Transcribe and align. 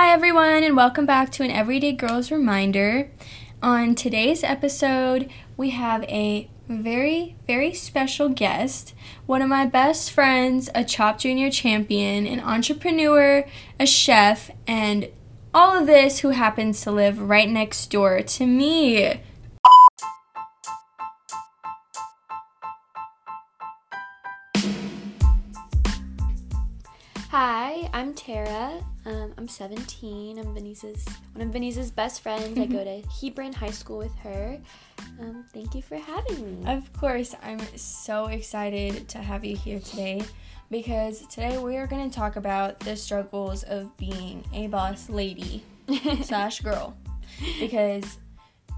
Hi, 0.00 0.12
everyone, 0.12 0.62
and 0.62 0.76
welcome 0.76 1.06
back 1.06 1.32
to 1.32 1.42
an 1.42 1.50
Everyday 1.50 1.90
Girls 1.90 2.30
Reminder. 2.30 3.10
On 3.60 3.96
today's 3.96 4.44
episode, 4.44 5.28
we 5.56 5.70
have 5.70 6.04
a 6.04 6.48
very, 6.68 7.34
very 7.48 7.74
special 7.74 8.28
guest, 8.28 8.94
one 9.26 9.42
of 9.42 9.48
my 9.48 9.66
best 9.66 10.12
friends, 10.12 10.70
a 10.72 10.84
Chopped 10.84 11.22
Junior 11.22 11.50
champion, 11.50 12.28
an 12.28 12.38
entrepreneur, 12.38 13.44
a 13.80 13.86
chef, 13.86 14.52
and 14.68 15.08
all 15.52 15.76
of 15.76 15.88
this 15.88 16.20
who 16.20 16.28
happens 16.28 16.80
to 16.82 16.92
live 16.92 17.18
right 17.18 17.50
next 17.50 17.90
door 17.90 18.22
to 18.22 18.46
me. 18.46 19.20
Hi, 27.40 27.88
I'm 27.92 28.14
Tara. 28.14 28.84
Um, 29.06 29.32
I'm 29.38 29.46
17. 29.46 30.40
I'm 30.40 30.54
Vanessa's 30.54 31.06
one 31.34 31.46
of 31.46 31.52
Vanessa's 31.52 31.88
best 31.92 32.20
friends. 32.20 32.58
I 32.58 32.66
go 32.66 32.82
to 32.82 33.00
Hebron 33.20 33.52
High 33.52 33.70
School 33.70 33.98
with 33.98 34.14
her. 34.16 34.58
Um, 35.20 35.44
thank 35.54 35.72
you 35.76 35.80
for 35.80 35.98
having 35.98 36.64
me. 36.64 36.68
Of 36.68 36.92
course, 36.94 37.36
I'm 37.40 37.60
so 37.76 38.26
excited 38.26 39.08
to 39.10 39.18
have 39.18 39.44
you 39.44 39.54
here 39.54 39.78
today 39.78 40.24
because 40.68 41.28
today 41.28 41.58
we 41.58 41.76
are 41.76 41.86
going 41.86 42.10
to 42.10 42.12
talk 42.12 42.34
about 42.34 42.80
the 42.80 42.96
struggles 42.96 43.62
of 43.62 43.96
being 43.96 44.42
a 44.52 44.66
boss 44.66 45.08
lady 45.08 45.62
slash 46.22 46.58
girl 46.58 46.96
because 47.60 48.18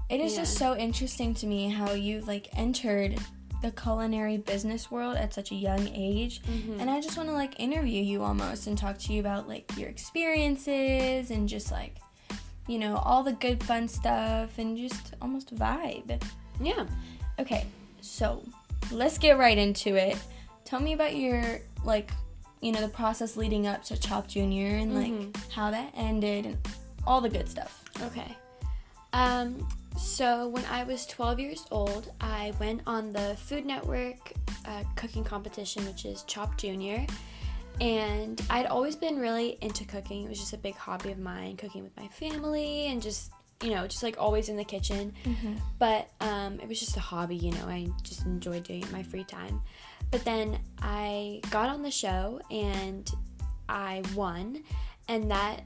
it 0.07 0.21
is 0.21 0.33
yeah. 0.33 0.41
just 0.41 0.59
so 0.59 0.77
interesting 0.77 1.33
to 1.33 1.47
me 1.47 1.69
how 1.69 1.93
you 1.93 2.21
like 2.21 2.47
entered 2.55 3.17
the 3.61 3.71
culinary 3.71 4.37
business 4.37 4.89
world 4.89 5.15
at 5.15 5.33
such 5.33 5.51
a 5.51 5.55
young 5.55 5.87
age. 5.93 6.41
Mm-hmm. 6.43 6.79
and 6.79 6.89
i 6.89 6.99
just 6.99 7.17
want 7.17 7.29
to 7.29 7.33
like 7.33 7.59
interview 7.59 8.01
you 8.01 8.23
almost 8.23 8.67
and 8.67 8.77
talk 8.77 8.97
to 8.99 9.13
you 9.13 9.19
about 9.19 9.47
like 9.47 9.71
your 9.77 9.89
experiences 9.89 11.31
and 11.31 11.47
just 11.47 11.71
like 11.71 11.97
you 12.67 12.77
know 12.77 12.95
all 12.97 13.23
the 13.23 13.33
good 13.33 13.63
fun 13.63 13.87
stuff 13.87 14.57
and 14.57 14.77
just 14.77 15.13
almost 15.21 15.53
vibe. 15.55 16.21
Yeah. 16.61 16.85
Okay 17.39 17.65
so 18.01 18.43
let's 18.91 19.17
get 19.17 19.37
right 19.37 19.57
into 19.57 19.95
it. 19.95 20.17
Tell 20.65 20.79
me 20.79 20.93
about 20.93 21.15
your 21.15 21.59
like 21.83 22.11
you 22.61 22.71
know 22.71 22.81
the 22.81 22.87
process 22.87 23.35
leading 23.35 23.67
up 23.67 23.83
to 23.85 23.99
chopped 23.99 24.29
junior 24.29 24.77
and 24.77 24.95
like 24.95 25.11
mm-hmm. 25.11 25.51
how 25.51 25.71
that 25.71 25.91
ended 25.95 26.45
and 26.45 26.57
all 27.05 27.21
the 27.21 27.29
good 27.29 27.49
stuff. 27.49 27.83
Okay 28.03 28.37
um 29.13 29.67
so, 29.97 30.47
when 30.47 30.65
I 30.65 30.83
was 30.83 31.05
12 31.05 31.39
years 31.39 31.65
old, 31.69 32.11
I 32.21 32.53
went 32.59 32.81
on 32.87 33.11
the 33.11 33.35
Food 33.37 33.65
Network 33.65 34.33
uh, 34.65 34.83
cooking 34.95 35.23
competition, 35.23 35.85
which 35.85 36.05
is 36.05 36.23
Chopped 36.23 36.59
Junior. 36.59 37.05
And 37.79 38.41
I'd 38.49 38.67
always 38.67 38.95
been 38.95 39.19
really 39.19 39.57
into 39.61 39.85
cooking. 39.85 40.23
It 40.23 40.29
was 40.29 40.39
just 40.39 40.53
a 40.53 40.57
big 40.57 40.75
hobby 40.75 41.11
of 41.11 41.19
mine, 41.19 41.57
cooking 41.57 41.83
with 41.83 41.95
my 41.97 42.07
family 42.07 42.87
and 42.87 43.01
just, 43.01 43.31
you 43.61 43.71
know, 43.71 43.85
just 43.85 44.01
like 44.01 44.15
always 44.17 44.49
in 44.49 44.57
the 44.57 44.63
kitchen. 44.63 45.13
Mm-hmm. 45.23 45.53
But 45.77 46.09
um, 46.21 46.59
it 46.59 46.67
was 46.67 46.79
just 46.79 46.95
a 46.97 47.01
hobby, 47.01 47.35
you 47.35 47.51
know, 47.51 47.65
I 47.67 47.87
just 48.01 48.25
enjoyed 48.25 48.63
doing 48.63 48.83
it 48.83 48.91
my 48.91 49.03
free 49.03 49.23
time. 49.23 49.61
But 50.09 50.23
then 50.25 50.59
I 50.81 51.41
got 51.51 51.69
on 51.69 51.81
the 51.81 51.91
show 51.91 52.41
and 52.49 53.09
I 53.67 54.03
won. 54.15 54.63
And 55.07 55.29
that 55.31 55.63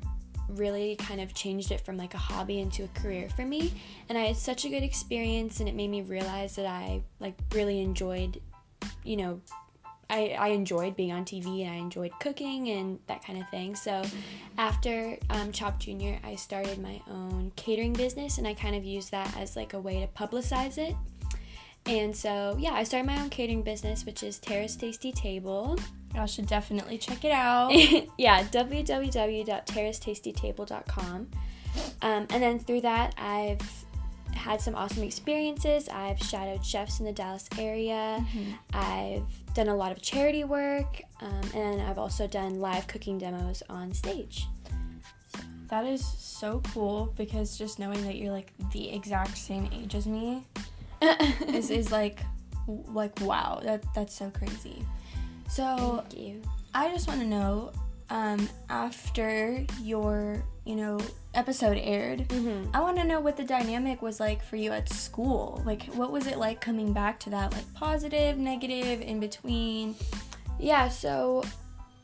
really 0.49 0.95
kind 0.95 1.19
of 1.19 1.33
changed 1.33 1.71
it 1.71 1.81
from 1.81 1.97
like 1.97 2.13
a 2.13 2.17
hobby 2.17 2.59
into 2.59 2.83
a 2.83 2.88
career 2.99 3.29
for 3.35 3.45
me 3.45 3.73
and 4.09 4.17
i 4.17 4.21
had 4.21 4.38
such 4.38 4.65
a 4.65 4.69
good 4.69 4.83
experience 4.83 5.59
and 5.59 5.67
it 5.67 5.75
made 5.75 5.89
me 5.89 6.01
realize 6.01 6.55
that 6.55 6.65
i 6.65 7.01
like 7.19 7.35
really 7.53 7.81
enjoyed 7.81 8.41
you 9.03 9.17
know 9.17 9.39
I, 10.09 10.35
I 10.38 10.47
enjoyed 10.49 10.95
being 10.95 11.11
on 11.11 11.25
TV 11.25 11.63
and 11.63 11.71
I 11.71 11.77
enjoyed 11.77 12.11
cooking 12.19 12.69
and 12.69 12.99
that 13.07 13.25
kind 13.25 13.41
of 13.41 13.49
thing. 13.49 13.75
So 13.75 14.03
after 14.57 15.17
um, 15.29 15.51
Chopped 15.51 15.79
Junior, 15.79 16.19
I 16.23 16.35
started 16.35 16.77
my 16.79 17.01
own 17.09 17.51
catering 17.55 17.93
business 17.93 18.38
and 18.38 18.47
I 18.47 18.53
kind 18.53 18.75
of 18.75 18.83
used 18.83 19.11
that 19.11 19.35
as 19.38 19.55
like 19.55 19.73
a 19.73 19.79
way 19.79 20.01
to 20.01 20.07
publicize 20.07 20.77
it. 20.77 20.95
And 21.88 22.16
so, 22.16 22.55
yeah, 22.59 22.73
I 22.73 22.83
started 22.83 23.05
my 23.07 23.19
own 23.21 23.29
catering 23.29 23.61
business, 23.61 24.05
which 24.05 24.23
is 24.23 24.39
Tara's 24.39 24.75
Tasty 24.75 25.11
Table. 25.11 25.78
Y'all 26.16 26.26
should 26.26 26.48
definitely 26.48 26.98
check 26.98 27.24
it 27.26 27.31
out. 27.31 27.72
yeah, 28.18 28.44
www.tarastastytable.com. 28.46 31.28
Um, 32.02 32.28
and 32.30 32.42
then 32.42 32.59
through 32.59 32.80
that, 32.81 33.14
I've 33.18 33.86
had 34.34 34.59
some 34.62 34.76
awesome 34.76 35.03
experiences. 35.03 35.90
I've 35.90 36.18
shadowed 36.20 36.66
chefs 36.66 37.02
in 37.02 37.06
the 37.06 37.12
Dallas 37.12 37.50
area. 37.59 38.20
Mm-hmm. 38.22 38.52
I've 38.74 39.26
done 39.53 39.68
a 39.68 39.76
lot 39.76 39.92
of 39.92 40.02
charity 40.02 40.46
work, 40.46 41.02
um, 41.20 41.42
and 41.53 41.81
I've 41.81 41.98
also 41.98 42.28
done 42.28 42.62
live 42.62 42.88
cooking 42.88 43.18
demos 43.18 43.62
on 43.70 43.94
stage. 43.94 44.47
So. 45.36 45.42
That 45.68 45.86
is 45.86 46.06
so 46.06 46.62
cool 46.74 47.14
because 47.18 47.58
just 47.58 47.78
knowing 47.78 48.06
that 48.06 48.16
you're 48.16 48.32
like 48.32 48.53
the 48.72 48.90
exact 48.94 49.38
same 49.38 49.70
age 49.74 49.96
as 49.96 50.08
me 50.08 50.46
is, 51.47 51.72
is 51.72 51.92
like 51.92 52.22
like 52.68 53.20
wow 53.22 53.59
that 53.64 53.84
that's 53.94 54.16
so 54.16 54.32
crazy 54.32 54.84
so. 55.47 56.03
I 56.73 56.91
just 56.91 57.07
want 57.07 57.22
to 57.22 57.25
know 57.25 57.72
um, 58.09 58.47
after 58.69 59.66
your 59.81 60.44
you 60.66 60.75
know 60.75 61.00
episode 61.33 61.78
aired 61.78 62.28
mm-hmm. 62.28 62.69
i 62.73 62.79
want 62.79 62.97
to 62.97 63.03
know 63.03 63.19
what 63.19 63.35
the 63.38 63.44
dynamic 63.44 64.01
was 64.01 64.19
like 64.19 64.44
for 64.44 64.55
you 64.55 64.72
at 64.72 64.88
school 64.89 65.61
like 65.66 65.84
what 65.95 66.11
was 66.11 66.28
it 66.28 66.38
like 66.38 66.61
coming 66.61 66.94
back 66.94 67.19
to 67.19 67.29
that 67.29 67.51
like 67.53 67.73
positive 67.73 68.38
negative 68.38 69.01
in 69.01 69.19
between 69.19 69.95
yeah 70.59 70.88
so 70.88 71.44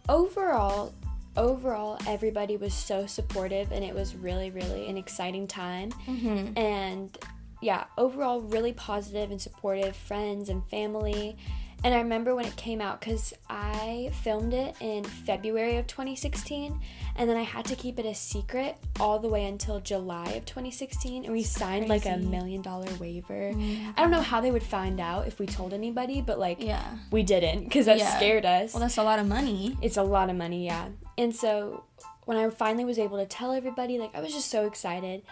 overall 0.09 0.93
overall 1.37 1.97
everybody 2.07 2.57
was 2.57 2.73
so 2.73 3.05
supportive 3.05 3.71
and 3.71 3.83
it 3.83 3.95
was 3.95 4.15
really 4.15 4.51
really 4.51 4.87
an 4.87 4.97
exciting 4.97 5.47
time 5.47 5.89
mm-hmm. 6.05 6.57
and 6.57 7.17
yeah 7.61 7.85
overall 7.97 8.41
really 8.41 8.73
positive 8.73 9.31
and 9.31 9.41
supportive 9.41 9.95
friends 9.95 10.49
and 10.49 10.67
family 10.69 11.37
and 11.83 11.93
I 11.93 11.97
remember 11.97 12.35
when 12.35 12.45
it 12.45 12.55
came 12.55 12.79
out 12.79 12.99
because 12.99 13.33
I 13.49 14.11
filmed 14.21 14.53
it 14.53 14.75
in 14.79 15.03
February 15.03 15.77
of 15.77 15.87
2016, 15.87 16.79
and 17.15 17.29
then 17.29 17.37
I 17.37 17.41
had 17.41 17.65
to 17.65 17.75
keep 17.75 17.97
it 17.97 18.05
a 18.05 18.13
secret 18.13 18.77
all 18.99 19.17
the 19.17 19.27
way 19.27 19.45
until 19.45 19.79
July 19.79 20.29
of 20.31 20.45
2016. 20.45 21.25
And 21.25 21.33
we 21.33 21.43
signed 21.43 21.89
like 21.89 22.05
a 22.05 22.17
million 22.17 22.61
dollar 22.61 22.91
waiver. 22.99 23.51
Mm-hmm. 23.53 23.91
I 23.97 24.01
don't 24.01 24.11
know 24.11 24.21
how 24.21 24.41
they 24.41 24.51
would 24.51 24.63
find 24.63 24.99
out 24.99 25.27
if 25.27 25.39
we 25.39 25.47
told 25.47 25.73
anybody, 25.73 26.21
but 26.21 26.37
like, 26.37 26.61
yeah, 26.61 26.97
we 27.11 27.23
didn't 27.23 27.63
because 27.63 27.87
that 27.87 27.97
yeah. 27.97 28.15
scared 28.15 28.45
us. 28.45 28.73
Well, 28.73 28.81
that's 28.81 28.97
a 28.97 29.03
lot 29.03 29.19
of 29.19 29.27
money. 29.27 29.77
It's 29.81 29.97
a 29.97 30.03
lot 30.03 30.29
of 30.29 30.35
money, 30.35 30.65
yeah. 30.65 30.89
And 31.17 31.35
so 31.35 31.83
when 32.25 32.37
I 32.37 32.49
finally 32.51 32.85
was 32.85 32.99
able 32.99 33.17
to 33.17 33.25
tell 33.25 33.53
everybody, 33.53 33.97
like, 33.97 34.13
I 34.13 34.21
was 34.21 34.33
just 34.33 34.49
so 34.49 34.67
excited. 34.67 35.23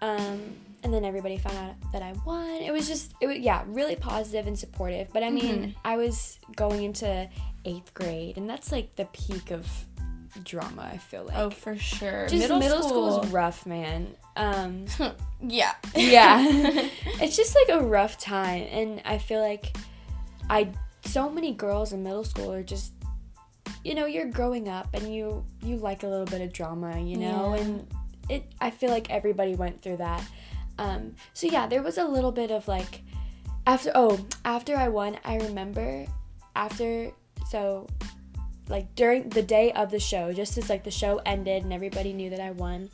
Um, 0.00 0.56
and 0.82 0.92
then 0.92 1.04
everybody 1.04 1.38
found 1.38 1.56
out 1.56 1.92
that 1.92 2.02
I 2.02 2.14
won. 2.24 2.48
It 2.62 2.72
was 2.72 2.86
just, 2.86 3.14
it 3.20 3.26
was, 3.26 3.38
yeah, 3.38 3.64
really 3.66 3.96
positive 3.96 4.46
and 4.46 4.58
supportive. 4.58 5.08
But 5.12 5.22
I 5.22 5.30
mean, 5.30 5.56
mm-hmm. 5.56 5.78
I 5.84 5.96
was 5.96 6.38
going 6.56 6.84
into 6.84 7.28
eighth 7.64 7.94
grade, 7.94 8.36
and 8.36 8.48
that's 8.48 8.70
like 8.70 8.94
the 8.96 9.06
peak 9.06 9.50
of 9.50 9.66
drama, 10.44 10.90
I 10.92 10.98
feel 10.98 11.24
like. 11.24 11.36
Oh, 11.36 11.50
for 11.50 11.76
sure. 11.76 12.26
Just 12.28 12.42
middle, 12.42 12.58
middle 12.58 12.82
school. 12.82 13.12
school 13.12 13.22
is 13.22 13.30
rough, 13.30 13.66
man. 13.66 14.14
Um, 14.36 14.86
yeah. 15.40 15.74
yeah. 15.94 16.44
it's 17.20 17.36
just 17.36 17.56
like 17.56 17.80
a 17.80 17.84
rough 17.84 18.18
time. 18.18 18.62
And 18.70 19.02
I 19.04 19.18
feel 19.18 19.40
like 19.40 19.76
I, 20.48 20.70
so 21.04 21.28
many 21.28 21.52
girls 21.52 21.92
in 21.92 22.02
middle 22.02 22.24
school 22.24 22.52
are 22.52 22.62
just, 22.62 22.92
you 23.84 23.94
know, 23.94 24.06
you're 24.06 24.30
growing 24.30 24.68
up 24.68 24.88
and 24.94 25.12
you, 25.12 25.44
you 25.62 25.76
like 25.76 26.02
a 26.02 26.06
little 26.06 26.26
bit 26.26 26.40
of 26.40 26.52
drama, 26.52 26.98
you 27.00 27.16
know, 27.16 27.54
yeah. 27.54 27.62
and 27.62 27.86
it 28.28 28.44
I 28.60 28.70
feel 28.70 28.90
like 28.90 29.10
everybody 29.10 29.54
went 29.54 29.82
through 29.82 29.98
that. 29.98 30.22
Um, 30.78 31.14
so 31.34 31.46
yeah, 31.46 31.66
there 31.66 31.82
was 31.82 31.98
a 31.98 32.04
little 32.04 32.32
bit 32.32 32.50
of 32.50 32.68
like 32.68 33.02
after 33.66 33.90
oh 33.94 34.24
after 34.44 34.76
I 34.76 34.88
won, 34.88 35.18
I 35.24 35.38
remember 35.38 36.06
after 36.54 37.10
so 37.50 37.86
like 38.68 38.94
during 38.94 39.28
the 39.30 39.42
day 39.42 39.72
of 39.72 39.90
the 39.90 40.00
show, 40.00 40.32
just 40.32 40.58
as 40.58 40.68
like 40.68 40.84
the 40.84 40.90
show 40.90 41.20
ended 41.26 41.64
and 41.64 41.72
everybody 41.72 42.12
knew 42.12 42.30
that 42.30 42.40
I 42.40 42.50
won, 42.50 42.90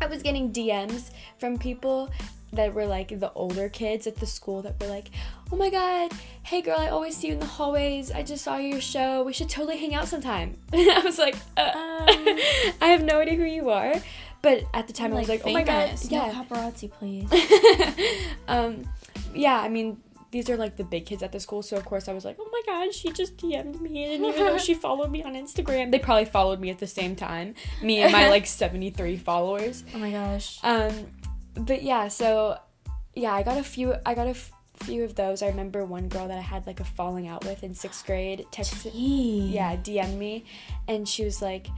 I 0.00 0.06
was 0.06 0.22
getting 0.22 0.52
DMs 0.52 1.10
from 1.38 1.58
people 1.58 2.10
that 2.52 2.72
were 2.72 2.86
like 2.86 3.18
the 3.18 3.32
older 3.32 3.68
kids 3.68 4.06
at 4.06 4.16
the 4.16 4.26
school 4.26 4.62
that 4.62 4.80
were 4.80 4.86
like, 4.86 5.10
"Oh 5.52 5.56
my 5.56 5.70
god, 5.70 6.12
hey 6.44 6.62
girl, 6.62 6.78
I 6.78 6.88
always 6.88 7.16
see 7.16 7.28
you 7.28 7.34
in 7.34 7.40
the 7.40 7.46
hallways. 7.46 8.10
I 8.10 8.22
just 8.22 8.44
saw 8.44 8.56
your 8.56 8.80
show. 8.80 9.22
We 9.22 9.32
should 9.32 9.48
totally 9.48 9.76
hang 9.76 9.94
out 9.94 10.08
sometime." 10.08 10.56
I 10.72 11.00
was 11.04 11.18
like, 11.18 11.36
uh, 11.56 11.60
um, 11.60 12.06
"I 12.80 12.88
have 12.88 13.02
no 13.02 13.20
idea 13.20 13.36
who 13.36 13.44
you 13.44 13.70
are." 13.70 13.94
But 14.44 14.64
at 14.74 14.86
the 14.86 14.92
time, 14.92 15.10
like, 15.10 15.16
I 15.16 15.20
was 15.20 15.28
like, 15.30 15.42
"Oh 15.46 15.52
my 15.52 15.62
god, 15.62 15.98
yeah, 16.02 16.26
no 16.26 16.44
paparazzi, 16.44 16.92
please." 16.92 17.26
um, 18.46 18.84
yeah, 19.34 19.58
I 19.58 19.70
mean, 19.70 20.02
these 20.32 20.50
are 20.50 20.58
like 20.58 20.76
the 20.76 20.84
big 20.84 21.06
kids 21.06 21.22
at 21.22 21.32
the 21.32 21.40
school, 21.40 21.62
so 21.62 21.78
of 21.78 21.86
course 21.86 22.08
I 22.08 22.12
was 22.12 22.26
like, 22.26 22.36
"Oh 22.38 22.48
my 22.52 22.60
god, 22.66 22.92
she 22.92 23.10
just 23.10 23.38
DM'd 23.38 23.80
me, 23.80 24.04
and 24.14 24.22
even 24.22 24.44
though 24.44 24.58
she 24.58 24.74
followed 24.86 25.10
me 25.10 25.22
on 25.22 25.32
Instagram, 25.32 25.90
they 25.90 25.98
probably 25.98 26.26
followed 26.26 26.60
me 26.60 26.68
at 26.68 26.78
the 26.78 26.86
same 26.86 27.16
time, 27.16 27.54
me 27.80 28.02
and 28.02 28.12
my 28.12 28.28
like 28.28 28.44
seventy 28.60 28.90
three 28.90 29.16
followers." 29.16 29.82
Oh 29.94 29.98
my 29.98 30.10
gosh. 30.10 30.58
Um, 30.62 30.92
but 31.54 31.82
yeah, 31.82 32.08
so 32.08 32.58
yeah, 33.14 33.32
I 33.32 33.42
got 33.42 33.56
a 33.56 33.64
few. 33.64 33.94
I 34.04 34.12
got 34.14 34.26
a 34.26 34.36
f- 34.36 34.52
few 34.82 35.04
of 35.04 35.14
those. 35.14 35.40
I 35.40 35.46
remember 35.46 35.86
one 35.86 36.08
girl 36.08 36.28
that 36.28 36.36
I 36.36 36.42
had 36.42 36.66
like 36.66 36.80
a 36.80 36.84
falling 36.84 37.28
out 37.28 37.46
with 37.46 37.64
in 37.64 37.72
sixth 37.72 38.04
grade 38.04 38.44
texted, 38.52 38.90
yeah, 38.92 39.74
DM 39.76 40.18
me, 40.18 40.44
and 40.86 41.08
she 41.08 41.24
was 41.24 41.40
like, 41.40 41.68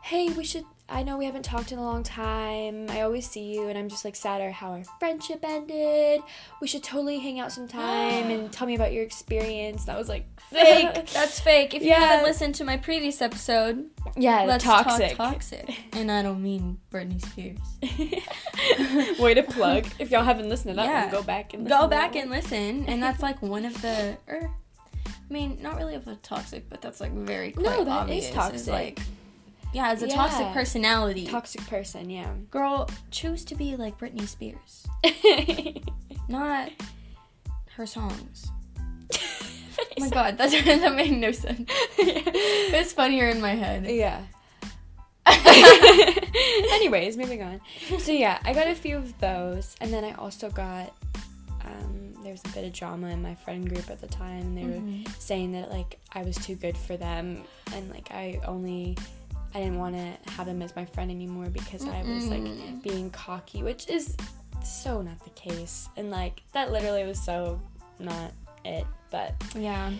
"Hey, 0.00 0.30
we 0.30 0.42
should 0.42 0.64
I 0.90 1.02
know 1.02 1.18
we 1.18 1.26
haven't 1.26 1.44
talked 1.44 1.70
in 1.70 1.78
a 1.78 1.82
long 1.82 2.02
time. 2.02 2.86
I 2.88 3.02
always 3.02 3.28
see 3.28 3.52
you, 3.52 3.68
and 3.68 3.78
I'm 3.78 3.90
just 3.90 4.06
like 4.06 4.16
sad 4.16 4.40
at 4.40 4.52
how 4.52 4.70
our 4.70 4.84
friendship 4.98 5.40
ended. 5.42 6.22
We 6.62 6.66
should 6.66 6.82
totally 6.82 7.18
hang 7.18 7.38
out 7.38 7.52
sometime 7.52 8.30
and 8.30 8.50
tell 8.52 8.66
me 8.66 8.74
about 8.74 8.94
your 8.94 9.04
experience. 9.04 9.84
That 9.84 9.98
was 9.98 10.08
like, 10.08 10.24
fake. 10.50 11.10
That's 11.10 11.40
fake. 11.40 11.74
If 11.74 11.82
yeah. 11.82 11.98
you 12.00 12.06
haven't 12.06 12.24
listened 12.24 12.54
to 12.56 12.64
my 12.64 12.78
previous 12.78 13.20
episode, 13.20 13.90
yeah, 14.16 14.44
let's 14.44 14.64
toxic. 14.64 15.16
talk 15.16 15.32
toxic. 15.34 15.78
and 15.92 16.10
I 16.10 16.22
don't 16.22 16.42
mean 16.42 16.78
Britney 16.90 17.20
Spears. 17.20 19.18
Way 19.20 19.34
to 19.34 19.42
plug. 19.42 19.86
If 19.98 20.10
y'all 20.10 20.24
haven't 20.24 20.48
listened 20.48 20.72
to 20.72 20.76
that 20.76 20.86
yeah. 20.86 21.02
one, 21.02 21.12
go 21.12 21.22
back 21.22 21.52
and 21.52 21.68
go 21.68 21.86
back 21.86 22.16
and 22.16 22.30
listen. 22.30 22.86
And 22.86 23.02
that's 23.02 23.22
like 23.22 23.42
one 23.42 23.66
of 23.66 23.80
the. 23.82 24.16
Er, 24.28 24.50
I 25.06 25.32
mean, 25.32 25.58
not 25.60 25.76
really 25.76 25.94
of 25.94 26.08
a 26.08 26.14
toxic, 26.16 26.70
but 26.70 26.80
that's 26.80 27.00
like 27.00 27.12
very 27.12 27.52
quite 27.52 27.64
no, 27.64 27.84
that 27.84 28.02
obvious. 28.02 28.28
is 28.28 28.34
toxic. 28.34 28.72
like 28.72 29.00
yeah, 29.72 29.92
it's 29.92 30.02
a 30.02 30.08
yeah. 30.08 30.14
toxic 30.14 30.46
personality. 30.52 31.26
Toxic 31.26 31.66
person, 31.66 32.08
yeah. 32.10 32.32
Girl, 32.50 32.88
choose 33.10 33.44
to 33.46 33.54
be 33.54 33.76
like 33.76 33.98
Britney 33.98 34.26
Spears. 34.26 34.86
Not 36.28 36.70
her 37.76 37.86
songs. 37.86 38.50
oh 39.14 39.18
my 39.98 40.08
god, 40.08 40.38
that, 40.38 40.50
that 40.64 40.94
made 40.94 41.12
no 41.12 41.32
sense. 41.32 41.70
it's 41.98 42.92
funnier 42.92 43.28
in 43.28 43.40
my 43.40 43.54
head. 43.54 43.86
Yeah. 43.86 44.22
Anyways, 46.72 47.16
moving 47.16 47.42
on. 47.42 47.60
So 47.98 48.12
yeah, 48.12 48.38
I 48.44 48.54
got 48.54 48.66
a 48.66 48.74
few 48.74 48.96
of 48.96 49.18
those, 49.20 49.76
and 49.80 49.92
then 49.92 50.04
I 50.04 50.12
also 50.12 50.48
got 50.50 50.94
um, 51.64 52.14
there 52.22 52.32
was 52.32 52.42
a 52.46 52.48
bit 52.48 52.64
of 52.64 52.72
drama 52.72 53.08
in 53.08 53.22
my 53.22 53.34
friend 53.34 53.68
group 53.68 53.90
at 53.90 54.00
the 54.00 54.06
time. 54.06 54.40
And 54.40 54.56
they 54.56 54.62
mm-hmm. 54.62 55.04
were 55.04 55.10
saying 55.18 55.52
that 55.52 55.70
like 55.70 55.98
I 56.12 56.22
was 56.22 56.36
too 56.36 56.54
good 56.54 56.76
for 56.76 56.96
them, 56.96 57.44
and 57.74 57.90
like 57.90 58.10
I 58.10 58.40
only 58.46 58.96
I 59.58 59.62
didn't 59.62 59.78
want 59.78 59.96
to 59.96 60.30
have 60.30 60.46
him 60.46 60.62
as 60.62 60.76
my 60.76 60.84
friend 60.84 61.10
anymore 61.10 61.46
because 61.46 61.82
Mm-mm. 61.82 61.92
I 61.92 62.14
was 62.14 62.28
like 62.28 62.80
being 62.80 63.10
cocky, 63.10 63.64
which 63.64 63.88
is 63.88 64.16
so 64.64 65.02
not 65.02 65.18
the 65.24 65.30
case. 65.30 65.88
And 65.96 66.12
like 66.12 66.42
that 66.52 66.70
literally 66.70 67.04
was 67.04 67.20
so 67.20 67.60
not 67.98 68.32
it. 68.64 68.86
But 69.10 69.34
yeah. 69.56 69.90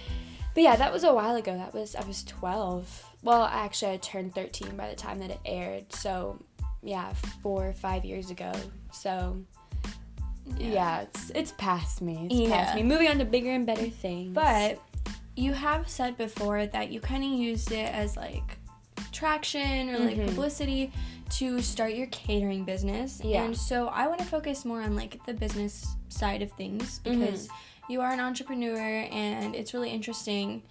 But 0.54 0.62
yeah, 0.62 0.76
that 0.76 0.92
was 0.92 1.02
a 1.02 1.12
while 1.12 1.34
ago. 1.34 1.56
That 1.56 1.74
was 1.74 1.96
I 1.96 2.06
was 2.06 2.22
12. 2.22 3.16
Well, 3.24 3.42
actually 3.42 3.94
I 3.94 3.96
turned 3.96 4.32
13 4.32 4.76
by 4.76 4.90
the 4.90 4.94
time 4.94 5.18
that 5.18 5.30
it 5.30 5.40
aired. 5.44 5.92
So, 5.92 6.40
yeah, 6.80 7.12
4 7.42 7.66
or 7.66 7.72
5 7.72 8.04
years 8.04 8.30
ago. 8.30 8.52
So, 8.92 9.42
yeah, 10.56 10.68
yeah 10.68 11.00
it's 11.00 11.32
it's 11.34 11.52
past 11.58 12.00
me. 12.00 12.28
It's 12.30 12.34
yeah. 12.48 12.64
past 12.64 12.76
me. 12.76 12.84
Moving 12.84 13.08
on 13.08 13.18
to 13.18 13.24
bigger 13.24 13.50
and 13.50 13.66
better 13.66 13.90
things. 13.90 14.32
But 14.32 14.80
you 15.34 15.52
have 15.52 15.88
said 15.88 16.16
before 16.16 16.66
that 16.66 16.92
you 16.92 17.00
kind 17.00 17.24
of 17.24 17.30
used 17.30 17.72
it 17.72 17.92
as 17.92 18.16
like 18.16 18.57
traction 19.12 19.90
or 19.90 19.98
like 19.98 20.16
mm-hmm. 20.16 20.26
publicity 20.26 20.92
to 21.30 21.60
start 21.60 21.94
your 21.94 22.06
catering 22.08 22.64
business. 22.64 23.20
Yeah. 23.22 23.44
And 23.44 23.56
so 23.56 23.88
I 23.88 24.06
want 24.06 24.20
to 24.20 24.26
focus 24.26 24.64
more 24.64 24.80
on 24.82 24.96
like 24.96 25.24
the 25.26 25.34
business 25.34 25.96
side 26.08 26.42
of 26.42 26.50
things 26.52 27.00
because 27.00 27.48
mm-hmm. 27.48 27.92
you 27.92 28.00
are 28.00 28.12
an 28.12 28.20
entrepreneur 28.20 29.06
and 29.10 29.54
it's 29.54 29.74
really 29.74 29.90
interesting 29.90 30.62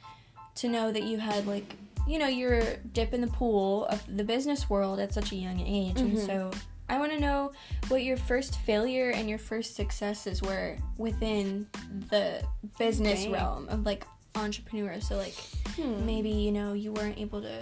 to 0.55 0.67
know 0.67 0.91
that 0.91 1.03
you 1.03 1.19
had 1.19 1.45
like 1.45 1.75
you 2.07 2.17
know 2.17 2.27
your 2.27 2.77
dip 2.93 3.13
in 3.13 3.21
the 3.21 3.27
pool 3.27 3.85
of 3.85 4.01
the 4.17 4.23
business 4.23 4.69
world 4.69 4.99
at 4.99 5.13
such 5.13 5.31
a 5.31 5.35
young 5.35 5.59
age 5.59 5.95
mm-hmm. 5.95 6.17
and 6.17 6.19
so 6.19 6.51
I 6.89 6.99
want 6.99 7.11
to 7.11 7.19
know 7.19 7.51
what 7.89 8.03
your 8.03 8.17
first 8.17 8.59
failure 8.59 9.09
and 9.09 9.29
your 9.29 9.39
first 9.39 9.75
successes 9.75 10.41
were 10.41 10.77
within 10.97 11.67
the 12.09 12.41
business 12.79 13.23
Dang. 13.23 13.33
realm 13.33 13.69
of 13.69 13.85
like 13.85 14.05
entrepreneur. 14.35 15.01
So 15.01 15.17
like 15.17 15.35
hmm. 15.75 16.05
maybe 16.05 16.29
you 16.29 16.51
know 16.51 16.73
you 16.73 16.93
weren't 16.93 17.17
able 17.17 17.41
to 17.41 17.61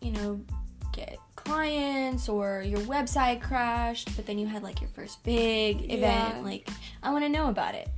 you 0.00 0.12
know, 0.12 0.40
get 0.92 1.18
clients 1.34 2.28
or 2.28 2.62
your 2.62 2.80
website 2.80 3.42
crashed, 3.42 4.14
but 4.16 4.26
then 4.26 4.38
you 4.38 4.46
had 4.46 4.62
like 4.62 4.80
your 4.80 4.90
first 4.90 5.22
big 5.22 5.84
event. 5.84 6.36
Yeah. 6.36 6.40
Like, 6.42 6.68
I 7.02 7.10
want 7.10 7.24
to 7.24 7.28
know 7.28 7.48
about 7.48 7.74
it. 7.74 7.88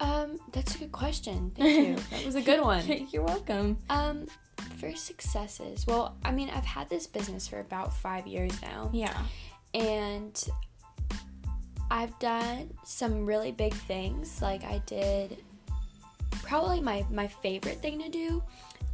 Um, 0.00 0.38
that's 0.52 0.74
a 0.74 0.78
good 0.78 0.92
question. 0.92 1.52
Thank 1.56 1.88
you. 1.88 1.96
that 2.10 2.26
was 2.26 2.34
a 2.34 2.42
good 2.42 2.60
one. 2.60 3.08
You're 3.10 3.24
welcome. 3.24 3.78
Um, 3.88 4.26
for 4.78 4.94
successes, 4.94 5.86
well, 5.86 6.16
I 6.24 6.32
mean, 6.32 6.50
I've 6.50 6.64
had 6.64 6.88
this 6.88 7.06
business 7.06 7.48
for 7.48 7.60
about 7.60 7.94
five 7.94 8.26
years 8.26 8.60
now. 8.60 8.90
Yeah. 8.92 9.16
And 9.72 10.44
I've 11.90 12.18
done 12.18 12.74
some 12.84 13.26
really 13.26 13.52
big 13.52 13.72
things. 13.72 14.42
Like 14.42 14.64
I 14.64 14.82
did 14.86 15.42
probably 16.42 16.80
my 16.80 17.04
my 17.10 17.26
favorite 17.26 17.80
thing 17.80 18.00
to 18.00 18.08
do. 18.08 18.42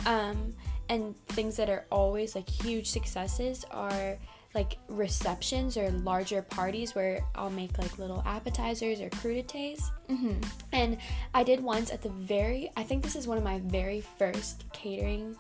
Um, 0.07 0.55
and 0.91 1.17
things 1.29 1.57
that 1.57 1.71
are 1.71 1.87
always 1.91 2.35
like 2.35 2.49
huge 2.49 2.91
successes 2.91 3.65
are 3.71 4.19
like 4.55 4.77
receptions 4.89 5.77
or 5.77 5.89
larger 5.93 6.43
parties 6.43 6.97
where 6.97 7.21
I'll 7.37 7.51
make 7.51 7.79
like 7.79 7.97
little 7.99 8.25
appetizers 8.27 9.01
or 9.01 9.09
crudités. 9.11 9.81
Mm-hmm. 10.09 10.41
And 10.73 10.99
I 11.33 11.45
did 11.45 11.63
once 11.63 11.93
at 11.93 12.03
the 12.03 12.09
very, 12.09 12.73
I 12.77 12.83
think 12.83 13.05
this 13.05 13.15
is 13.15 13.29
one 13.29 13.39
of 13.39 13.45
my 13.45 13.61
very 13.61 14.01
first 14.19 14.65
catering 14.73 15.37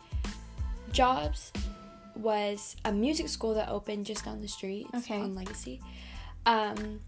jobs, 0.92 1.52
was 2.14 2.76
a 2.84 2.92
music 2.92 3.28
school 3.28 3.54
that 3.54 3.68
opened 3.68 4.06
just 4.06 4.24
down 4.24 4.40
the 4.40 4.48
street 4.48 4.86
okay. 4.94 5.18
on 5.18 5.34
Legacy. 5.34 5.80
Um, 6.46 7.00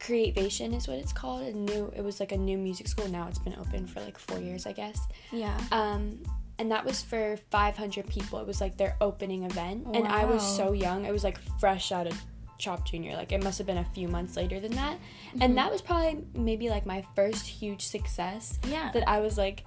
Creativation 0.00 0.72
is 0.72 0.88
what 0.88 0.96
it's 0.96 1.12
called. 1.12 1.42
A 1.42 1.52
new, 1.52 1.92
it 1.94 2.02
was 2.02 2.20
like 2.20 2.32
a 2.32 2.36
new 2.36 2.56
music 2.56 2.88
school. 2.88 3.06
Now 3.08 3.28
it's 3.28 3.38
been 3.38 3.54
open 3.60 3.86
for 3.86 4.00
like 4.00 4.18
four 4.18 4.38
years, 4.38 4.66
I 4.66 4.72
guess. 4.72 4.98
Yeah. 5.30 5.58
Um, 5.72 6.22
and 6.60 6.70
that 6.70 6.84
was 6.84 7.00
for 7.02 7.38
500 7.50 8.06
people. 8.06 8.38
It 8.38 8.46
was 8.46 8.60
like 8.60 8.76
their 8.76 8.94
opening 9.00 9.44
event, 9.44 9.86
wow. 9.86 9.92
and 9.94 10.06
I 10.06 10.26
was 10.26 10.46
so 10.46 10.72
young. 10.72 11.06
I 11.06 11.10
was 11.10 11.24
like 11.24 11.38
fresh 11.58 11.90
out 11.90 12.06
of 12.06 12.20
Chopped 12.58 12.90
Junior. 12.90 13.16
Like 13.16 13.32
it 13.32 13.42
must 13.42 13.56
have 13.56 13.66
been 13.66 13.78
a 13.78 13.86
few 13.94 14.08
months 14.08 14.36
later 14.36 14.60
than 14.60 14.72
that, 14.72 14.98
mm-hmm. 14.98 15.40
and 15.40 15.56
that 15.56 15.72
was 15.72 15.80
probably 15.80 16.22
maybe 16.34 16.68
like 16.68 16.84
my 16.84 17.02
first 17.16 17.46
huge 17.46 17.86
success. 17.86 18.58
Yeah, 18.68 18.90
that 18.92 19.08
I 19.08 19.20
was 19.20 19.38
like, 19.38 19.64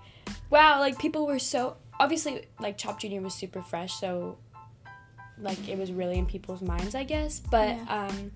wow, 0.52 0.80
like 0.80 1.00
people 1.00 1.26
were 1.26 1.40
so 1.40 1.78
obviously 2.00 2.46
like 2.60 2.78
Chopped 2.78 3.02
Junior 3.02 3.22
was 3.22 3.34
super 3.34 3.64
fresh, 3.64 3.96
so 3.96 4.38
like 5.40 5.68
it 5.68 5.80
was 5.80 5.92
really 5.92 6.20
in 6.20 6.28
people's 6.28 6.62
minds, 6.62 6.94
I 6.94 7.06
guess. 7.06 7.40
But 7.40 7.70
yeah. 7.70 8.08
um 8.08 8.32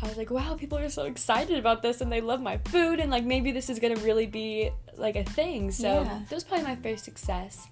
I 0.00 0.06
was 0.06 0.16
like, 0.16 0.30
wow, 0.30 0.54
people 0.54 0.78
are 0.78 0.88
so 0.88 1.04
excited 1.04 1.58
about 1.58 1.82
this 1.82 2.00
and 2.00 2.10
they 2.10 2.20
love 2.20 2.40
my 2.40 2.58
food 2.58 3.00
and 3.00 3.10
like 3.10 3.24
maybe 3.24 3.50
this 3.50 3.68
is 3.68 3.78
gonna 3.78 3.96
really 3.96 4.26
be 4.26 4.70
like 4.96 5.16
a 5.16 5.24
thing. 5.24 5.70
So 5.70 6.02
yeah. 6.02 6.20
that 6.28 6.34
was 6.34 6.44
probably 6.44 6.66
my 6.66 6.76
first 6.76 7.04
success. 7.04 7.66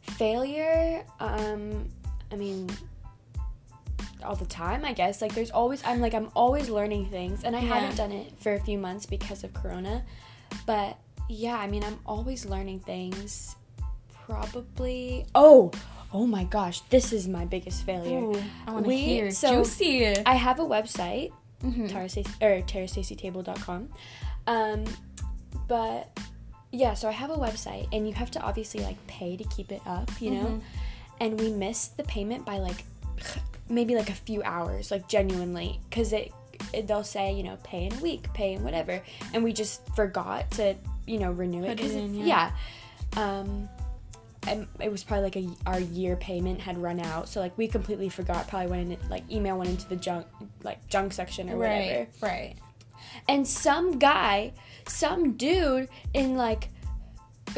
Failure, 0.00 1.04
um, 1.20 1.88
I 2.32 2.36
mean, 2.36 2.70
all 4.22 4.34
the 4.34 4.46
time, 4.46 4.84
I 4.84 4.92
guess. 4.92 5.20
Like 5.20 5.34
there's 5.34 5.50
always 5.50 5.82
I'm 5.84 6.00
like 6.00 6.14
I'm 6.14 6.30
always 6.34 6.68
learning 6.68 7.06
things 7.10 7.44
and 7.44 7.54
I 7.54 7.60
yeah. 7.60 7.74
haven't 7.74 7.96
done 7.96 8.12
it 8.12 8.32
for 8.38 8.54
a 8.54 8.60
few 8.60 8.78
months 8.78 9.06
because 9.06 9.44
of 9.44 9.52
corona. 9.54 10.04
But 10.66 10.96
yeah, 11.28 11.58
I 11.58 11.66
mean 11.66 11.84
I'm 11.84 11.98
always 12.06 12.46
learning 12.46 12.80
things. 12.80 13.56
Probably 14.26 15.26
Oh, 15.34 15.70
oh 16.12 16.26
my 16.26 16.44
gosh, 16.44 16.80
this 16.82 17.12
is 17.12 17.28
my 17.28 17.44
biggest 17.44 17.84
failure. 17.84 18.18
Ooh, 18.18 18.42
I 18.66 18.72
want 18.72 18.86
to 18.86 18.92
hear. 18.92 19.30
So 19.30 19.58
Juicy. 19.58 20.16
I 20.24 20.34
have 20.34 20.58
a 20.58 20.64
website, 20.64 21.32
mm-hmm. 21.62 21.86
Tara 21.86 22.08
or. 23.58 23.88
Um, 24.46 24.84
but 25.66 26.18
yeah, 26.72 26.94
so 26.94 27.08
I 27.08 27.12
have 27.12 27.30
a 27.30 27.36
website, 27.36 27.88
and 27.92 28.06
you 28.06 28.14
have 28.14 28.30
to 28.32 28.40
obviously 28.40 28.82
like 28.82 29.04
pay 29.06 29.36
to 29.36 29.44
keep 29.44 29.72
it 29.72 29.82
up, 29.86 30.10
you 30.20 30.30
know. 30.30 30.44
Mm-hmm. 30.44 30.58
And 31.20 31.40
we 31.40 31.50
missed 31.50 31.96
the 31.96 32.04
payment 32.04 32.44
by 32.44 32.58
like 32.58 32.84
maybe 33.68 33.94
like 33.94 34.10
a 34.10 34.14
few 34.14 34.42
hours, 34.42 34.90
like 34.90 35.08
genuinely, 35.08 35.80
because 35.88 36.12
it, 36.12 36.32
it 36.72 36.86
they'll 36.86 37.04
say 37.04 37.32
you 37.32 37.42
know 37.42 37.58
pay 37.64 37.86
in 37.86 37.92
a 37.92 38.00
week, 38.00 38.32
pay 38.32 38.54
in 38.54 38.64
whatever, 38.64 39.02
and 39.34 39.44
we 39.44 39.52
just 39.52 39.86
forgot 39.94 40.50
to 40.52 40.74
you 41.06 41.18
know 41.18 41.30
renew 41.30 41.64
it 41.64 41.76
because 41.76 41.94
yeah. 41.94 42.24
yeah. 42.24 42.52
Um, 43.16 43.68
it 44.46 44.90
was 44.90 45.02
probably 45.04 45.24
like 45.24 45.36
a 45.36 45.48
our 45.68 45.80
year 45.80 46.16
payment 46.16 46.60
had 46.60 46.78
run 46.78 47.00
out 47.00 47.28
so 47.28 47.40
like 47.40 47.56
we 47.58 47.66
completely 47.66 48.08
forgot 48.08 48.46
probably 48.48 48.68
went 48.68 48.92
in 48.92 49.10
like 49.10 49.28
email 49.30 49.58
went 49.58 49.70
into 49.70 49.88
the 49.88 49.96
junk 49.96 50.26
like 50.62 50.86
junk 50.88 51.12
section 51.12 51.50
or 51.50 51.56
whatever 51.56 51.98
right 51.98 52.08
right 52.22 52.54
and 53.28 53.46
some 53.46 53.98
guy 53.98 54.52
some 54.86 55.36
dude 55.36 55.88
in 56.14 56.36
like 56.36 56.68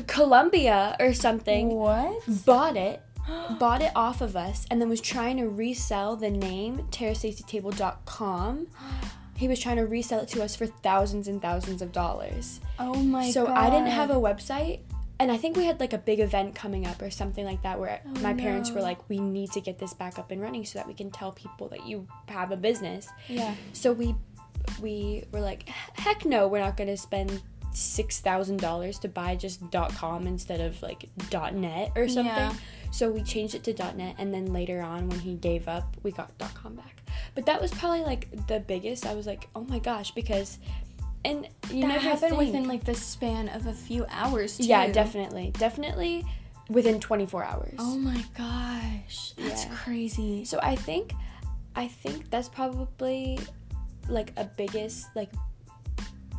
Colombia 0.06 0.96
or 1.00 1.12
something 1.12 1.70
what 1.70 2.22
bought 2.44 2.76
it 2.76 3.02
bought 3.58 3.82
it 3.82 3.92
off 3.94 4.20
of 4.20 4.36
us 4.36 4.66
and 4.70 4.80
then 4.80 4.88
was 4.88 5.00
trying 5.00 5.36
to 5.36 5.48
resell 5.48 6.16
the 6.16 6.30
name 6.30 6.78
tarastastytable.com 6.90 8.66
he 9.36 9.48
was 9.48 9.58
trying 9.58 9.76
to 9.76 9.86
resell 9.86 10.20
it 10.20 10.28
to 10.28 10.42
us 10.42 10.54
for 10.54 10.66
thousands 10.66 11.26
and 11.26 11.40
thousands 11.40 11.80
of 11.80 11.92
dollars. 11.92 12.60
Oh 12.78 12.92
my 12.92 13.30
so 13.30 13.46
god. 13.46 13.54
So 13.54 13.58
I 13.58 13.70
didn't 13.70 13.88
have 13.88 14.10
a 14.10 14.16
website 14.16 14.80
and 15.20 15.30
I 15.30 15.36
think 15.36 15.56
we 15.56 15.66
had 15.66 15.78
like 15.78 15.92
a 15.92 15.98
big 15.98 16.18
event 16.18 16.54
coming 16.54 16.86
up 16.86 17.02
or 17.02 17.10
something 17.10 17.44
like 17.44 17.62
that 17.62 17.78
where 17.78 18.00
oh, 18.06 18.20
my 18.20 18.32
parents 18.32 18.70
were 18.70 18.80
like, 18.80 19.06
we 19.10 19.18
need 19.18 19.52
to 19.52 19.60
get 19.60 19.78
this 19.78 19.92
back 19.92 20.18
up 20.18 20.30
and 20.30 20.40
running 20.40 20.64
so 20.64 20.78
that 20.78 20.88
we 20.88 20.94
can 20.94 21.10
tell 21.10 21.30
people 21.30 21.68
that 21.68 21.86
you 21.86 22.08
have 22.28 22.50
a 22.52 22.56
business. 22.56 23.06
Yeah. 23.28 23.54
So 23.74 23.92
we 23.92 24.16
we 24.80 25.24
were 25.30 25.40
like, 25.40 25.68
heck 25.94 26.24
no, 26.24 26.48
we're 26.48 26.60
not 26.60 26.78
gonna 26.78 26.96
spend 26.96 27.42
six 27.72 28.20
thousand 28.20 28.60
dollars 28.60 28.98
to 29.00 29.08
buy 29.08 29.36
just 29.36 29.60
.com 29.70 30.26
instead 30.26 30.60
of 30.60 30.82
like 30.82 31.10
.net 31.30 31.92
or 31.94 32.08
something. 32.08 32.24
Yeah. 32.24 32.54
So 32.90 33.10
we 33.10 33.22
changed 33.22 33.54
it 33.54 33.62
to 33.64 33.94
.net, 33.94 34.16
and 34.18 34.32
then 34.34 34.52
later 34.54 34.80
on, 34.80 35.08
when 35.08 35.20
he 35.20 35.34
gave 35.34 35.68
up, 35.68 35.96
we 36.02 36.12
got 36.12 36.36
dot 36.38 36.54
.com 36.54 36.74
back. 36.74 37.02
But 37.34 37.44
that 37.46 37.60
was 37.60 37.70
probably 37.72 38.00
like 38.00 38.46
the 38.48 38.60
biggest. 38.60 39.04
I 39.04 39.14
was 39.14 39.26
like, 39.26 39.48
oh 39.54 39.64
my 39.64 39.78
gosh, 39.78 40.12
because 40.12 40.58
and 41.24 41.48
you 41.70 41.82
that 41.82 41.88
never 41.88 42.00
happened 42.00 42.30
think. 42.30 42.38
within 42.38 42.68
like 42.68 42.84
the 42.84 42.94
span 42.94 43.48
of 43.48 43.66
a 43.66 43.72
few 43.72 44.06
hours. 44.08 44.56
Too. 44.56 44.64
Yeah, 44.64 44.90
definitely, 44.90 45.52
definitely 45.58 46.24
within 46.68 47.00
24 47.00 47.44
hours. 47.44 47.74
Oh 47.78 47.98
my 47.98 48.24
gosh, 48.36 49.32
that's 49.36 49.64
yeah. 49.64 49.74
crazy. 49.74 50.44
So 50.44 50.58
I 50.62 50.76
think, 50.76 51.12
I 51.76 51.88
think 51.88 52.30
that's 52.30 52.48
probably 52.48 53.38
like 54.08 54.32
a 54.36 54.44
biggest 54.44 55.08
like, 55.14 55.30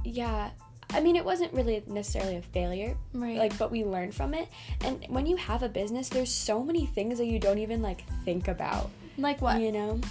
yeah. 0.04 0.52
I 0.94 1.00
mean, 1.00 1.16
it 1.16 1.24
wasn't 1.24 1.54
really 1.54 1.82
necessarily 1.88 2.36
a 2.36 2.42
failure, 2.42 2.98
right? 3.14 3.38
Like, 3.38 3.58
but 3.58 3.72
we 3.72 3.86
learned 3.86 4.14
from 4.14 4.34
it. 4.34 4.50
And 4.82 5.06
when 5.08 5.26
you 5.26 5.38
have 5.38 5.64
a 5.64 5.70
business, 5.70 6.10
there's 6.10 6.34
so 6.34 6.62
many 6.62 6.86
things 6.86 7.18
that 7.18 7.28
you 7.28 7.40
don't 7.40 7.60
even 7.60 7.82
like 7.82 8.04
think 8.26 8.50
about. 8.50 8.90
Like 9.18 9.42
what? 9.42 9.62
You 9.62 9.72
know, 9.72 10.02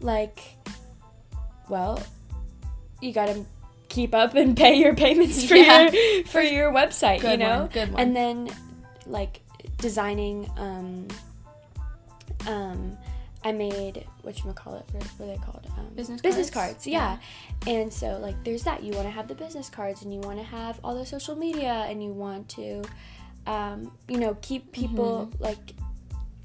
like, 0.00 0.40
well, 1.68 2.02
you 3.02 3.12
gotta 3.12 3.44
keep 3.94 4.14
up 4.14 4.34
and 4.34 4.56
pay 4.56 4.74
your 4.74 4.94
payments 4.94 5.44
for 5.44 5.54
yeah. 5.54 5.90
your 5.90 6.24
for 6.24 6.40
your 6.40 6.72
website. 6.72 7.20
Good 7.20 7.32
you 7.32 7.46
know, 7.46 7.60
one, 7.60 7.68
good 7.68 7.92
one. 7.92 8.02
And 8.02 8.16
then 8.16 8.50
like 9.06 9.40
designing. 9.78 10.50
Um, 10.56 11.08
um, 12.46 12.98
I 13.44 13.52
made 13.52 14.06
what 14.22 14.42
you 14.42 14.50
call 14.54 14.76
it? 14.76 14.84
What, 14.92 15.04
what 15.04 15.28
are 15.28 15.32
they 15.32 15.38
called? 15.38 15.66
Um, 15.78 15.88
business 15.94 16.20
business 16.22 16.48
cards. 16.48 16.72
cards 16.72 16.86
yeah. 16.86 17.18
yeah. 17.66 17.74
And 17.74 17.92
so 17.92 18.18
like 18.18 18.42
there's 18.42 18.62
that. 18.62 18.82
You 18.82 18.92
want 18.92 19.06
to 19.06 19.10
have 19.10 19.28
the 19.28 19.34
business 19.34 19.68
cards, 19.68 20.02
and 20.02 20.12
you 20.12 20.20
want 20.20 20.38
to 20.38 20.44
have 20.44 20.80
all 20.82 20.94
the 20.94 21.04
social 21.04 21.36
media, 21.36 21.84
and 21.88 22.02
you 22.02 22.10
want 22.10 22.48
to, 22.50 22.82
um, 23.46 23.92
you 24.08 24.18
know, 24.18 24.36
keep 24.40 24.72
people 24.72 25.28
mm-hmm. 25.30 25.42
like 25.42 25.74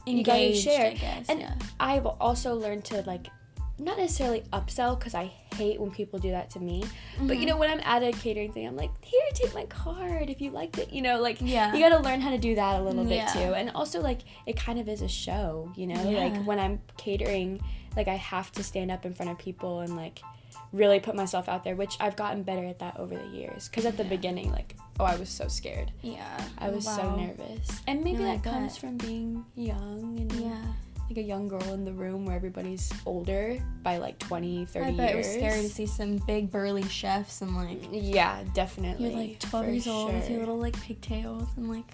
engaged. 0.07 0.65
You 0.65 0.71
share. 0.73 0.91
I 0.91 0.93
guess, 0.95 1.29
and 1.29 1.39
yeah. 1.39 1.53
I've 1.79 2.05
also 2.05 2.55
learned 2.55 2.83
to 2.85 3.01
like 3.03 3.27
not 3.79 3.97
necessarily 3.97 4.43
upsell 4.53 4.97
because 4.97 5.15
I 5.15 5.31
hate 5.55 5.79
when 5.79 5.91
people 5.91 6.19
do 6.19 6.31
that 6.31 6.49
to 6.51 6.59
me. 6.59 6.83
Mm-hmm. 6.83 7.27
But 7.27 7.37
you 7.37 7.41
mm-hmm. 7.41 7.49
know, 7.49 7.57
when 7.57 7.69
I'm 7.69 7.81
at 7.83 8.03
a 8.03 8.11
catering 8.11 8.51
thing, 8.51 8.67
I'm 8.67 8.75
like, 8.75 8.91
here, 9.03 9.21
take 9.33 9.53
my 9.53 9.65
card 9.65 10.29
if 10.29 10.41
you 10.41 10.51
liked 10.51 10.77
it. 10.77 10.91
You 10.91 11.01
know, 11.01 11.19
like 11.21 11.37
yeah. 11.39 11.73
you 11.73 11.79
got 11.79 11.97
to 11.97 12.03
learn 12.03 12.21
how 12.21 12.29
to 12.31 12.37
do 12.37 12.55
that 12.55 12.79
a 12.79 12.83
little 12.83 13.05
bit 13.05 13.27
too. 13.29 13.39
And 13.39 13.71
also, 13.71 14.01
like 14.01 14.19
it 14.45 14.57
kind 14.57 14.79
of 14.79 14.87
is 14.87 15.01
a 15.01 15.07
show. 15.07 15.71
You 15.75 15.87
know, 15.87 16.09
yeah. 16.09 16.25
like 16.25 16.43
when 16.45 16.59
I'm 16.59 16.81
catering, 16.97 17.61
like 17.95 18.07
I 18.07 18.15
have 18.15 18.51
to 18.53 18.63
stand 18.63 18.91
up 18.91 19.05
in 19.05 19.13
front 19.13 19.31
of 19.31 19.37
people 19.37 19.79
and 19.79 19.95
like 19.95 20.21
really 20.71 20.99
put 20.99 21.15
myself 21.15 21.49
out 21.49 21.63
there, 21.63 21.75
which 21.75 21.95
I've 21.99 22.15
gotten 22.15 22.43
better 22.43 22.65
at 22.65 22.79
that 22.79 22.97
over 22.97 23.15
the 23.15 23.27
years. 23.27 23.69
Because 23.69 23.85
at 23.85 23.97
the 23.97 24.03
beginning, 24.03 24.51
like, 24.51 24.75
oh, 24.99 25.05
I 25.05 25.15
was 25.15 25.29
so 25.29 25.47
scared. 25.47 25.91
Yeah, 26.01 26.41
I 26.57 26.69
was 26.69 26.85
wow. 26.85 26.97
so 26.97 27.15
nervous, 27.15 27.81
and 27.87 28.03
maybe 28.03 28.23
that 28.23 28.43
comes 28.43 28.77
from 28.77 28.97
being 28.97 29.45
young 29.55 30.17
and 30.19 30.31
yeah 30.33 30.61
like 31.09 31.17
a 31.17 31.21
young 31.21 31.47
girl 31.47 31.73
in 31.73 31.83
the 31.83 31.91
room 31.91 32.25
where 32.25 32.35
everybody's 32.35 32.91
older 33.05 33.57
by 33.81 33.97
like 33.97 34.19
20 34.19 34.65
30 34.65 34.85
I 34.85 34.91
bet 34.91 35.13
years. 35.13 35.13
it 35.13 35.17
was 35.17 35.37
scary 35.37 35.61
to 35.63 35.69
see 35.69 35.85
some 35.85 36.17
big 36.17 36.51
burly 36.51 36.87
chefs 36.87 37.41
and 37.41 37.55
like 37.55 37.79
yeah 37.91 38.43
definitely 38.53 39.09
you're 39.09 39.19
like 39.19 39.39
12 39.39 39.67
years 39.67 39.83
sure. 39.83 39.93
old 39.93 40.13
with 40.13 40.29
your 40.29 40.39
little 40.39 40.59
like 40.59 40.79
pigtails 40.81 41.47
and 41.57 41.69
like 41.69 41.91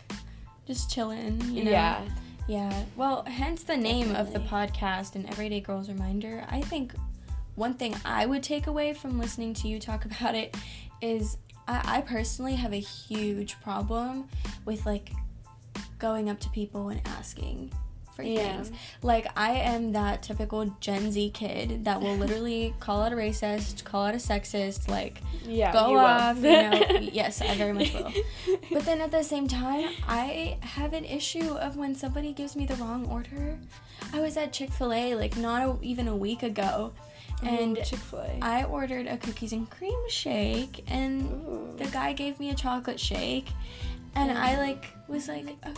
just 0.68 0.92
chilling 0.92 1.40
you 1.50 1.64
know 1.64 1.72
yeah 1.72 2.02
yeah 2.48 2.84
well 2.96 3.24
hence 3.26 3.64
the 3.64 3.78
name 3.78 4.10
definitely. 4.10 4.36
of 4.36 4.44
the 4.44 4.50
podcast 4.50 5.16
and 5.16 5.30
everyday 5.30 5.62
girls 5.62 5.88
reminder 5.88 6.46
i 6.50 6.60
think 6.62 6.94
one 7.56 7.74
thing 7.74 7.96
i 8.04 8.26
would 8.26 8.44
take 8.44 8.68
away 8.68 8.94
from 8.94 9.18
listening 9.18 9.54
to 9.54 9.68
you 9.68 9.80
talk 9.80 10.06
about 10.20 10.36
it 10.36 10.56
is 11.02 11.38
I, 11.68 11.98
I 11.98 12.02
personally 12.02 12.56
have 12.56 12.74
a 12.74 12.80
huge 12.80 13.60
problem 13.62 14.28
with 14.66 14.86
like 14.86 15.12
going 16.00 16.30
up 16.30 16.40
to 16.42 16.50
people 16.50 16.90
and 16.90 17.02
asking 17.06 17.72
for 18.16 18.24
yeah. 18.24 18.56
things. 18.56 18.72
Like 19.02 19.28
I 19.38 19.52
am 19.52 19.92
that 19.92 20.24
typical 20.24 20.66
Gen 20.80 21.12
Z 21.12 21.32
kid 21.32 21.86
that 21.86 22.02
will 22.02 22.16
literally 22.16 22.74
call 22.80 23.02
out 23.02 23.12
a 23.12 23.16
racist, 23.16 23.84
call 23.84 24.06
out 24.06 24.14
a 24.14 24.18
sexist, 24.18 24.88
like 24.88 25.22
yeah, 25.46 25.74
go 25.74 25.92
you 25.92 25.98
off. 25.98 26.38
you 26.38 26.44
know, 26.44 27.00
yes, 27.12 27.42
I 27.42 27.56
very 27.56 27.74
much 27.74 27.94
will. 27.94 28.12
But 28.72 28.86
then 28.86 29.02
at 29.02 29.12
the 29.12 29.24
same 29.24 29.48
time, 29.48 29.90
I 30.08 30.58
have 30.62 30.94
an 30.94 31.06
issue 31.06 31.54
of 31.56 31.76
when 31.78 31.94
somebody 31.94 32.34
gives 32.34 32.56
me 32.56 32.66
the 32.66 32.76
wrong 32.76 33.06
order. 33.08 33.60
I 34.14 34.22
was 34.22 34.38
at 34.38 34.54
Chick 34.54 34.72
Fil 34.72 34.94
A 34.94 35.16
like 35.16 35.36
not 35.38 35.62
a, 35.62 35.78
even 35.82 36.08
a 36.08 36.16
week 36.16 36.44
ago. 36.44 36.94
And 37.44 37.78
Chick-fil-A. 37.84 38.40
I 38.42 38.64
ordered 38.64 39.08
a 39.08 39.18
cookies 39.18 39.52
and 39.52 39.70
cream 39.70 40.00
shake, 40.08 40.86
and 40.88 41.30
Ooh. 41.30 41.76
the 41.78 41.86
guy 41.88 42.14
gave 42.14 42.40
me 42.40 42.50
a 42.50 42.56
chocolate 42.56 43.00
shake, 43.00 43.50
and 44.16 44.32
I 44.32 44.58
like 44.58 44.86
was 45.10 45.28
like, 45.28 45.46
uh, 45.62 45.72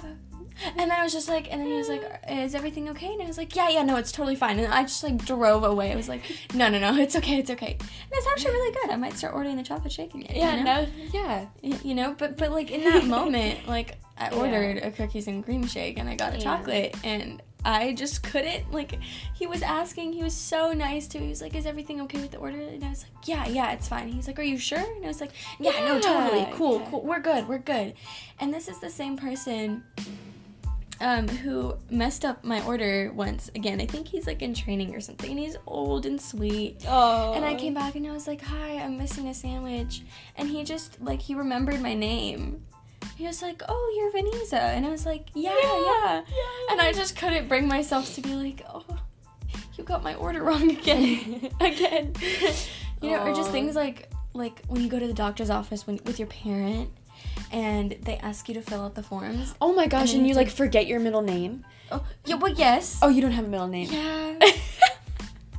and 0.66 0.80
then 0.80 0.92
I 0.92 1.04
was 1.04 1.14
just 1.14 1.30
like, 1.30 1.52
and 1.52 1.62
then 1.62 1.68
he 1.68 1.76
was 1.76 1.90
like, 1.90 2.04
"Is 2.30 2.56
everything 2.56 2.90
okay?" 2.90 3.12
And 3.14 3.22
I 3.22 3.26
was 3.26 3.38
like, 3.38 3.56
"Yeah, 3.56 3.70
yeah, 3.70 3.84
no, 3.84 3.96
it's 3.98 4.12
totally 4.12 4.36
fine." 4.36 4.60
And 4.60 4.74
I 4.74 4.84
just 4.84 5.04
like 5.04 5.24
drove 5.26 5.64
away. 5.64 5.92
I 5.92 5.96
was 5.96 6.10
like, 6.10 6.24
"No, 6.54 6.70
no, 6.70 6.80
no, 6.80 6.96
it's 6.98 7.16
okay, 7.16 7.40
it's 7.40 7.52
okay." 7.52 7.78
And 7.80 8.12
it's 8.12 8.28
actually 8.28 8.52
really 8.52 8.74
good. 8.74 8.92
I 8.92 8.96
might 8.96 9.18
start 9.18 9.34
ordering 9.34 9.58
the 9.58 9.64
chocolate 9.64 9.92
shake 9.92 10.14
again. 10.14 10.36
Yeah, 10.36 10.58
you 10.58 10.64
know? 10.64 10.86
no, 10.86 10.88
yeah, 11.14 11.46
you 11.84 11.96
know. 11.96 12.16
But 12.18 12.38
but 12.38 12.52
like 12.52 12.72
in 12.72 12.84
that 12.84 13.06
moment, 13.06 13.68
like 13.68 13.98
I 14.18 14.30
ordered 14.30 14.78
yeah. 14.78 14.88
a 14.88 14.92
cookies 14.92 15.28
and 15.28 15.44
cream 15.44 15.66
shake 15.68 16.00
and 16.00 16.10
I 16.10 16.16
got 16.16 16.34
a 16.34 16.38
yeah. 16.38 16.44
chocolate 16.44 16.96
and 17.04 17.42
I 17.64 17.94
just 17.94 18.24
couldn't 18.24 18.72
like 18.72 18.98
he 19.34 19.46
was 19.46 19.62
asking 19.62 20.14
he 20.14 20.24
was 20.24 20.34
so 20.34 20.74
nice 20.74 21.08
too 21.08 21.20
he 21.20 21.30
was 21.30 21.42
like 21.42 21.56
is 21.56 21.66
everything 21.66 22.00
okay 22.02 22.22
with 22.22 22.32
the 22.32 22.38
order 22.38 22.60
and 22.60 22.84
I 22.84 22.90
was 22.90 23.04
like 23.04 23.28
yeah 23.28 23.48
yeah 23.48 23.74
it's 23.74 23.88
fine 23.88 24.08
he's 24.08 24.28
like 24.28 24.40
are 24.40 24.44
you 24.44 24.58
sure 24.58 24.80
and 24.80 25.04
I 25.04 25.08
was 25.08 25.20
like 25.20 25.32
yeah, 25.60 25.72
yeah 25.72 25.88
no 25.88 26.00
totally 26.00 26.48
cool 26.54 26.80
cool 26.90 27.02
we're 27.04 27.20
good 27.20 27.48
we're 27.48 27.58
good 27.58 27.94
and 28.40 28.54
this 28.54 28.68
is 28.68 28.80
the 28.80 28.90
same 28.90 29.18
person 29.18 29.84
um, 31.00 31.28
who 31.28 31.76
messed 31.90 32.26
up 32.26 32.44
my 32.44 32.64
order 32.66 33.12
once 33.14 33.50
again. 33.56 33.80
I 33.82 33.86
think 33.86 34.08
he's 34.08 34.28
like 34.28 34.42
in 34.42 34.54
training 34.54 34.96
or 34.96 35.00
something, 35.00 35.30
and 35.30 35.40
he's 35.40 35.58
old 35.66 36.06
and 36.06 36.20
sweet. 36.20 36.84
Oh. 36.88 37.34
And 37.34 37.46
I 37.46 37.56
came 37.56 37.74
back 37.74 37.96
and 37.96 38.08
I 38.08 38.12
was 38.12 38.28
like, 38.28 38.42
"Hi, 38.42 38.78
I'm 38.78 38.98
missing 38.98 39.28
a 39.28 39.34
sandwich," 39.34 40.02
and 40.36 40.50
he 40.50 40.64
just 40.64 41.02
like 41.02 41.22
he 41.22 41.36
remembered 41.36 41.82
my 41.82 41.94
name. 41.94 42.64
He 43.16 43.26
was 43.26 43.42
like, 43.42 43.62
"Oh, 43.68 43.94
you're 43.96 44.12
Vanessa," 44.12 44.60
and 44.60 44.86
I 44.86 44.90
was 44.90 45.06
like, 45.06 45.28
"Yeah, 45.34 45.56
yeah." 45.62 45.86
yeah. 45.86 46.22
yeah. 46.28 46.72
And 46.72 46.82
I 46.82 46.92
just 46.94 47.16
couldn't 47.16 47.48
bring 47.48 47.68
myself 47.68 48.14
to 48.16 48.22
be 48.22 48.34
like, 48.34 48.64
"Oh, 48.74 48.86
you 49.76 49.84
got 49.84 50.04
my 50.04 50.16
order 50.16 50.44
wrong 50.44 50.72
again, 50.78 51.52
again." 51.60 52.14
you 53.02 53.12
know, 53.12 53.24
or 53.24 53.36
just 53.36 53.52
things 53.52 53.76
like 53.76 54.10
like 54.34 54.66
when 54.68 54.82
you 54.82 54.90
go 54.90 55.00
to 55.00 55.08
the 55.08 55.14
doctor's 55.14 55.50
office 55.50 55.86
when, 55.88 56.00
with 56.06 56.20
your 56.20 56.28
parent 56.28 56.90
and 57.52 57.92
they 58.02 58.18
ask 58.18 58.48
you 58.48 58.54
to 58.56 58.62
fill 58.62 58.82
out 58.82 58.96
the 58.96 59.04
forms. 59.04 59.56
Oh 59.62 59.74
my 59.74 59.88
gosh, 59.88 60.12
and, 60.12 60.20
and 60.20 60.28
you 60.28 60.36
like, 60.36 60.48
like, 60.48 60.56
forget 60.56 60.88
your 60.88 61.00
middle 61.00 61.22
name. 61.22 61.66
Oh, 61.92 62.06
yeah, 62.26 62.36
well, 62.36 62.54
yes. 62.54 63.00
Oh, 63.02 63.10
you 63.10 63.22
don't 63.22 63.32
have 63.32 63.46
a 63.46 63.48
middle 63.48 63.68
name. 63.68 63.90
Yeah. 63.92 64.40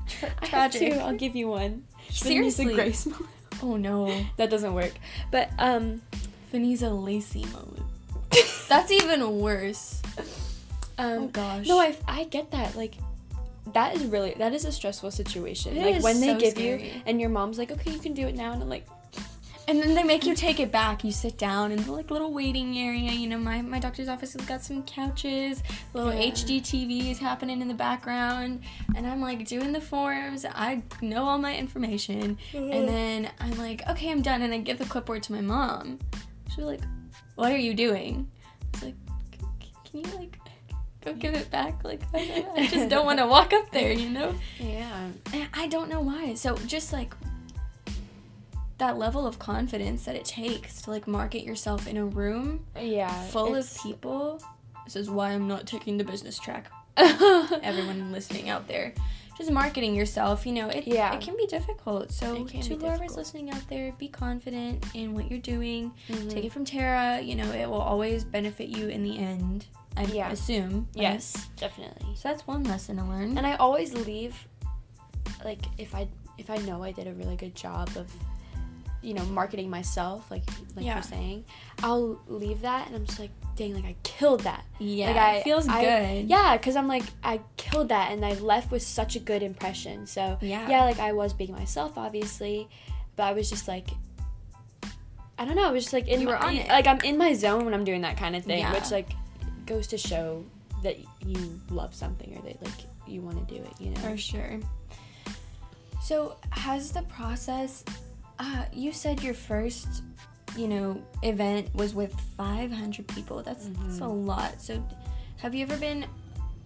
Tra- 0.09 0.35
tragic. 0.43 0.95
I 0.95 0.99
I'll 0.99 1.17
give 1.17 1.37
you 1.37 1.49
one. 1.49 1.85
Seriously. 2.11 2.75
Grace 2.75 3.07
Oh 3.63 3.77
no, 3.77 4.25
that 4.37 4.51
doesn't 4.51 4.75
work. 4.75 4.93
But 5.31 5.51
um, 5.59 6.03
Vanessa 6.51 6.91
Lacey 6.91 7.45
Mode. 7.53 7.83
That's 8.69 8.91
even 8.91 9.41
worse. 9.41 10.01
Um, 10.97 11.19
oh 11.19 11.27
gosh. 11.29 11.67
No, 11.67 11.79
I 11.79 11.97
I 12.07 12.25
get 12.25 12.51
that. 12.53 12.77
Like, 12.77 12.95
that 13.73 13.95
is 13.97 14.05
really 14.05 14.35
that 14.39 14.55
is 14.55 14.65
a 14.65 14.73
stressful 14.73 15.11
situation. 15.11 15.77
It 15.77 15.95
like 15.95 16.03
when 16.03 16.21
they 16.21 16.29
so 16.29 16.39
give 16.39 16.53
scary. 16.53 16.85
you 16.85 17.03
and 17.07 17.21
your 17.21 17.31
mom's 17.31 17.59
like, 17.59 17.71
okay, 17.73 17.91
you 17.91 17.99
can 17.99 18.15
do 18.15 18.27
it 18.27 18.37
now, 18.37 18.53
and 18.53 18.63
I'm 18.63 18.69
like, 18.69 18.87
and 19.69 19.83
then 19.83 19.95
they 19.95 20.03
make 20.03 20.25
you 20.25 20.35
take 20.35 20.61
it 20.61 20.73
back. 20.73 21.05
You 21.05 21.13
sit 21.13 21.37
down 21.37 21.73
in 21.73 21.83
the 21.83 21.93
like 21.93 22.11
little 22.11 22.33
waiting 22.33 22.79
area. 22.79 23.13
You 23.13 23.29
know, 23.29 23.37
my, 23.37 23.61
my 23.61 23.79
doctor's 23.79 24.09
office 24.09 24.33
has 24.33 24.45
got 24.47 24.65
some 24.65 24.83
couches, 24.85 25.63
little 25.93 26.13
yeah. 26.13 26.31
HD 26.31 26.63
TVs 26.63 27.19
happening 27.19 27.61
in 27.61 27.69
the 27.69 27.75
background, 27.75 28.63
and 28.97 29.07
I'm 29.07 29.21
like 29.21 29.47
doing 29.47 29.73
the 29.73 29.81
forms. 29.81 30.47
I 30.47 30.83
know 31.03 31.25
all 31.25 31.37
my 31.37 31.55
information, 31.55 32.39
mm-hmm. 32.51 32.73
and 32.73 32.89
then 32.89 33.31
I'm 33.41 33.59
like, 33.59 33.87
okay, 33.91 34.11
I'm 34.11 34.23
done, 34.23 34.41
and 34.41 34.55
I 34.55 34.59
give 34.59 34.79
the 34.79 34.87
clipboard 34.87 35.23
to 35.25 35.33
my 35.33 35.43
mom. 35.43 35.99
She's 36.49 36.65
like, 36.65 36.81
what 37.35 37.53
are 37.53 37.59
you 37.59 37.75
doing? 37.75 38.27
I 38.43 38.67
was 38.73 38.83
like, 38.85 38.95
can 39.85 40.01
you 40.01 40.19
like 40.19 40.39
go 41.05 41.13
give 41.13 41.35
it 41.35 41.51
back? 41.51 41.85
Like, 41.85 42.01
I, 42.15 42.47
I 42.57 42.67
just 42.69 42.89
don't 42.89 43.05
want 43.05 43.19
to 43.19 43.27
walk 43.27 43.53
up 43.53 43.71
there, 43.71 43.93
you 43.93 44.09
know? 44.09 44.35
Yeah. 44.59 45.09
And 45.35 45.49
I 45.53 45.67
don't 45.67 45.91
know 45.91 46.01
why. 46.01 46.35
So 46.35 46.57
just 46.67 46.93
like 46.93 47.15
that 48.79 48.97
level 48.97 49.27
of 49.27 49.39
confidence 49.39 50.05
that 50.05 50.15
it 50.15 50.25
takes 50.25 50.83
to 50.83 50.91
like 50.91 51.07
market 51.07 51.43
yourself 51.43 51.87
in 51.87 51.97
a 51.97 52.05
room 52.05 52.65
yeah 52.81 53.11
full 53.27 53.55
of 53.55 53.79
people 53.83 54.41
this 54.85 54.97
is 54.97 55.11
why 55.11 55.31
i'm 55.31 55.47
not 55.47 55.67
taking 55.67 55.99
the 55.99 56.05
business 56.05 56.39
track. 56.39 56.71
Everyone 56.97 58.11
listening 58.11 58.49
out 58.49 58.67
there 58.67 58.93
just 59.37 59.53
marketing 59.53 59.95
yourself 59.95 60.45
you 60.45 60.53
know 60.53 60.69
it 60.69 60.87
yeah. 60.87 61.15
it 61.15 61.21
can 61.21 61.37
be 61.37 61.47
difficult. 61.47 62.11
So 62.11 62.45
to 62.45 62.75
whoever's 62.75 63.17
listening 63.17 63.51
out 63.51 63.63
there 63.69 63.93
be 63.99 64.09
confident 64.09 64.85
in 64.95 65.15
what 65.15 65.31
you're 65.31 65.39
doing. 65.41 65.93
Mm-hmm. 66.09 66.29
take 66.29 66.45
it 66.45 66.53
from 66.53 66.65
tara 66.65 67.21
you 67.21 67.37
know 67.37 67.51
it 67.53 67.69
will 67.69 67.81
always 67.81 68.25
benefit 68.25 68.69
you 68.69 68.89
in 68.89 69.05
the 69.05 69.17
end 69.17 69.67
i 69.97 70.05
yeah. 70.07 70.31
assume 70.31 70.89
yes 70.95 71.49
definitely. 71.57 72.15
So 72.17 72.29
that's 72.29 72.47
one 72.47 72.65
lesson 72.65 72.97
to 72.97 73.05
learn. 73.05 73.39
And 73.39 73.47
i 73.47 73.55
always 73.57 73.95
leave 73.95 74.49
like 75.45 75.61
if 75.79 75.95
i 75.95 76.09
if 76.37 76.51
i 76.51 76.57
know 76.57 76.83
i 76.83 76.91
did 76.91 77.07
a 77.07 77.13
really 77.13 77.37
good 77.37 77.55
job 77.55 77.89
of 77.97 78.11
you 79.03 79.15
know, 79.15 79.25
marketing 79.27 79.71
myself, 79.71 80.31
like 80.31 80.43
like 80.75 80.85
yeah. 80.85 80.95
you're 80.95 81.03
saying, 81.03 81.45
I'll 81.83 82.21
leave 82.27 82.63
that 82.63 82.87
and 82.87 82.97
I'm 82.97 83.07
just 83.07 83.19
like, 83.19 83.31
dang, 83.57 83.75
like 83.75 83.85
I 83.85 83.97
killed 84.03 84.41
that. 84.41 84.65
Yeah, 84.79 85.09
like 85.09 85.17
I, 85.17 85.43
feels 85.43 85.69
I, 85.69 85.83
good. 85.83 86.31
Yeah, 86.31 86.57
because 86.57 86.77
I'm 86.77 86.89
like, 86.89 87.05
I 87.23 87.41
killed 87.57 87.91
that 87.91 88.13
and 88.13 88.25
I 88.25 88.35
left 88.35 88.71
with 88.71 88.83
such 88.83 89.17
a 89.17 89.21
good 89.21 89.43
impression. 89.43 90.07
So 90.07 90.39
yeah, 90.41 90.69
yeah, 90.69 90.85
like 90.85 90.99
I 90.99 91.13
was 91.13 91.33
being 91.33 91.53
myself, 91.53 91.97
obviously, 91.97 92.69
but 93.17 93.25
I 93.25 93.33
was 93.33 93.49
just 93.49 93.69
like, 93.69 93.89
I 95.39 95.45
don't 95.45 95.55
know, 95.55 95.69
I 95.69 95.71
was 95.71 95.85
just 95.85 95.93
like 95.93 96.09
in, 96.09 96.21
you 96.21 96.29
were 96.29 96.37
on 96.37 96.57
it. 96.57 96.69
like 96.69 96.87
I'm 96.87 97.01
in 97.01 97.17
my 97.17 97.33
zone 97.33 97.65
when 97.65 97.75
I'm 97.75 97.85
doing 97.85 98.01
that 98.03 98.17
kind 98.17 98.35
of 98.35 98.45
thing, 98.45 98.61
yeah. 98.61 98.73
which 98.73 98.91
like 98.91 99.11
goes 99.67 99.87
to 99.89 99.99
show 99.99 100.45
that 100.83 100.97
you 101.25 101.61
love 101.71 101.95
something 101.95 102.37
or 102.37 102.43
that 102.43 102.63
like 102.63 102.87
you 103.07 103.21
want 103.21 103.47
to 103.47 103.55
do 103.55 103.61
it, 103.63 103.73
you 103.79 103.91
know. 103.91 104.01
For 104.01 104.17
sure. 104.17 104.59
So 106.03 106.37
has 106.51 106.91
the 106.93 107.03
process 107.03 107.85
uh, 108.39 108.65
you 108.73 108.93
said 108.93 109.23
your 109.23 109.35
first, 109.35 110.03
you 110.57 110.69
know, 110.69 111.03
event 111.23 111.75
was 111.75 111.95
with 111.95 112.19
500 112.37 113.07
people. 113.09 113.43
That's, 113.43 113.67
mm-hmm. 113.67 113.83
that's 113.83 113.99
a 113.99 114.03
mm-hmm. 114.03 114.27
lot. 114.27 114.61
So, 114.61 114.83
have 115.39 115.55
you 115.55 115.63
ever 115.63 115.77
been 115.77 116.07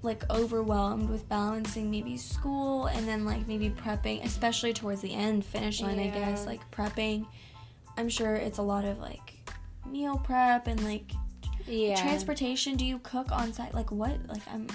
like 0.03 0.29
overwhelmed 0.31 1.09
with 1.09 1.29
balancing 1.29 1.91
maybe 1.91 2.17
school 2.17 2.87
and 2.87 3.07
then 3.07 3.25
like 3.25 3.47
maybe 3.47 3.71
prepping, 3.71 4.25
especially 4.25 4.73
towards 4.73 5.01
the 5.01 5.13
end, 5.13 5.45
finish 5.45 5.81
line, 5.81 5.99
yeah. 5.99 6.07
I 6.07 6.11
guess, 6.11 6.47
like 6.47 6.69
prepping? 6.71 7.27
I'm 7.97 8.09
sure 8.09 8.35
it's 8.35 8.59
a 8.59 8.63
lot 8.63 8.85
of 8.85 8.99
like 8.99 9.35
meal 9.87 10.19
prep 10.19 10.67
and 10.67 10.83
like 10.85 11.13
yeah. 11.67 12.01
transportation. 12.01 12.77
Do 12.77 12.85
you 12.85 12.99
cook 13.01 13.31
on 13.31 13.53
site? 13.53 13.75
Like 13.75 13.93
what? 13.93 14.17
Like 14.29 14.43
I'm 14.53 14.67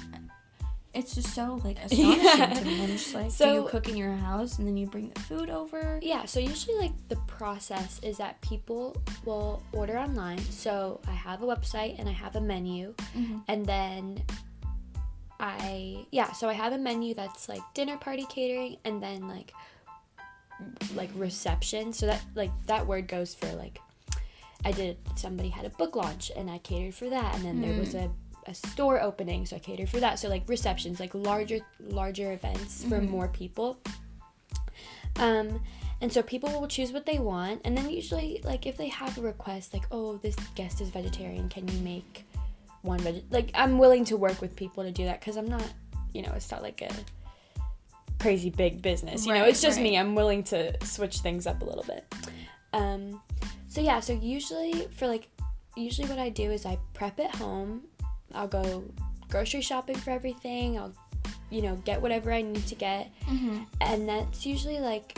it's 0.98 1.16
just 1.16 1.34
so 1.34 1.62
like 1.63 1.80
astonishing 1.84 2.25
yeah. 2.25 2.54
to 2.54 2.66
me. 2.66 2.84
I'm 2.84 2.88
just 2.88 3.13
like, 3.13 3.32
so, 3.32 3.46
do 3.46 3.54
you 3.54 3.68
cook 3.70 3.88
in 3.88 3.96
your 3.96 4.12
house 4.12 4.58
and 4.58 4.68
then 4.68 4.77
you 4.77 4.88
bring 4.88 5.10
the 5.10 5.20
food 5.22 5.50
over? 5.50 6.00
Yeah. 6.01 6.25
So 6.25 6.39
usually, 6.39 6.77
like 6.77 6.92
the 7.08 7.16
process 7.27 8.00
is 8.04 8.18
that 8.18 8.42
people 8.42 8.96
will 9.25 9.62
order 9.72 9.98
online. 9.98 10.39
So 10.39 11.00
I 11.08 11.12
have 11.12 11.42
a 11.42 11.46
website 11.46 12.00
and 12.00 12.10
I 12.10 12.13
have 12.13 12.36
a 12.36 12.42
menu, 12.42 12.94
mm-hmm. 13.16 13.39
and 13.48 13.66
then 13.66 14.24
I 15.39 16.06
yeah. 16.12 16.32
So 16.32 16.50
I 16.50 16.54
have 16.54 16.74
a 16.74 16.77
menu 16.77 17.13
that's 17.13 17.48
like 17.48 17.62
dinner 17.74 17.98
party 17.98 18.25
catering, 18.30 18.77
and 18.84 19.01
then 19.01 19.27
like 19.27 19.54
like 20.96 21.10
reception. 21.16 21.94
So 21.94 22.08
that 22.08 22.22
like 22.36 22.51
that 22.66 22.88
word 22.88 23.08
goes 23.08 23.36
for 23.36 23.48
like 23.54 23.80
I 24.66 24.72
did 24.72 24.98
somebody 25.16 25.50
had 25.50 25.66
a 25.66 25.70
book 25.70 25.96
launch 25.96 26.32
and 26.36 26.50
I 26.50 26.58
catered 26.58 26.96
for 26.96 27.10
that, 27.10 27.36
and 27.36 27.46
then 27.46 27.58
mm. 27.58 27.62
there 27.62 27.80
was 27.80 27.94
mm. 27.94 28.06
a 28.06 28.10
a 28.48 28.54
store 28.54 29.01
opening, 29.01 29.46
so 29.46 29.56
I 29.56 29.60
cater 29.60 29.88
for 29.88 30.00
that. 30.00 30.20
So 30.20 30.30
like 30.30 30.44
receptions, 30.48 31.00
like 31.00 31.13
larger 31.13 31.60
larger 31.80 32.32
events 32.32 32.84
for 32.84 33.00
mm-hmm. 33.00 33.12
more 33.12 33.27
people. 33.27 33.77
Um, 35.18 35.62
and 36.00 36.13
so 36.13 36.22
people 36.22 36.50
will 36.50 36.68
choose 36.68 36.92
what 36.92 37.06
they 37.06 37.20
want, 37.20 37.62
and 37.66 37.77
then 37.77 37.89
usually 37.89 38.42
like 38.44 38.66
if 38.66 38.77
they 38.77 38.88
have 38.89 39.18
a 39.18 39.22
request, 39.22 39.74
like 39.74 39.86
oh 39.92 40.18
this 40.18 40.36
guest 40.56 40.82
is 40.82 40.89
vegetarian, 40.89 41.50
can 41.50 41.68
you 41.68 41.80
make 41.80 42.25
one 42.82 43.00
veg? 43.00 43.24
Like 43.32 43.51
I'm 43.54 43.77
willing 43.77 44.06
to 44.06 44.18
work 44.18 44.42
with 44.42 44.56
people 44.56 44.84
to 44.84 44.92
do 44.92 45.06
that 45.06 45.20
because 45.20 45.38
I'm 45.38 45.48
not, 45.48 45.66
you 46.13 46.22
know, 46.22 46.34
it's 46.36 46.51
not 46.51 46.62
like 46.62 46.82
a 46.82 46.94
crazy 48.20 48.50
big 48.50 48.82
business. 48.82 49.25
You 49.25 49.34
right, 49.34 49.39
know, 49.39 49.46
it's 49.46 49.62
just 49.62 49.77
right. 49.77 49.84
me. 49.84 49.98
I'm 49.98 50.16
willing 50.16 50.44
to 50.46 50.75
switch 50.86 51.20
things 51.20 51.48
up 51.48 51.62
a 51.62 51.66
little 51.66 51.84
bit. 51.84 52.06
Um, 52.74 53.22
so 53.68 53.82
yeah, 53.82 54.00
so 54.00 54.13
usually 54.13 54.88
for 54.92 55.08
like 55.08 55.30
usually 55.75 56.08
what 56.08 56.20
I 56.20 56.30
do 56.30 56.51
is 56.51 56.66
I 56.66 56.77
prep 56.94 57.20
at 57.20 57.36
home 57.36 57.84
I'll 58.34 58.48
go 58.48 58.84
grocery 59.29 59.62
shopping 59.62 59.98
for 59.98 60.12
everything. 60.12 60.77
I'll, 60.77 60.93
you 61.50 61.62
know, 61.62 61.75
get 61.77 62.01
whatever 62.01 62.31
I 62.31 62.41
need 62.41 62.65
to 62.67 62.75
get. 62.75 63.12
Mm-hmm. 63.25 63.63
And 63.81 64.10
that's 64.10 64.46
usually 64.46 64.79
like 64.79 65.17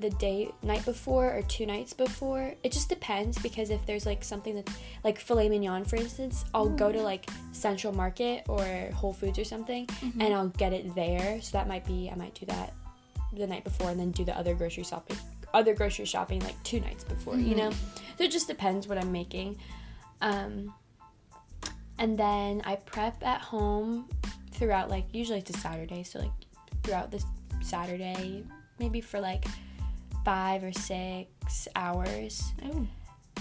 the 0.00 0.10
day 0.10 0.50
night 0.62 0.84
before 0.84 1.32
or 1.32 1.42
two 1.42 1.66
nights 1.66 1.92
before 1.92 2.54
it 2.62 2.72
just 2.72 2.88
depends 2.88 3.38
because 3.38 3.70
if 3.70 3.84
there's 3.86 4.06
like 4.06 4.24
something 4.24 4.54
that's 4.54 4.72
like 5.04 5.18
filet 5.18 5.48
mignon 5.48 5.84
for 5.84 5.96
instance 5.96 6.44
i'll 6.54 6.68
Ooh. 6.68 6.76
go 6.76 6.90
to 6.90 7.00
like 7.00 7.28
central 7.52 7.92
market 7.92 8.44
or 8.48 8.64
whole 8.94 9.12
foods 9.12 9.38
or 9.38 9.44
something 9.44 9.86
mm-hmm. 9.86 10.20
and 10.20 10.34
i'll 10.34 10.48
get 10.48 10.72
it 10.72 10.94
there 10.94 11.40
so 11.40 11.56
that 11.56 11.68
might 11.68 11.84
be 11.86 12.10
i 12.10 12.16
might 12.16 12.34
do 12.34 12.46
that 12.46 12.72
the 13.34 13.46
night 13.46 13.64
before 13.64 13.90
and 13.90 14.00
then 14.00 14.10
do 14.10 14.24
the 14.24 14.36
other 14.36 14.54
grocery 14.54 14.84
shopping 14.84 15.16
other 15.54 15.74
grocery 15.74 16.04
shopping 16.04 16.40
like 16.40 16.60
two 16.62 16.80
nights 16.80 17.04
before 17.04 17.34
mm-hmm. 17.34 17.48
you 17.48 17.54
know 17.56 17.70
so 17.70 18.24
it 18.24 18.30
just 18.30 18.48
depends 18.48 18.88
what 18.88 18.98
i'm 18.98 19.12
making 19.12 19.56
um 20.20 20.72
and 21.98 22.18
then 22.18 22.62
I 22.64 22.76
prep 22.76 23.24
at 23.24 23.40
home 23.40 24.08
throughout 24.52 24.90
like 24.90 25.06
usually 25.12 25.38
it's 25.38 25.50
a 25.50 25.58
Saturday, 25.58 26.02
so 26.02 26.20
like 26.20 26.30
throughout 26.82 27.10
this 27.10 27.24
Saturday, 27.60 28.44
maybe 28.78 29.00
for 29.00 29.20
like 29.20 29.44
five 30.24 30.64
or 30.64 30.72
six 30.72 31.68
hours. 31.74 32.52
Oh. 32.64 32.86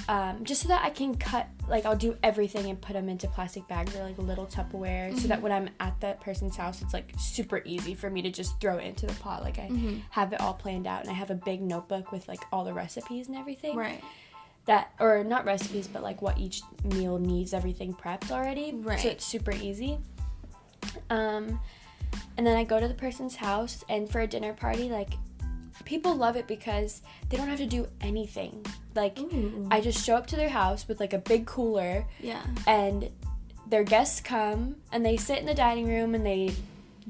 Um, 0.07 0.43
just 0.43 0.61
so 0.61 0.67
that 0.67 0.83
I 0.83 0.91
can 0.91 1.15
cut, 1.15 1.47
like, 1.67 1.85
I'll 1.85 1.95
do 1.95 2.15
everything 2.21 2.69
and 2.69 2.79
put 2.79 2.93
them 2.93 3.09
into 3.09 3.27
plastic 3.27 3.67
bags 3.67 3.95
or 3.95 4.03
like 4.03 4.17
little 4.19 4.45
Tupperware, 4.45 5.09
mm-hmm. 5.09 5.17
so 5.17 5.29
that 5.29 5.35
mm-hmm. 5.35 5.43
when 5.43 5.51
I'm 5.51 5.69
at 5.79 5.99
that 6.01 6.21
person's 6.21 6.55
house, 6.55 6.83
it's 6.83 6.93
like 6.93 7.13
super 7.17 7.61
easy 7.65 7.95
for 7.95 8.09
me 8.09 8.21
to 8.21 8.29
just 8.29 8.59
throw 8.61 8.77
it 8.77 8.83
into 8.83 9.07
the 9.07 9.13
pot. 9.13 9.41
Like, 9.41 9.57
I 9.57 9.69
mm-hmm. 9.69 9.99
have 10.11 10.31
it 10.33 10.41
all 10.41 10.53
planned 10.53 10.85
out, 10.85 11.01
and 11.01 11.09
I 11.09 11.13
have 11.13 11.31
a 11.31 11.35
big 11.35 11.61
notebook 11.61 12.11
with 12.11 12.27
like 12.27 12.41
all 12.51 12.65
the 12.65 12.73
recipes 12.73 13.27
and 13.27 13.35
everything. 13.35 13.75
Right 13.75 14.03
that 14.65 14.91
or 14.99 15.23
not 15.23 15.45
recipes 15.45 15.87
but 15.87 16.01
like 16.01 16.21
what 16.21 16.37
each 16.37 16.61
meal 16.83 17.17
needs 17.17 17.53
everything 17.53 17.93
prepped 17.93 18.31
already. 18.31 18.73
Right. 18.73 18.99
so 18.99 19.09
it's 19.09 19.25
super 19.25 19.51
easy. 19.51 19.97
Um 21.09 21.59
and 22.37 22.45
then 22.45 22.55
i 22.55 22.63
go 22.63 22.79
to 22.79 22.87
the 22.87 22.93
person's 22.93 23.35
house 23.35 23.83
and 23.89 24.09
for 24.09 24.21
a 24.21 24.27
dinner 24.27 24.53
party 24.53 24.89
like 24.89 25.13
people 25.83 26.15
love 26.15 26.35
it 26.37 26.47
because 26.47 27.01
they 27.29 27.37
don't 27.37 27.47
have 27.47 27.59
to 27.59 27.65
do 27.65 27.87
anything. 28.01 28.65
Like 28.95 29.19
Ooh. 29.19 29.67
i 29.71 29.81
just 29.81 30.03
show 30.03 30.15
up 30.15 30.27
to 30.27 30.35
their 30.35 30.49
house 30.49 30.87
with 30.87 30.99
like 30.99 31.13
a 31.13 31.19
big 31.19 31.45
cooler 31.45 32.05
yeah. 32.21 32.41
and 32.65 33.09
their 33.67 33.83
guests 33.83 34.21
come 34.21 34.75
and 34.91 35.05
they 35.05 35.17
sit 35.17 35.39
in 35.39 35.45
the 35.45 35.53
dining 35.53 35.87
room 35.87 36.15
and 36.15 36.25
they 36.25 36.53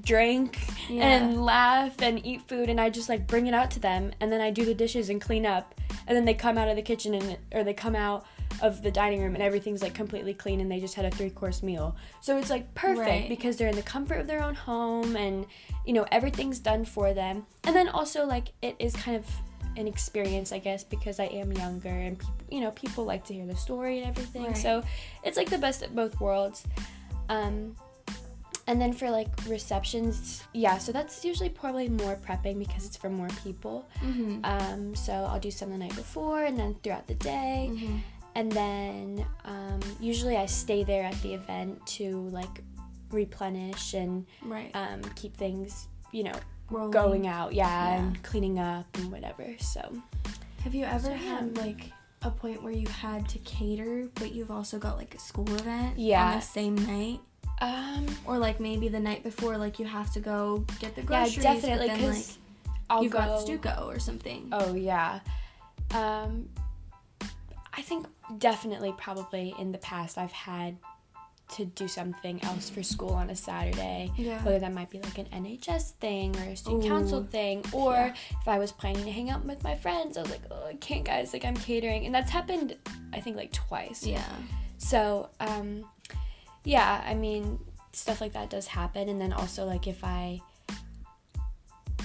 drink 0.02 0.60
yeah. 0.90 1.08
and 1.08 1.46
laugh 1.46 2.02
and 2.02 2.26
eat 2.26 2.42
food 2.48 2.70
and 2.70 2.82
I 2.82 2.90
just 2.90 3.08
like 3.08 3.28
bring 3.28 3.48
it 3.48 3.54
out 3.54 3.72
to 3.72 3.80
them 3.80 4.12
and 4.20 4.32
then 4.32 4.42
I 4.42 4.52
do 4.52 4.66
the 4.66 4.74
dishes 4.74 5.10
and 5.10 5.22
clean 5.22 5.46
up 5.46 5.80
and 6.08 6.16
then 6.16 6.26
they 6.26 6.34
come 6.34 6.58
out 6.58 6.68
of 6.68 6.76
the 6.76 6.82
kitchen 6.82 7.14
and 7.14 7.38
or 7.54 7.64
they 7.64 7.74
come 7.74 7.96
out 7.96 8.26
of 8.62 8.82
the 8.82 8.92
dining 8.92 9.22
room 9.22 9.34
and 9.34 9.44
everything's 9.44 9.82
like 9.82 9.94
completely 9.94 10.34
clean 10.34 10.60
and 10.60 10.72
they 10.72 10.80
just 10.80 10.96
had 10.96 11.06
a 11.06 11.12
three 11.12 11.30
course 11.30 11.64
meal. 11.64 11.96
So 12.22 12.38
it's 12.38 12.50
like 12.50 12.74
perfect 12.74 13.08
right. 13.08 13.30
because 13.30 13.58
they're 13.58 13.70
in 13.70 13.76
the 13.76 13.82
comfort 13.82 14.20
of 14.20 14.28
their 14.28 14.44
own 14.44 14.56
home 14.56 15.16
and 15.16 15.46
you 15.86 15.94
know 15.94 16.06
everything's 16.12 16.60
done 16.60 16.86
for 16.86 17.14
them. 17.14 17.46
And 17.64 17.76
then 17.76 17.90
also 17.90 18.26
like 18.26 18.50
it 18.62 18.76
is 18.80 18.96
kind 18.96 19.18
of 19.18 19.26
an 19.78 19.88
experience 19.88 20.52
I 20.52 20.60
guess 20.60 20.84
because 20.84 21.20
I 21.20 21.26
am 21.26 21.52
younger 21.52 21.90
and 21.90 22.18
people, 22.18 22.36
you 22.50 22.62
know 22.62 22.72
people 22.72 23.06
like 23.06 23.26
to 23.26 23.34
hear 23.34 23.46
the 23.46 23.56
story 23.56 24.00
and 24.00 24.08
everything. 24.08 24.46
Right. 24.46 24.58
So 24.58 24.84
it's 25.24 25.38
like 25.38 25.50
the 25.50 25.58
best 25.58 25.84
of 25.84 25.96
both 25.96 26.20
worlds. 26.20 26.66
Um 27.30 27.76
and 28.68 28.82
then 28.82 28.94
for 28.94 29.12
like 29.12 29.28
receptions, 29.48 30.44
yeah, 30.54 30.78
so 30.78 30.92
that's 30.92 31.24
usually 31.24 31.50
probably 31.50 31.88
more 31.88 32.16
prepping 32.16 32.58
because 32.58 32.86
it's 32.86 32.98
for 32.98 33.10
more 33.10 33.28
people. 33.44 33.88
Mm-hmm. 34.04 34.40
Um, 34.44 34.96
so 34.96 35.14
I'll 35.14 35.40
do 35.40 35.52
some 35.52 35.70
the 35.70 35.78
night 35.78 35.96
before 35.96 36.44
and 36.44 36.58
then 36.58 36.76
throughout 36.84 37.06
the 37.06 37.16
day. 37.16 37.70
Mm-hmm. 37.72 37.98
And 38.34 38.52
then 38.52 39.26
um, 39.46 39.80
usually 40.00 40.36
I 40.36 40.46
stay 40.48 40.84
there 40.84 41.04
at 41.04 41.20
the 41.22 41.34
event 41.36 41.86
to 41.88 42.28
like 42.30 42.64
replenish 43.12 43.94
and 43.94 44.26
right. 44.44 44.72
um, 44.74 45.02
keep 45.16 45.38
things, 45.38 45.88
you 46.12 46.24
know, 46.24 46.34
Rolling. 46.70 46.92
going 46.92 47.28
out, 47.28 47.54
yeah, 47.54 47.68
yeah, 47.68 47.98
and 47.98 48.24
cleaning 48.24 48.60
up 48.60 48.86
and 48.98 49.12
whatever. 49.12 49.46
So, 49.60 50.02
have 50.64 50.74
you 50.74 50.86
ever 50.86 51.08
so, 51.08 51.14
had 51.14 51.56
like 51.58 51.92
a 52.24 52.32
point 52.32 52.64
where 52.64 52.74
you 52.74 52.88
had 52.88 53.30
to 53.30 53.40
cater, 53.40 54.10
but 54.16 54.34
you've 54.34 54.52
also 54.52 54.80
got 54.80 54.98
like 54.98 55.14
a 55.14 55.20
school 55.20 55.48
event 55.56 56.00
yeah. 56.00 56.32
on 56.32 56.36
the 56.38 56.42
same 56.42 56.76
night? 56.76 57.20
Um, 57.62 58.06
or 58.26 58.38
like 58.38 58.60
maybe 58.60 58.90
the 58.90 59.00
night 59.00 59.24
before, 59.24 59.58
like 59.58 59.80
you 59.80 59.86
have 59.86 60.12
to 60.14 60.20
go 60.20 60.66
get 60.80 60.96
the 60.96 61.02
groceries. 61.02 61.38
Yeah, 61.38 61.54
definitely. 61.54 61.90
Because 61.90 62.38
like, 62.66 62.76
I'll 62.90 63.04
you've 63.04 63.12
go. 63.12 63.20
got 63.20 63.48
Stuco 63.48 63.88
or 63.88 64.00
something. 64.00 64.50
Oh 64.52 64.74
yeah. 64.74 65.20
Um, 65.94 66.50
I 67.74 67.82
think 67.82 68.08
definitely, 68.38 68.94
probably 68.98 69.54
in 69.60 69.72
the 69.72 69.78
past, 69.78 70.18
I've 70.18 70.32
had 70.32 70.78
to 71.48 71.66
do 71.66 71.88
something 71.88 72.44
else 72.44 72.70
for 72.70 72.82
school 72.82 73.14
on 73.14 73.30
a 73.30 73.36
Saturday. 73.36 74.12
Yeah. 74.18 74.42
Whether 74.44 74.60
that 74.60 74.74
might 74.74 74.90
be 74.90 75.00
like 75.00 75.18
an 75.18 75.28
NHS 75.28 75.92
thing 75.92 76.36
or 76.38 76.44
a 76.44 76.56
student 76.56 76.86
Ooh. 76.86 76.88
council 76.88 77.24
thing, 77.24 77.64
or 77.72 77.94
yeah. 77.94 78.14
if 78.42 78.48
I 78.48 78.58
was 78.60 78.72
planning 78.72 79.06
to 79.06 79.12
hang 79.12 79.30
out 79.30 79.46
with 79.46 79.64
my 79.64 79.76
friends, 79.76 80.18
I 80.18 80.22
was 80.22 80.32
like, 80.32 80.42
oh, 80.52 80.68
I 80.68 80.74
can't, 80.76 81.04
guys. 81.04 81.34
Like 81.34 81.46
I'm 81.46 81.56
catering, 81.56 82.06
and 82.06 82.16
that's 82.16 82.32
happened, 82.32 82.76
I 83.14 83.20
think, 83.20 83.36
like 83.36 83.52
twice. 83.52 84.06
Yeah. 84.06 84.24
So, 84.78 85.30
um, 85.40 85.86
yeah, 86.66 87.04
I 87.06 87.14
mean, 87.14 87.60
stuff 87.94 88.20
like 88.20 88.34
that 88.34 88.50
does 88.50 88.68
happen. 88.68 89.08
And 89.08 89.22
then 89.22 89.32
also, 89.32 89.66
like, 89.66 89.88
if 89.88 90.04
I 90.04 90.42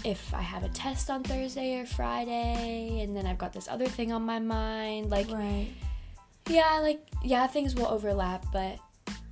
if 0.04 0.32
I 0.32 0.40
have 0.40 0.64
a 0.64 0.68
test 0.68 1.10
on 1.10 1.22
Thursday 1.22 1.78
or 1.78 1.86
Friday, 1.86 3.00
and 3.02 3.16
then 3.16 3.26
I've 3.26 3.38
got 3.38 3.52
this 3.52 3.68
other 3.68 3.86
thing 3.86 4.12
on 4.12 4.22
my 4.22 4.38
mind, 4.38 5.10
like, 5.10 5.30
right. 5.30 5.68
yeah, 6.48 6.78
like, 6.80 7.06
yeah, 7.22 7.46
things 7.46 7.74
will 7.74 7.86
overlap, 7.86 8.46
but 8.52 8.78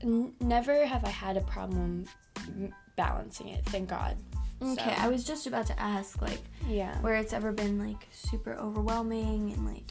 n- 0.03 0.33
never 0.41 0.85
have 0.85 1.05
I 1.05 1.11
had 1.11 1.37
a 1.37 1.43
problem 1.43 2.05
balancing 2.97 3.49
it. 3.49 3.65
Thank 3.67 3.89
God. 3.89 4.17
Okay, 4.61 4.75
so. 4.75 5.03
I 5.03 5.09
was 5.09 5.25
just 5.25 5.47
about 5.47 5.67
to 5.69 5.81
ask, 5.81 6.21
like, 6.21 6.43
yeah, 6.67 6.99
where 7.01 7.15
it's 7.15 7.33
ever 7.33 7.53
been 7.53 7.79
like 7.79 8.09
super 8.11 8.55
overwhelming 8.55 9.53
and 9.53 9.65
like. 9.67 9.91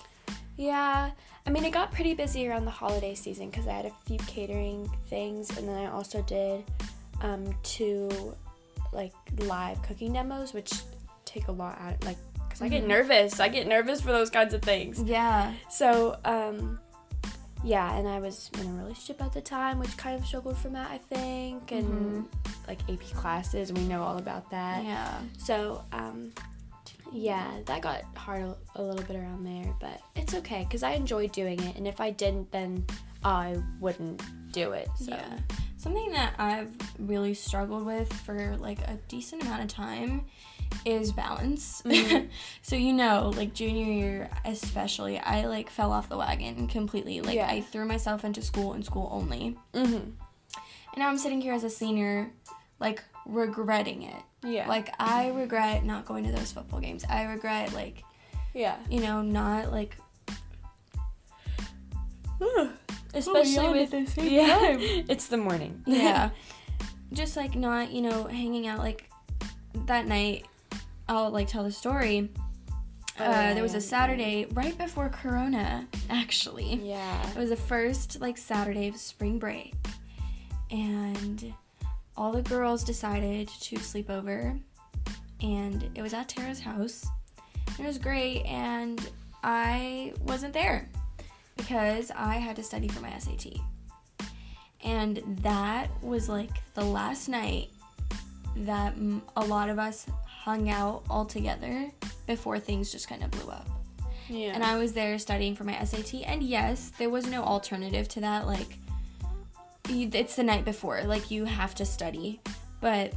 Yeah, 0.57 1.11
I 1.45 1.49
mean, 1.49 1.63
it 1.63 1.71
got 1.71 1.91
pretty 1.91 2.13
busy 2.13 2.47
around 2.47 2.65
the 2.65 2.71
holiday 2.71 3.15
season 3.15 3.49
because 3.49 3.67
I 3.67 3.73
had 3.73 3.85
a 3.85 3.93
few 4.05 4.17
catering 4.19 4.89
things, 5.09 5.55
and 5.57 5.67
then 5.67 5.75
I 5.75 5.91
also 5.91 6.21
did 6.23 6.63
um, 7.21 7.55
two 7.63 8.35
like 8.91 9.13
live 9.39 9.81
cooking 9.83 10.13
demos, 10.13 10.53
which 10.53 10.71
take 11.25 11.47
a 11.47 11.51
lot 11.51 11.79
out, 11.79 12.03
like, 12.05 12.17
because 12.33 12.55
mm-hmm. 12.55 12.65
I 12.65 12.69
get 12.69 12.79
mm-hmm. 12.79 12.89
nervous. 12.89 13.39
I 13.39 13.47
get 13.49 13.67
nervous 13.67 14.01
for 14.01 14.11
those 14.11 14.29
kinds 14.29 14.53
of 14.53 14.61
things. 14.61 15.01
Yeah. 15.01 15.53
So, 15.69 16.17
um, 16.25 16.79
yeah, 17.63 17.97
and 17.97 18.07
I 18.07 18.19
was 18.19 18.49
in 18.59 18.67
a 18.67 18.73
relationship 18.73 19.21
at 19.21 19.33
the 19.33 19.41
time, 19.41 19.79
which 19.79 19.95
kind 19.97 20.19
of 20.19 20.25
struggled 20.25 20.57
from 20.57 20.73
that, 20.73 20.89
I 20.89 20.97
think, 20.97 21.71
and 21.71 21.85
mm-hmm. 21.85 22.21
like 22.67 22.79
AP 22.89 23.01
classes, 23.15 23.71
we 23.73 23.81
know 23.81 24.03
all 24.03 24.17
about 24.17 24.49
that. 24.51 24.83
Yeah. 24.83 25.19
So, 25.37 25.83
um, 25.91 26.31
yeah, 27.11 27.51
that 27.65 27.81
got 27.81 28.03
hard 28.15 28.41
a, 28.41 28.57
a 28.75 28.81
little 28.81 29.03
bit 29.03 29.15
around 29.15 29.45
there, 29.45 29.73
but 29.79 30.01
it's 30.15 30.33
okay 30.35 30.63
because 30.63 30.83
I 30.83 30.91
enjoy 30.91 31.27
doing 31.27 31.61
it, 31.61 31.75
and 31.75 31.87
if 31.87 31.99
I 31.99 32.11
didn't, 32.11 32.51
then 32.51 32.85
I 33.23 33.57
wouldn't 33.79 34.21
do 34.51 34.71
it. 34.71 34.89
So. 34.95 35.11
Yeah. 35.11 35.39
Something 35.77 36.11
that 36.11 36.33
I've 36.39 36.71
really 36.99 37.33
struggled 37.33 37.85
with 37.85 38.11
for 38.11 38.57
like 38.57 38.79
a 38.81 38.97
decent 39.07 39.43
amount 39.43 39.61
of 39.61 39.67
time 39.67 40.25
is 40.85 41.11
balance. 41.11 41.81
Mm-hmm. 41.97 42.27
so 42.61 42.75
you 42.75 42.93
know, 42.93 43.31
like 43.35 43.53
junior 43.53 43.91
year 43.91 44.29
especially, 44.45 45.17
I 45.19 45.45
like 45.45 45.69
fell 45.69 45.91
off 45.91 46.09
the 46.09 46.17
wagon 46.17 46.67
completely. 46.67 47.21
Like 47.21 47.35
yeah. 47.35 47.47
I 47.47 47.61
threw 47.61 47.85
myself 47.85 48.25
into 48.25 48.41
school 48.41 48.73
and 48.73 48.83
school 48.85 49.09
only. 49.11 49.57
Mm-hmm. 49.73 49.95
And 49.95 50.97
now 50.97 51.09
I'm 51.09 51.17
sitting 51.17 51.41
here 51.41 51.53
as 51.53 51.63
a 51.63 51.69
senior, 51.69 52.31
like 52.79 53.03
regretting 53.27 54.03
it. 54.03 54.23
Yeah. 54.43 54.67
Like 54.67 54.93
I 54.99 55.29
regret 55.29 55.83
not 55.83 56.05
going 56.05 56.23
to 56.25 56.31
those 56.31 56.51
football 56.51 56.79
games. 56.79 57.03
I 57.09 57.23
regret 57.23 57.73
like 57.73 58.03
yeah. 58.53 58.77
You 58.89 59.01
know, 59.01 59.21
not 59.21 59.71
like 59.71 59.97
especially 63.13 63.57
oh, 63.59 63.71
with 63.71 63.91
the 63.91 64.21
yeah. 64.23 64.77
it's 65.09 65.27
the 65.27 65.37
morning. 65.37 65.83
Yeah. 65.87 66.31
Just 67.13 67.37
like 67.37 67.55
not, 67.55 67.91
you 67.91 68.01
know, 68.01 68.25
hanging 68.25 68.67
out 68.67 68.79
like 68.79 69.09
that 69.85 70.07
night 70.07 70.45
I'll 71.07 71.29
like 71.29 71.47
tell 71.47 71.63
the 71.63 71.71
story. 71.71 72.29
Oh, 73.19 73.25
uh, 73.25 73.29
yeah, 73.29 73.53
there 73.53 73.63
was 73.63 73.73
a 73.73 73.81
Saturday 73.81 74.45
right 74.51 74.77
before 74.77 75.09
Corona, 75.09 75.87
actually. 76.09 76.75
Yeah. 76.75 77.29
It 77.31 77.37
was 77.37 77.49
the 77.49 77.55
first 77.55 78.19
like 78.21 78.37
Saturday 78.37 78.87
of 78.89 78.97
spring 78.97 79.39
break, 79.39 79.73
and 80.69 81.53
all 82.17 82.31
the 82.31 82.41
girls 82.41 82.83
decided 82.83 83.47
to 83.47 83.77
sleep 83.77 84.09
over, 84.09 84.57
and 85.41 85.89
it 85.95 86.01
was 86.01 86.13
at 86.13 86.27
Tara's 86.27 86.59
house. 86.59 87.05
It 87.79 87.85
was 87.85 87.97
great, 87.97 88.43
and 88.45 88.99
I 89.43 90.13
wasn't 90.23 90.53
there 90.53 90.89
because 91.55 92.11
I 92.11 92.35
had 92.35 92.55
to 92.55 92.63
study 92.63 92.87
for 92.87 93.01
my 93.01 93.17
SAT. 93.17 93.57
And 94.83 95.21
that 95.41 95.89
was 96.01 96.29
like 96.29 96.51
the 96.73 96.83
last 96.83 97.27
night 97.27 97.69
that 98.57 98.95
a 99.35 99.45
lot 99.45 99.69
of 99.69 99.77
us 99.77 100.07
hung 100.25 100.69
out 100.69 101.03
all 101.09 101.25
together 101.25 101.91
before 102.25 102.59
things 102.59 102.91
just 102.91 103.07
kind 103.07 103.23
of 103.23 103.31
blew 103.31 103.51
up. 103.51 103.67
Yeah. 104.29 104.53
And 104.53 104.63
I 104.63 104.77
was 104.77 104.93
there 104.93 105.17
studying 105.19 105.55
for 105.55 105.63
my 105.63 105.83
SAT, 105.83 106.15
and 106.25 106.41
yes, 106.43 106.91
there 106.97 107.09
was 107.09 107.27
no 107.27 107.43
alternative 107.43 108.07
to 108.09 108.21
that. 108.21 108.45
Like, 108.47 108.77
it's 109.89 110.35
the 110.35 110.43
night 110.43 110.65
before, 110.65 111.01
like, 111.03 111.31
you 111.31 111.45
have 111.45 111.75
to 111.75 111.85
study. 111.85 112.39
But 112.81 113.13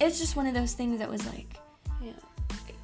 it's 0.00 0.18
just 0.18 0.36
one 0.36 0.46
of 0.46 0.54
those 0.54 0.72
things 0.72 0.98
that 0.98 1.08
was 1.08 1.26
like, 1.26 1.56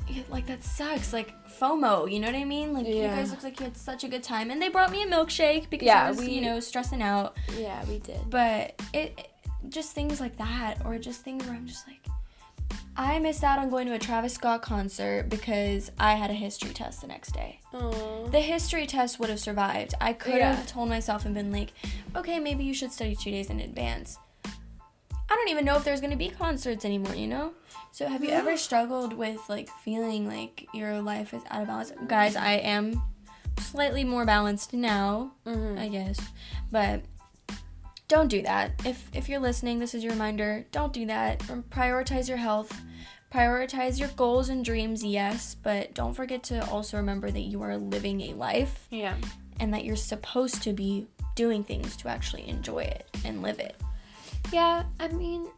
yeah, 0.09 0.23
like, 0.31 0.47
that 0.47 0.63
sucks. 0.63 1.13
Like, 1.13 1.33
FOMO, 1.59 2.11
you 2.11 2.21
know 2.21 2.29
what 2.29 2.37
I 2.37 2.45
mean? 2.45 2.73
Like, 2.73 2.87
yeah. 2.87 2.95
you 2.95 3.03
guys 3.09 3.31
look 3.31 3.43
like 3.43 3.59
you 3.59 3.65
had 3.65 3.77
such 3.77 4.05
a 4.05 4.09
good 4.09 4.23
time. 4.23 4.51
And 4.51 4.63
they 4.63 4.69
brought 4.69 4.93
me 4.93 5.03
a 5.03 5.07
milkshake 5.07 5.69
because 5.69 5.87
yeah, 5.87 6.05
I 6.05 6.11
was, 6.11 6.19
we, 6.19 6.29
you 6.29 6.43
know, 6.43 6.61
stressing 6.61 7.03
out. 7.03 7.37
Yeah, 7.59 7.85
we 7.87 7.99
did. 7.99 8.21
But 8.31 8.81
it, 8.93 9.19
it 9.19 9.31
just 9.69 9.93
things 9.93 10.21
like 10.21 10.37
that, 10.37 10.77
or 10.85 10.99
just 10.99 11.23
things 11.23 11.45
where 11.47 11.57
I'm 11.57 11.67
just 11.67 11.89
like, 11.89 12.07
I 12.99 13.19
missed 13.19 13.45
out 13.45 13.59
on 13.59 13.69
going 13.69 13.87
to 13.89 13.93
a 13.93 13.99
Travis 13.99 14.33
Scott 14.35 14.63
concert 14.63 15.29
because 15.29 15.91
I 15.99 16.15
had 16.15 16.31
a 16.31 16.35
history 16.35 16.71
test 16.71 17.03
the 17.03 17.07
next 17.07 17.33
day. 17.33 17.61
Aww. 17.75 18.31
The 18.33 18.41
history 18.41 18.87
test 18.87 19.21
would 19.21 19.29
have 19.29 19.39
survived. 19.39 19.93
I 20.01 20.15
could 20.15 20.37
yeah. 20.37 20.55
have 20.55 20.67
told 20.67 20.89
myself 20.89 21.27
and 21.27 21.35
been 21.35 21.53
like, 21.53 21.73
okay, 22.15 22.39
maybe 22.39 22.65
you 22.65 22.73
should 22.73 22.93
study 22.93 23.15
two 23.15 23.31
days 23.31 23.51
in 23.51 23.61
advance. 23.61 24.19
I 24.45 25.35
don't 25.35 25.49
even 25.49 25.65
know 25.65 25.77
if 25.77 25.85
there's 25.85 26.01
gonna 26.01 26.17
be 26.17 26.29
concerts 26.29 26.85
anymore, 26.85 27.15
you 27.15 27.27
know? 27.27 27.53
So 27.93 28.09
have 28.09 28.25
you 28.25 28.31
ever 28.31 28.57
struggled 28.57 29.13
with 29.13 29.41
like 29.49 29.69
feeling 29.85 30.27
like 30.27 30.67
your 30.73 31.03
life 31.03 31.35
is 31.35 31.43
out 31.51 31.63
of 31.63 31.67
balance? 31.69 31.93
Guys, 32.07 32.37
I 32.37 32.53
am 32.53 33.03
slightly 33.59 34.05
more 34.05 34.25
balanced 34.25 34.73
now, 34.73 35.33
mm-hmm. 35.45 35.79
I 35.79 35.89
guess. 35.89 36.19
But 36.71 37.03
don't 38.09 38.29
do 38.29 38.43
that. 38.43 38.73
If 38.85 39.09
if 39.15 39.29
you're 39.29 39.41
listening, 39.41 39.79
this 39.79 39.95
is 39.95 40.05
your 40.05 40.13
reminder. 40.13 40.67
Don't 40.73 40.93
do 40.93 41.07
that. 41.07 41.41
Prioritize 41.71 42.29
your 42.29 42.39
health. 42.39 42.73
Prioritize 43.33 43.99
your 43.99 44.09
goals 44.11 44.49
and 44.49 44.65
dreams, 44.65 45.05
yes, 45.05 45.57
but 45.61 45.93
don't 45.95 46.15
forget 46.15 46.43
to 46.45 46.65
also 46.71 46.97
remember 46.97 47.31
that 47.31 47.41
you 47.41 47.61
are 47.63 47.77
living 47.77 48.21
a 48.23 48.35
life. 48.35 48.87
Yeah. 48.91 49.17
And 49.59 49.75
that 49.75 49.85
you're 49.85 49.97
supposed 49.97 50.63
to 50.63 50.73
be 50.73 51.07
doing 51.35 51.65
things 51.65 51.97
to 51.99 52.09
actually 52.09 52.49
enjoy 52.49 52.81
it 52.81 53.07
and 53.25 53.43
live 53.43 53.59
it. 53.59 53.75
Yeah, 54.53 54.85
I 55.01 55.09
mean, 55.09 55.49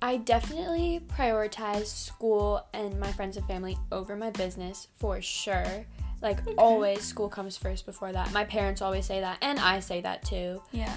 I 0.00 0.16
definitely 0.18 1.00
prioritize 1.16 1.86
school 1.86 2.66
and 2.72 2.98
my 2.98 3.12
friends 3.12 3.36
and 3.36 3.46
family 3.46 3.78
over 3.92 4.16
my 4.16 4.30
business 4.30 4.88
for 4.96 5.20
sure. 5.20 5.86
Like 6.22 6.40
okay. 6.40 6.54
always 6.56 7.02
school 7.02 7.28
comes 7.28 7.56
first 7.56 7.86
before 7.86 8.12
that. 8.12 8.32
My 8.32 8.44
parents 8.44 8.80
always 8.80 9.04
say 9.04 9.20
that 9.20 9.38
and 9.42 9.58
I 9.58 9.80
say 9.80 10.00
that 10.00 10.24
too. 10.24 10.62
Yeah. 10.72 10.94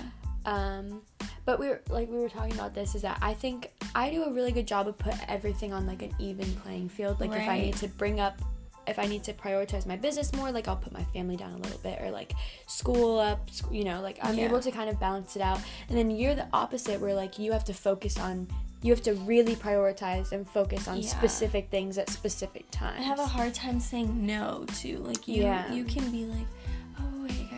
Um, 0.48 1.02
but 1.46 1.60
we 1.60 1.68
were 1.68 1.82
like 1.90 2.10
we 2.10 2.18
were 2.18 2.30
talking 2.30 2.54
about 2.54 2.74
this 2.74 2.96
is 2.96 3.02
that 3.04 3.20
I 3.22 3.34
think 3.34 3.72
I 3.94 4.10
do 4.10 4.24
a 4.24 4.34
really 4.34 4.52
good 4.52 4.66
job 4.66 4.88
of 4.88 4.98
put 4.98 5.14
everything 5.28 5.74
on 5.74 5.86
like 5.86 6.02
an 6.02 6.14
even 6.20 6.52
playing 6.56 6.90
field. 6.90 7.20
Like 7.20 7.32
right. 7.32 7.42
if 7.42 7.50
I 7.50 7.60
need 7.60 7.76
to 7.76 7.88
bring 7.90 8.20
up 8.20 8.42
if 8.88 8.98
I 8.98 9.06
need 9.06 9.24
to 9.26 9.34
prioritize 9.34 9.86
my 9.86 9.98
business 9.98 10.34
more, 10.34 10.50
like 10.52 10.70
I'll 10.70 10.78
put 10.78 10.94
my 10.94 11.04
family 11.06 11.36
down 11.36 11.52
a 11.52 11.58
little 11.58 11.80
bit 11.80 12.02
or 12.02 12.10
like 12.10 12.32
school 12.68 13.20
up, 13.20 13.50
you 13.70 13.84
know, 13.84 14.02
like 14.02 14.18
I'm 14.24 14.38
yeah. 14.38 14.46
able 14.46 14.62
to 14.62 14.72
kind 14.72 14.90
of 14.90 14.98
balance 15.00 15.36
it 15.36 15.42
out. 15.42 15.60
And 15.90 15.98
then 15.98 16.10
you're 16.10 16.36
the 16.36 16.48
opposite 16.54 17.02
where 17.02 17.14
like 17.14 17.38
you 17.38 17.52
have 17.52 17.66
to 17.66 17.74
focus 17.74 18.18
on 18.18 18.48
you 18.82 18.94
have 18.94 19.02
to 19.02 19.14
really 19.16 19.56
prioritize 19.56 20.32
and 20.32 20.48
focus 20.48 20.88
on 20.88 21.02
yeah. 21.02 21.10
specific 21.10 21.70
things 21.70 21.98
at 21.98 22.10
specific 22.10 22.70
times. 22.72 23.00
I 23.00 23.04
have 23.04 23.20
a 23.20 23.26
hard 23.26 23.54
time 23.54 23.80
saying 23.80 24.26
no 24.26 24.66
to 24.78 25.00
like 25.00 25.28
you 25.28 25.44
yeah. 25.44 25.72
you 25.74 25.84
can 25.84 26.10
be 26.12 26.26
like 26.26 26.48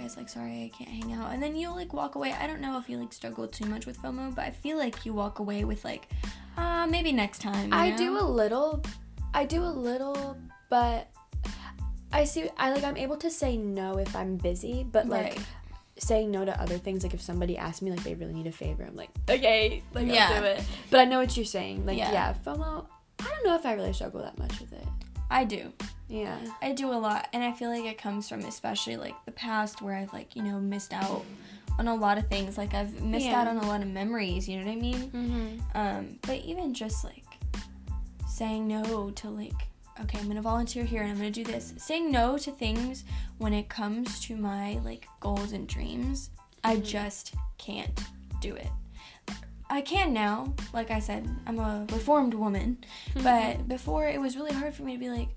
guys, 0.10 0.18
like, 0.18 0.30
sorry, 0.30 0.64
I 0.64 0.72
can't 0.76 0.90
hang 0.90 1.14
out. 1.14 1.32
And 1.32 1.42
then 1.42 1.56
you 1.56 1.70
like 1.70 1.94
walk 1.94 2.16
away. 2.16 2.34
I 2.34 2.48
don't 2.48 2.62
know 2.62 2.78
if 2.78 2.90
you 2.90 2.98
like 2.98 3.14
struggle 3.14 3.48
too 3.48 3.66
much 3.66 3.86
with 3.86 4.02
FOMO, 4.02 4.34
but 4.34 4.46
I 4.46 4.52
feel 4.52 4.78
like 4.78 5.06
you 5.06 5.14
walk 5.14 5.40
away 5.40 5.64
with 5.64 5.86
like, 5.86 6.08
uh, 6.58 6.88
maybe 6.88 7.12
next 7.12 7.42
time. 7.42 7.72
I 7.72 7.92
know? 7.92 7.98
do 7.98 8.18
a 8.20 8.26
little. 8.26 8.84
I 9.34 9.46
do 9.46 9.64
a 9.64 9.70
little, 9.70 10.38
but 10.70 11.10
I 12.12 12.24
see. 12.24 12.50
I 12.58 12.72
like. 12.72 12.84
I'm 12.84 12.98
able 12.98 13.18
to 13.18 13.30
say 13.30 13.58
no 13.58 13.98
if 13.98 14.16
I'm 14.16 14.38
busy, 14.38 14.86
but 14.90 15.08
like. 15.08 15.36
Right. 15.36 15.46
Saying 16.02 16.32
no 16.32 16.46
to 16.46 16.62
other 16.62 16.78
things, 16.78 17.04
like 17.04 17.14
if 17.14 17.22
somebody 17.22 17.58
asks 17.58 17.82
me 17.82 17.92
like 17.92 18.02
they 18.04 18.16
really 18.16 18.32
need 18.32 18.48
a 18.48 18.54
favor, 18.54 18.86
I'm 18.86 18.96
like, 18.96 19.10
okay, 19.30 19.84
like 19.94 20.08
yeah. 20.08 20.30
I'll 20.32 20.40
do 20.40 20.48
it. 20.48 20.64
But 20.90 21.02
I 21.02 21.04
know 21.04 21.20
what 21.20 21.36
you're 21.36 21.46
saying. 21.46 21.86
Like, 21.86 21.98
yeah, 21.98 22.14
yeah 22.14 22.34
FOMO. 22.46 22.86
I 23.20 23.24
don't 23.26 23.46
know 23.46 23.56
if 23.56 23.66
I 23.66 23.74
really 23.74 23.92
struggle 23.92 24.22
that 24.22 24.38
much 24.40 24.62
with 24.62 24.72
it. 24.72 24.88
I 25.30 25.44
do. 25.44 25.72
Yeah. 26.08 26.38
I 26.62 26.74
do 26.74 26.92
a 26.92 26.96
lot. 26.98 27.28
And 27.34 27.44
I 27.44 27.52
feel 27.52 27.70
like 27.70 27.86
it 27.86 27.98
comes 27.98 28.28
from 28.28 28.42
especially 28.42 28.98
like 28.98 29.16
the 29.26 29.32
past 29.32 29.82
where 29.82 29.96
I've 29.96 30.12
like, 30.12 30.36
you 30.36 30.44
know, 30.44 30.60
missed 30.60 30.94
out 30.94 31.24
on 31.78 31.88
a 31.88 31.96
lot 31.96 32.18
of 32.18 32.28
things. 32.28 32.58
Like 32.58 32.74
I've 32.74 33.02
missed 33.02 33.28
yeah. 33.28 33.42
out 33.42 33.48
on 33.48 33.58
a 33.58 33.68
lot 33.68 33.82
of 33.82 33.88
memories, 33.88 34.50
you 34.50 34.58
know 34.58 34.66
what 34.66 34.72
I 34.72 34.76
mean? 34.76 35.12
Mm-hmm. 35.12 35.78
Um, 35.78 36.20
but 36.24 36.38
even 36.38 36.74
just 36.74 37.04
like 37.04 37.24
saying 38.28 38.68
no 38.68 39.12
to 39.12 39.30
like, 39.30 39.68
okay, 40.02 40.18
I'm 40.20 40.28
gonna 40.28 40.42
volunteer 40.42 40.84
here 40.84 41.02
and 41.04 41.12
I'm 41.12 41.18
gonna 41.18 41.32
do 41.32 41.44
this. 41.44 41.74
Saying 41.78 42.12
no 42.12 42.38
to 42.40 42.52
things 42.52 43.04
when 43.38 43.54
it 43.54 43.70
comes 43.70 44.20
to 44.22 44.36
my 44.36 44.80
like 44.84 45.08
goals 45.20 45.52
and 45.52 45.68
dreams, 45.68 46.32
I 46.64 46.76
mm-hmm. 46.76 46.84
just 46.84 47.36
can't 47.58 48.04
do 48.42 48.56
it. 48.56 48.70
I 49.70 49.82
can 49.82 50.14
now. 50.14 50.54
Like 50.74 50.92
I 50.92 51.00
said, 51.00 51.30
I'm 51.46 51.60
a 51.60 51.86
reformed 51.92 52.34
woman. 52.34 52.78
Mm-hmm. 53.14 53.24
But 53.24 53.68
before, 53.68 54.08
it 54.08 54.20
was 54.20 54.36
really 54.36 54.54
hard 54.54 54.74
for 54.74 54.84
me 54.84 54.94
to 54.94 55.00
be 55.00 55.10
like, 55.10 55.30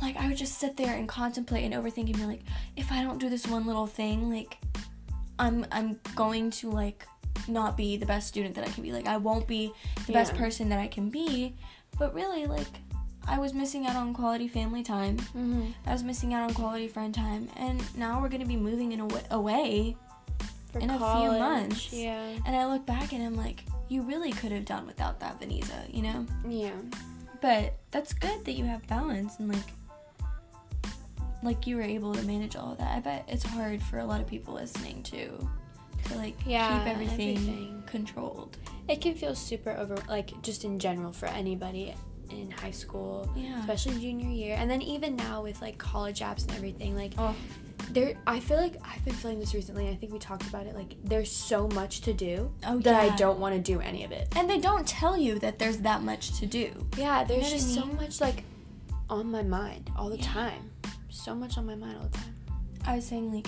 like 0.00 0.16
I 0.16 0.28
would 0.28 0.36
just 0.36 0.58
sit 0.58 0.76
there 0.76 0.94
and 0.94 1.08
contemplate 1.08 1.64
and 1.64 1.74
overthink 1.74 2.06
and 2.06 2.16
be 2.16 2.24
like, 2.24 2.42
if 2.76 2.90
I 2.92 3.02
don't 3.02 3.18
do 3.18 3.28
this 3.28 3.46
one 3.46 3.66
little 3.66 3.86
thing, 3.86 4.30
like, 4.30 4.58
I'm 5.38 5.66
I'm 5.72 5.98
going 6.14 6.50
to 6.52 6.70
like 6.70 7.06
not 7.48 7.76
be 7.76 7.96
the 7.96 8.06
best 8.06 8.28
student 8.28 8.54
that 8.54 8.66
I 8.66 8.70
can 8.70 8.82
be. 8.82 8.92
Like 8.92 9.06
I 9.06 9.16
won't 9.16 9.46
be 9.46 9.72
the 10.06 10.12
yeah. 10.12 10.20
best 10.20 10.34
person 10.34 10.68
that 10.68 10.78
I 10.78 10.86
can 10.86 11.08
be. 11.10 11.56
But 11.98 12.14
really, 12.14 12.46
like 12.46 12.66
I 13.26 13.38
was 13.38 13.54
missing 13.54 13.86
out 13.86 13.96
on 13.96 14.14
quality 14.14 14.48
family 14.48 14.82
time. 14.82 15.16
Mm-hmm. 15.16 15.66
I 15.86 15.92
was 15.92 16.02
missing 16.02 16.34
out 16.34 16.48
on 16.48 16.54
quality 16.54 16.88
friend 16.88 17.14
time, 17.14 17.48
and 17.56 17.82
now 17.96 18.20
we're 18.20 18.28
gonna 18.28 18.46
be 18.46 18.56
moving 18.56 18.92
in 18.92 19.00
a 19.00 19.08
w- 19.08 19.26
away 19.30 19.96
For 20.72 20.78
in 20.78 20.88
college. 20.88 21.02
a 21.02 21.30
few 21.30 21.38
months. 21.38 21.92
Yeah. 21.92 22.38
And 22.46 22.56
I 22.56 22.66
look 22.66 22.86
back 22.86 23.12
and 23.12 23.22
I'm 23.22 23.36
like, 23.36 23.64
you 23.88 24.02
really 24.02 24.32
could 24.32 24.52
have 24.52 24.64
done 24.64 24.86
without 24.86 25.20
that 25.20 25.38
Vanessa, 25.38 25.84
you 25.90 26.02
know? 26.02 26.26
Yeah. 26.48 26.72
But 27.40 27.74
that's 27.90 28.12
good 28.12 28.44
that 28.44 28.52
you 28.52 28.64
have 28.64 28.86
balance 28.86 29.38
and 29.38 29.48
like 29.48 29.64
like 31.42 31.66
you 31.66 31.76
were 31.76 31.82
able 31.82 32.14
to 32.14 32.22
manage 32.22 32.56
all 32.56 32.72
of 32.72 32.78
that. 32.78 32.96
I 32.96 33.00
bet 33.00 33.24
it's 33.28 33.44
hard 33.44 33.82
for 33.82 33.98
a 33.98 34.04
lot 34.04 34.20
of 34.20 34.26
people 34.26 34.54
listening 34.54 35.02
to 35.04 35.48
to 36.08 36.14
like 36.16 36.34
yeah, 36.46 36.78
keep 36.78 36.88
everything, 36.88 37.36
everything 37.36 37.82
controlled. 37.86 38.56
It 38.88 39.00
can 39.00 39.14
feel 39.14 39.34
super 39.34 39.70
over 39.70 39.96
like 40.08 40.40
just 40.42 40.64
in 40.64 40.78
general 40.78 41.12
for 41.12 41.26
anybody 41.26 41.94
in 42.30 42.50
high 42.50 42.70
school, 42.70 43.30
yeah. 43.36 43.60
especially 43.60 44.00
junior 44.00 44.28
year, 44.28 44.56
and 44.58 44.70
then 44.70 44.82
even 44.82 45.16
now 45.16 45.42
with 45.42 45.60
like 45.60 45.78
college 45.78 46.20
apps 46.20 46.42
and 46.46 46.52
everything, 46.52 46.94
like 46.96 47.12
oh. 47.18 47.34
There. 47.90 48.14
I 48.26 48.40
feel 48.40 48.56
like 48.56 48.76
I've 48.84 49.04
been 49.04 49.14
feeling 49.14 49.40
this 49.40 49.54
recently. 49.54 49.88
I 49.88 49.94
think 49.96 50.12
we 50.12 50.18
talked 50.18 50.46
about 50.46 50.66
it. 50.66 50.74
Like 50.74 50.96
there's 51.04 51.30
so 51.30 51.68
much 51.68 52.00
to 52.02 52.12
do 52.12 52.52
oh, 52.66 52.78
that 52.78 53.04
yeah. 53.04 53.12
I 53.12 53.16
don't 53.16 53.38
want 53.38 53.54
to 53.54 53.60
do 53.60 53.80
any 53.80 54.04
of 54.04 54.12
it. 54.12 54.28
And 54.36 54.48
they 54.48 54.58
don't 54.58 54.86
tell 54.86 55.16
you 55.16 55.38
that 55.40 55.58
there's 55.58 55.78
that 55.78 56.02
much 56.02 56.38
to 56.40 56.46
do. 56.46 56.70
Yeah, 56.96 57.24
there's 57.24 57.38
you 57.38 57.44
know 57.44 57.50
just 57.50 57.78
I 57.78 57.80
mean? 57.82 57.96
so 57.96 58.02
much 58.02 58.20
like 58.20 58.44
on 59.10 59.30
my 59.30 59.42
mind 59.42 59.90
all 59.96 60.08
the 60.08 60.18
yeah. 60.18 60.26
time. 60.26 60.70
So 61.10 61.34
much 61.34 61.58
on 61.58 61.66
my 61.66 61.74
mind 61.74 61.96
all 61.96 62.08
the 62.08 62.18
time. 62.18 62.34
I 62.84 62.96
was 62.96 63.06
saying 63.06 63.32
like 63.32 63.46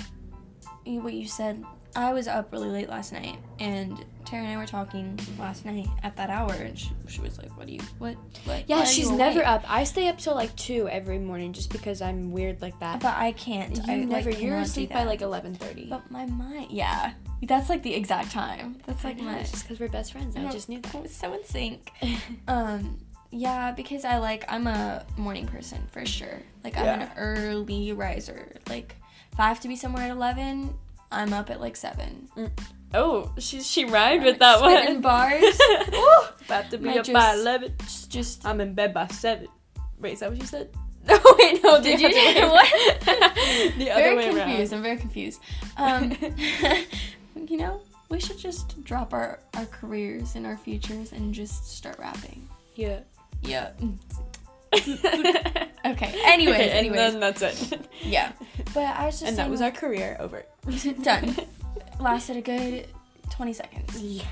what 1.02 1.14
you 1.14 1.26
said 1.26 1.64
I 1.96 2.12
was 2.12 2.26
up 2.26 2.52
really 2.52 2.68
late 2.68 2.88
last 2.88 3.12
night, 3.12 3.38
and 3.60 4.04
Tara 4.24 4.42
and 4.42 4.52
I 4.52 4.56
were 4.56 4.66
talking 4.66 5.18
last 5.38 5.64
night 5.64 5.86
at 6.02 6.16
that 6.16 6.30
hour, 6.30 6.52
and 6.52 6.78
she, 6.78 6.90
she 7.06 7.20
was 7.20 7.38
like, 7.38 7.56
"What 7.56 7.66
do 7.66 7.72
you 7.72 7.80
what?" 7.98 8.16
what 8.44 8.68
yeah, 8.68 8.84
she's 8.84 9.10
never 9.10 9.44
up. 9.44 9.64
I 9.68 9.84
stay 9.84 10.08
up 10.08 10.18
till 10.18 10.34
like 10.34 10.54
two 10.56 10.88
every 10.88 11.18
morning 11.18 11.52
just 11.52 11.70
because 11.70 12.02
I'm 12.02 12.32
weird 12.32 12.60
like 12.62 12.78
that. 12.80 13.00
But 13.00 13.16
I 13.16 13.32
can't. 13.32 13.76
You 13.76 13.82
I 13.86 13.96
never. 13.98 14.30
Like, 14.30 14.42
you're 14.42 14.58
asleep 14.58 14.90
by 14.90 15.04
like 15.04 15.22
eleven 15.22 15.54
thirty. 15.54 15.86
But 15.88 16.10
my 16.10 16.26
mind, 16.26 16.70
yeah, 16.70 17.12
that's 17.42 17.68
like 17.68 17.82
the 17.82 17.94
exact 17.94 18.32
time. 18.32 18.78
That's 18.86 19.04
like 19.04 19.20
my. 19.20 19.40
just 19.40 19.62
because 19.62 19.78
we're 19.78 19.88
best 19.88 20.12
friends. 20.12 20.36
I, 20.36 20.46
I 20.46 20.50
just 20.50 20.68
knew 20.68 20.80
that. 20.80 20.94
We're 20.94 21.08
so 21.08 21.32
in 21.32 21.44
sync. 21.44 21.90
um. 22.48 22.98
Yeah, 23.30 23.72
because 23.72 24.04
I 24.04 24.18
like 24.18 24.44
I'm 24.48 24.68
a 24.68 25.04
morning 25.16 25.46
person 25.46 25.88
for 25.90 26.06
sure. 26.06 26.40
Like 26.62 26.76
I'm 26.76 26.84
yeah. 26.84 27.02
an 27.02 27.18
early 27.18 27.92
riser. 27.92 28.56
Like 28.68 28.94
if 29.32 29.40
I 29.40 29.48
have 29.48 29.58
to 29.60 29.68
be 29.68 29.74
somewhere 29.74 30.04
at 30.04 30.10
eleven, 30.10 30.72
I'm 31.10 31.32
up 31.32 31.50
at 31.50 31.60
like 31.60 31.76
seven. 31.76 32.28
Mm. 32.36 32.50
Oh, 32.94 33.32
she 33.38 33.60
she 33.60 33.84
rhymed 33.84 34.24
with 34.24 34.38
that 34.38 34.60
one. 34.60 35.00
bars. 35.00 35.42
About 36.46 36.70
to 36.70 36.78
be 36.78 36.90
up 36.90 36.96
just, 36.96 37.12
by 37.12 37.34
eleven. 37.34 37.74
Just 38.08 38.46
I'm 38.46 38.60
in 38.60 38.74
bed 38.74 38.94
by 38.94 39.08
seven. 39.08 39.48
Wait, 39.98 40.14
is 40.14 40.20
that 40.20 40.30
what 40.30 40.40
you 40.40 40.46
said? 40.46 40.70
No, 41.06 41.20
wait, 41.38 41.62
no. 41.62 41.82
Did 41.82 42.00
you? 42.00 42.08
what? 42.08 42.72
the 43.76 43.90
other 43.90 44.00
very 44.00 44.16
way 44.16 44.30
confused. 44.30 44.72
Around. 44.72 44.78
I'm 44.78 44.82
very 44.82 44.96
confused. 44.96 45.40
Um, 45.76 46.16
you 47.46 47.58
know, 47.58 47.82
we 48.08 48.20
should 48.20 48.38
just 48.38 48.82
drop 48.84 49.12
our 49.12 49.40
our 49.52 49.66
careers 49.66 50.34
and 50.34 50.46
our 50.46 50.56
futures 50.56 51.12
and 51.12 51.34
just 51.34 51.66
start 51.76 51.98
rapping. 51.98 52.48
Yeah. 52.74 53.00
Yeah. 53.42 53.72
okay. 55.86 56.14
Anyways, 56.24 56.54
okay, 56.54 56.70
anyways. 56.70 56.96
then 56.96 57.20
that's 57.20 57.42
it. 57.42 57.88
yeah. 58.02 58.32
But 58.72 58.96
I 58.96 59.06
was 59.06 59.20
just 59.20 59.28
And 59.28 59.38
that 59.38 59.50
was 59.50 59.60
like, 59.60 59.74
our 59.74 59.80
career 59.80 60.16
over. 60.20 60.44
done. 61.02 61.36
Lasted 62.00 62.36
a 62.36 62.40
good 62.40 62.88
20 63.30 63.52
seconds. 63.52 64.00
Yeah. 64.02 64.24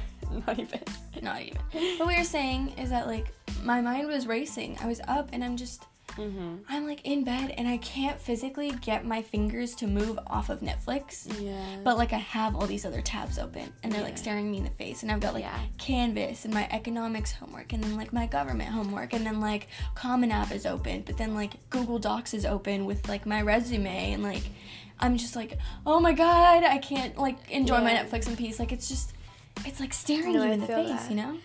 Not 0.46 0.58
even. 0.58 0.80
Not 1.20 1.42
even. 1.42 1.58
What 1.98 2.08
we 2.08 2.16
were 2.16 2.24
saying 2.24 2.74
is 2.78 2.90
that 2.90 3.06
like 3.06 3.32
my 3.62 3.80
mind 3.80 4.08
was 4.08 4.26
racing. 4.26 4.78
I 4.80 4.86
was 4.86 5.00
up 5.08 5.28
and 5.32 5.44
I'm 5.44 5.56
just 5.56 5.84
Mm-hmm. 6.16 6.56
I'm 6.68 6.86
like 6.86 7.04
in 7.04 7.24
bed 7.24 7.54
and 7.56 7.66
I 7.66 7.78
can't 7.78 8.20
physically 8.20 8.72
get 8.80 9.04
my 9.06 9.22
fingers 9.22 9.74
to 9.76 9.86
move 9.86 10.18
off 10.26 10.50
of 10.50 10.60
Netflix. 10.60 11.26
Yeah. 11.40 11.64
But 11.82 11.96
like 11.96 12.12
I 12.12 12.18
have 12.18 12.54
all 12.54 12.66
these 12.66 12.84
other 12.84 13.00
tabs 13.00 13.38
open 13.38 13.72
and 13.82 13.92
they're 13.92 14.00
yeah. 14.00 14.06
like 14.06 14.18
staring 14.18 14.50
me 14.50 14.58
in 14.58 14.64
the 14.64 14.70
face 14.70 15.02
and 15.02 15.10
I've 15.10 15.20
got 15.20 15.34
like 15.34 15.44
yeah. 15.44 15.58
Canvas 15.78 16.44
and 16.44 16.52
my 16.52 16.68
economics 16.70 17.32
homework 17.32 17.72
and 17.72 17.82
then 17.82 17.96
like 17.96 18.12
my 18.12 18.26
government 18.26 18.70
homework 18.70 19.12
and 19.12 19.26
then 19.26 19.40
like 19.40 19.68
Common 19.94 20.30
App 20.30 20.52
is 20.52 20.66
open, 20.66 21.02
but 21.02 21.16
then 21.16 21.34
like 21.34 21.68
Google 21.70 21.98
Docs 21.98 22.34
is 22.34 22.44
open 22.44 22.84
with 22.86 23.08
like 23.08 23.26
my 23.26 23.42
resume 23.42 24.12
and 24.12 24.22
like 24.22 24.44
I'm 25.00 25.16
just 25.16 25.34
like, 25.34 25.58
"Oh 25.84 25.98
my 25.98 26.12
god, 26.12 26.62
I 26.62 26.78
can't 26.78 27.18
like 27.18 27.36
enjoy 27.50 27.78
yeah. 27.78 27.84
my 27.84 27.90
Netflix 27.90 28.28
in 28.28 28.36
peace." 28.36 28.60
Like 28.60 28.70
it's 28.70 28.88
just 28.88 29.12
it's 29.66 29.80
like 29.80 29.92
staring 29.92 30.34
no, 30.34 30.44
you 30.44 30.52
in 30.52 30.62
I 30.62 30.66
the 30.66 30.72
face, 30.72 30.88
that. 30.88 31.10
you 31.10 31.16
know? 31.16 31.38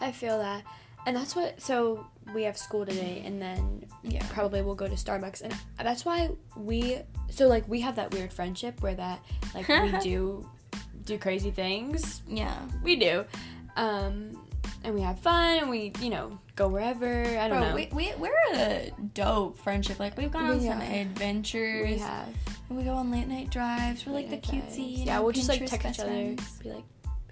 I 0.00 0.12
feel 0.12 0.38
that. 0.38 0.64
And 1.06 1.14
that's 1.14 1.36
what 1.36 1.60
so 1.60 2.06
we 2.32 2.44
have 2.44 2.56
school 2.56 2.86
today 2.86 3.22
and 3.26 3.40
then 3.40 3.84
yeah 4.02 4.24
probably 4.30 4.62
we'll 4.62 4.74
go 4.74 4.88
to 4.88 4.94
starbucks. 4.94 5.42
And 5.42 5.54
that's 5.78 6.04
why 6.04 6.30
we 6.56 6.98
so 7.30 7.46
like 7.48 7.68
we 7.68 7.80
have 7.80 7.96
that 7.96 8.12
weird 8.12 8.32
friendship 8.32 8.82
where 8.82 8.94
that 8.94 9.24
like 9.54 9.68
we 9.68 9.92
do 10.02 10.48
do 11.04 11.18
crazy 11.18 11.50
things. 11.50 12.22
Yeah. 12.28 12.56
We 12.82 12.96
do. 12.96 13.24
Um 13.76 14.40
and 14.82 14.94
we 14.94 15.00
have 15.00 15.18
fun 15.18 15.58
and 15.58 15.70
we 15.70 15.92
you 16.00 16.10
know 16.10 16.38
go 16.56 16.68
wherever. 16.68 17.24
I 17.24 17.48
don't 17.48 17.58
Bro, 17.58 17.68
know. 17.70 17.74
we, 17.74 17.88
we, 17.92 18.12
we're 18.16 18.54
a 18.54 18.92
dope 19.12 19.58
friendship. 19.58 19.98
Like 19.98 20.16
we've 20.16 20.30
gone 20.30 20.46
on 20.46 20.60
some 20.60 20.80
adventures. 20.80 21.90
We 21.90 21.98
have. 21.98 22.28
And 22.68 22.78
we 22.78 22.84
go 22.84 22.94
on 22.94 23.10
late 23.10 23.28
night 23.28 23.50
drives. 23.50 24.06
We're 24.06 24.14
late 24.14 24.30
like 24.30 24.42
the 24.42 24.48
cutesy 24.52 25.04
yeah 25.04 25.20
we'll 25.20 25.32
just 25.32 25.48
like 25.48 25.66
text 25.66 25.86
each 25.86 26.00
other 26.00 26.34
be 26.62 26.72
like 26.72 26.84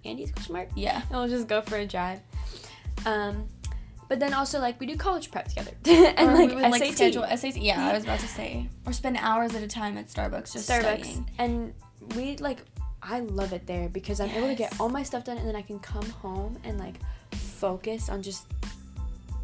andy's 0.05 0.31
question 0.31 0.53
mark 0.53 0.69
yeah. 0.75 1.03
And 1.09 1.19
we'll 1.19 1.29
just 1.29 1.49
go 1.49 1.63
for 1.63 1.77
a 1.77 1.87
drive. 1.87 2.21
Um 3.07 3.47
but 4.13 4.21
then 4.21 4.35
also 4.35 4.61
like 4.61 4.79
we 4.79 4.85
do 4.85 4.95
college 4.95 5.31
prep 5.31 5.49
together 5.49 5.71
and 5.87 6.29
or 6.29 6.35
like, 6.35 6.51
we 6.51 6.57
would, 6.57 6.71
like 6.71 6.93
schedule 6.93 7.25
SAT. 7.35 7.57
Yeah, 7.57 7.89
I 7.89 7.95
was 7.95 8.05
about 8.05 8.21
to 8.21 8.29
say. 8.29 8.69
Or 8.85 8.93
spend 8.93 9.17
hours 9.17 9.55
at 9.55 9.63
a 9.63 9.67
time 9.67 9.97
at 9.97 10.09
Starbucks 10.09 10.53
just 10.53 10.69
Starbucks. 10.69 11.07
studying. 11.07 11.31
And 11.39 11.73
we 12.15 12.37
like 12.37 12.59
I 13.03 13.21
love 13.21 13.55
it 13.55 13.67
there 13.67 13.89
because 13.89 14.21
I'm 14.21 14.29
yes. 14.29 14.37
able 14.37 14.49
to 14.49 14.55
get 14.55 14.79
all 14.79 14.91
my 14.91 15.03
stuff 15.03 15.25
done 15.25 15.39
and 15.39 15.49
then 15.49 15.57
I 15.57 15.63
can 15.63 15.79
come 15.79 16.05
home 16.11 16.59
and 16.63 16.79
like 16.79 16.97
focus 17.33 18.11
on 18.11 18.21
just 18.21 18.49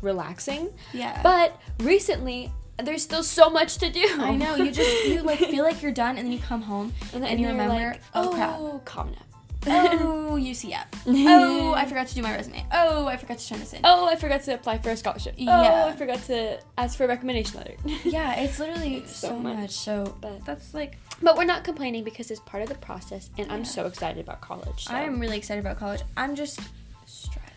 relaxing. 0.03 0.69
Yeah. 0.93 1.19
But 1.23 1.59
recently 1.79 2.53
there's 2.77 3.03
still 3.03 3.23
so 3.23 3.49
much 3.49 3.79
to 3.79 3.89
do. 3.89 4.07
I 4.19 4.35
know. 4.35 4.57
You 4.57 4.71
just 4.71 5.07
you 5.07 5.23
like 5.23 5.39
feel 5.51 5.65
like 5.65 5.81
you're 5.81 5.93
done 5.93 6.19
and 6.19 6.27
then 6.27 6.33
you 6.33 6.41
come 6.41 6.61
home 6.61 6.93
and, 7.15 7.23
then, 7.23 7.31
and 7.31 7.41
you 7.41 7.49
remember 7.49 7.73
like, 7.73 8.03
oh, 8.15 8.29
oh 8.29 8.35
crap. 8.35 8.85
Calm 8.85 9.13
down 9.13 9.25
oh, 9.67 10.39
UC 10.41 10.73
app. 10.73 10.95
Oh, 11.07 11.75
I 11.75 11.85
forgot 11.85 12.07
to 12.09 12.15
do 12.15 12.23
my 12.23 12.35
resume. 12.35 12.65
Oh, 12.73 13.07
I 13.07 13.17
forgot 13.17 13.39
to 13.39 13.49
turn 13.49 13.61
this 13.61 13.73
in. 13.73 13.81
Oh, 13.85 14.07
I 14.07 14.17
forgot 14.17 14.43
to 14.45 14.55
apply 14.55 14.79
for 14.79 14.91
a 14.91 14.97
scholarship. 14.97 15.35
Yeah. 15.37 15.85
Oh, 15.85 15.89
I 15.89 15.97
forgot 15.97 16.23
to 16.25 16.61
ask 16.77 16.97
for 16.97 17.05
a 17.05 17.09
recommendation 17.09 17.59
letter. 17.59 17.75
yeah, 18.05 18.41
it's 18.41 18.59
literally 18.59 19.05
so, 19.07 19.29
so, 19.29 19.39
much. 19.39 19.71
So, 19.71 20.17
but 20.21 20.45
that's 20.45 20.75
like. 20.75 20.99
But 21.23 21.37
we're 21.37 21.45
not 21.45 21.65
complaining 21.65 22.05
because 22.05 22.31
it's 22.31 22.41
part 22.41 22.63
of 22.63 22.69
the 22.69 22.77
process, 22.77 23.31
and 23.37 23.47
yeah. 23.47 23.53
I'm 23.53 23.65
so 23.65 23.87
excited 23.87 24.23
about 24.23 24.41
college. 24.41 24.85
So. 24.85 24.95
I'm 24.95 25.19
really 25.19 25.37
excited 25.37 25.61
about 25.61 25.79
college. 25.79 26.03
I'm 26.17 26.35
just 26.35 26.61
stressed. 27.07 27.49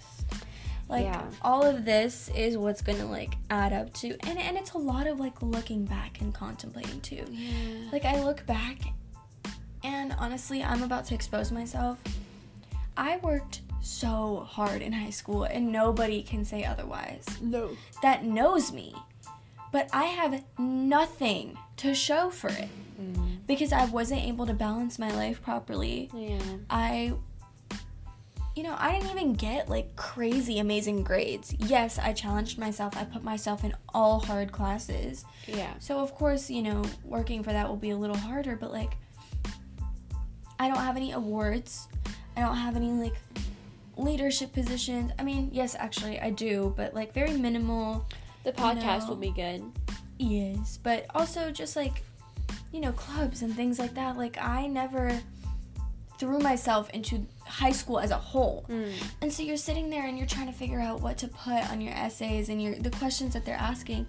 Like 0.89 1.05
yeah. 1.05 1.23
all 1.41 1.63
of 1.63 1.85
this 1.85 2.29
is 2.35 2.57
what's 2.57 2.81
gonna 2.81 3.05
like 3.05 3.35
add 3.49 3.73
up 3.73 3.93
to, 3.95 4.17
and 4.27 4.37
and 4.39 4.57
it's 4.57 4.71
a 4.71 4.77
lot 4.77 5.07
of 5.07 5.19
like 5.19 5.41
looking 5.41 5.85
back 5.85 6.19
and 6.21 6.33
contemplating 6.33 6.99
too. 7.01 7.25
Yeah. 7.29 7.91
Like 7.91 8.05
I 8.05 8.23
look 8.23 8.45
back 8.45 8.79
and 9.83 10.15
honestly, 10.17 10.63
I'm 10.63 10.83
about 10.83 11.05
to 11.05 11.15
expose 11.15 11.51
myself. 11.51 11.99
I 12.97 13.17
worked 13.17 13.61
so 13.81 14.45
hard 14.47 14.81
in 14.81 14.93
high 14.93 15.09
school, 15.09 15.43
and 15.43 15.71
nobody 15.71 16.21
can 16.21 16.45
say 16.45 16.63
otherwise. 16.63 17.25
No. 17.41 17.69
That 18.01 18.23
knows 18.23 18.71
me. 18.71 18.95
But 19.71 19.89
I 19.93 20.03
have 20.05 20.43
nothing 20.59 21.57
to 21.77 21.95
show 21.95 22.29
for 22.29 22.49
it. 22.49 22.69
Mm. 23.01 23.37
Because 23.47 23.71
I 23.71 23.85
wasn't 23.85 24.21
able 24.21 24.45
to 24.45 24.53
balance 24.53 24.99
my 24.99 25.09
life 25.11 25.41
properly. 25.41 26.09
Yeah. 26.13 26.39
I 26.69 27.13
you 28.55 28.63
know, 28.63 28.75
I 28.77 28.91
didn't 28.91 29.11
even 29.11 29.33
get 29.33 29.69
like 29.69 29.95
crazy 29.95 30.59
amazing 30.59 31.03
grades. 31.03 31.55
Yes, 31.57 31.97
I 31.97 32.11
challenged 32.11 32.57
myself. 32.57 32.97
I 32.97 33.05
put 33.05 33.23
myself 33.23 33.63
in 33.63 33.73
all 33.93 34.19
hard 34.19 34.51
classes. 34.51 35.23
Yeah. 35.47 35.73
So 35.79 35.99
of 35.99 36.13
course, 36.15 36.49
you 36.49 36.61
know, 36.61 36.83
working 37.05 37.43
for 37.43 37.53
that 37.53 37.69
will 37.69 37.77
be 37.77 37.91
a 37.91 37.97
little 37.97 38.17
harder, 38.17 38.57
but 38.57 38.71
like 38.71 38.97
I 40.61 40.67
don't 40.67 40.77
have 40.77 40.95
any 40.95 41.11
awards. 41.13 41.87
I 42.37 42.41
don't 42.41 42.55
have 42.55 42.75
any 42.75 42.91
like 42.91 43.15
leadership 43.97 44.53
positions. 44.53 45.11
I 45.17 45.23
mean, 45.23 45.49
yes, 45.51 45.75
actually 45.75 46.19
I 46.19 46.29
do, 46.29 46.75
but 46.77 46.93
like 46.93 47.15
very 47.15 47.33
minimal. 47.33 48.05
The 48.43 48.51
podcast 48.51 48.75
you 48.75 48.99
know, 48.99 49.07
will 49.07 49.15
be 49.15 49.31
good. 49.31 49.63
Yes, 50.19 50.77
but 50.83 51.07
also 51.15 51.49
just 51.49 51.75
like 51.75 52.03
you 52.71 52.79
know, 52.79 52.91
clubs 52.91 53.41
and 53.41 53.55
things 53.55 53.79
like 53.79 53.95
that. 53.95 54.17
Like 54.17 54.37
I 54.39 54.67
never 54.67 55.19
threw 56.19 56.37
myself 56.37 56.91
into 56.91 57.25
high 57.43 57.71
school 57.71 57.97
as 57.97 58.11
a 58.11 58.17
whole. 58.17 58.67
Mm. 58.69 58.93
And 59.23 59.33
so 59.33 59.41
you're 59.41 59.57
sitting 59.57 59.89
there 59.89 60.05
and 60.05 60.15
you're 60.15 60.27
trying 60.27 60.45
to 60.45 60.53
figure 60.53 60.79
out 60.79 61.01
what 61.01 61.17
to 61.17 61.27
put 61.27 61.67
on 61.71 61.81
your 61.81 61.93
essays 61.95 62.49
and 62.49 62.61
your 62.61 62.75
the 62.75 62.91
questions 62.91 63.33
that 63.33 63.45
they're 63.45 63.55
asking. 63.55 64.05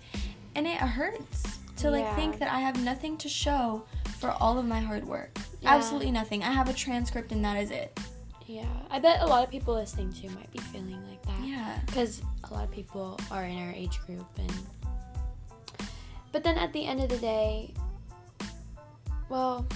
And 0.54 0.66
it 0.66 0.76
hurts 0.76 1.60
to 1.78 1.90
like 1.90 2.14
think 2.14 2.38
that 2.40 2.52
I 2.52 2.60
have 2.60 2.84
nothing 2.84 3.16
to 3.16 3.28
show 3.30 3.84
for 4.22 4.30
all 4.40 4.56
of 4.56 4.64
my 4.64 4.78
hard 4.78 5.04
work. 5.04 5.36
Yeah. 5.60 5.74
Absolutely 5.74 6.12
nothing. 6.12 6.44
I 6.44 6.52
have 6.52 6.68
a 6.68 6.72
transcript 6.72 7.32
and 7.32 7.44
that 7.44 7.56
is 7.60 7.72
it. 7.72 7.98
Yeah, 8.46 8.68
I 8.88 9.00
bet 9.00 9.20
a 9.20 9.26
lot 9.26 9.42
of 9.42 9.50
people 9.50 9.74
listening 9.74 10.12
to 10.12 10.30
might 10.30 10.50
be 10.52 10.60
feeling 10.60 11.02
like 11.08 11.20
that. 11.24 11.44
Yeah. 11.44 11.80
Because 11.86 12.22
a 12.48 12.54
lot 12.54 12.62
of 12.62 12.70
people 12.70 13.18
are 13.32 13.44
in 13.44 13.58
our 13.58 13.72
age 13.72 14.00
group 14.06 14.26
and 14.38 14.52
but 16.30 16.44
then 16.44 16.56
at 16.56 16.72
the 16.72 16.86
end 16.86 17.00
of 17.00 17.08
the 17.08 17.18
day 17.18 17.74
well, 19.28 19.66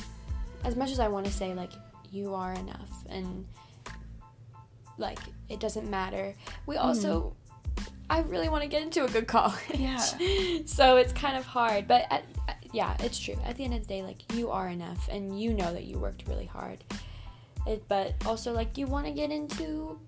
as 0.64 0.76
much 0.76 0.92
as 0.92 1.00
I 1.00 1.08
want 1.08 1.26
to 1.26 1.32
say 1.32 1.52
like 1.52 1.72
you 2.12 2.32
are 2.32 2.52
enough 2.52 2.90
and 3.08 3.44
like 4.96 5.18
it 5.48 5.58
doesn't 5.58 5.90
matter. 5.90 6.34
We 6.66 6.76
also, 6.76 7.34
mm. 7.76 7.88
I 8.08 8.20
really 8.20 8.48
want 8.48 8.62
to 8.62 8.68
get 8.68 8.82
into 8.82 9.04
a 9.04 9.08
good 9.08 9.26
college. 9.26 9.56
Yeah. 9.74 9.96
so 10.66 10.98
it's 10.98 11.12
kind 11.12 11.36
of 11.36 11.44
hard, 11.44 11.88
but 11.88 12.06
at, 12.10 12.22
yeah, 12.72 12.96
it's 13.00 13.18
true. 13.18 13.36
At 13.44 13.56
the 13.56 13.64
end 13.64 13.74
of 13.74 13.80
the 13.80 13.86
day, 13.86 14.02
like 14.02 14.32
you 14.34 14.50
are 14.50 14.68
enough, 14.68 15.08
and 15.10 15.40
you 15.40 15.52
know 15.52 15.72
that 15.72 15.84
you 15.84 15.98
worked 15.98 16.26
really 16.28 16.46
hard. 16.46 16.82
It, 17.66 17.84
but 17.88 18.14
also 18.24 18.52
like 18.52 18.78
you 18.78 18.86
want 18.86 19.06
to 19.06 19.12
get 19.12 19.30
into 19.30 19.98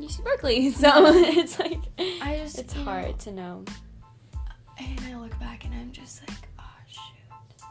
UC 0.00 0.24
Berkeley, 0.24 0.70
so 0.72 0.90
it's 1.14 1.58
like 1.58 1.80
I 1.98 2.38
just 2.38 2.58
it's 2.58 2.74
hard 2.74 3.06
know, 3.06 3.12
to 3.12 3.32
know. 3.32 3.64
And 4.78 5.00
I 5.06 5.16
look 5.16 5.38
back 5.38 5.64
and 5.64 5.74
I'm 5.74 5.92
just 5.92 6.26
like, 6.28 6.48
oh 6.58 6.64
shoot, 6.88 7.64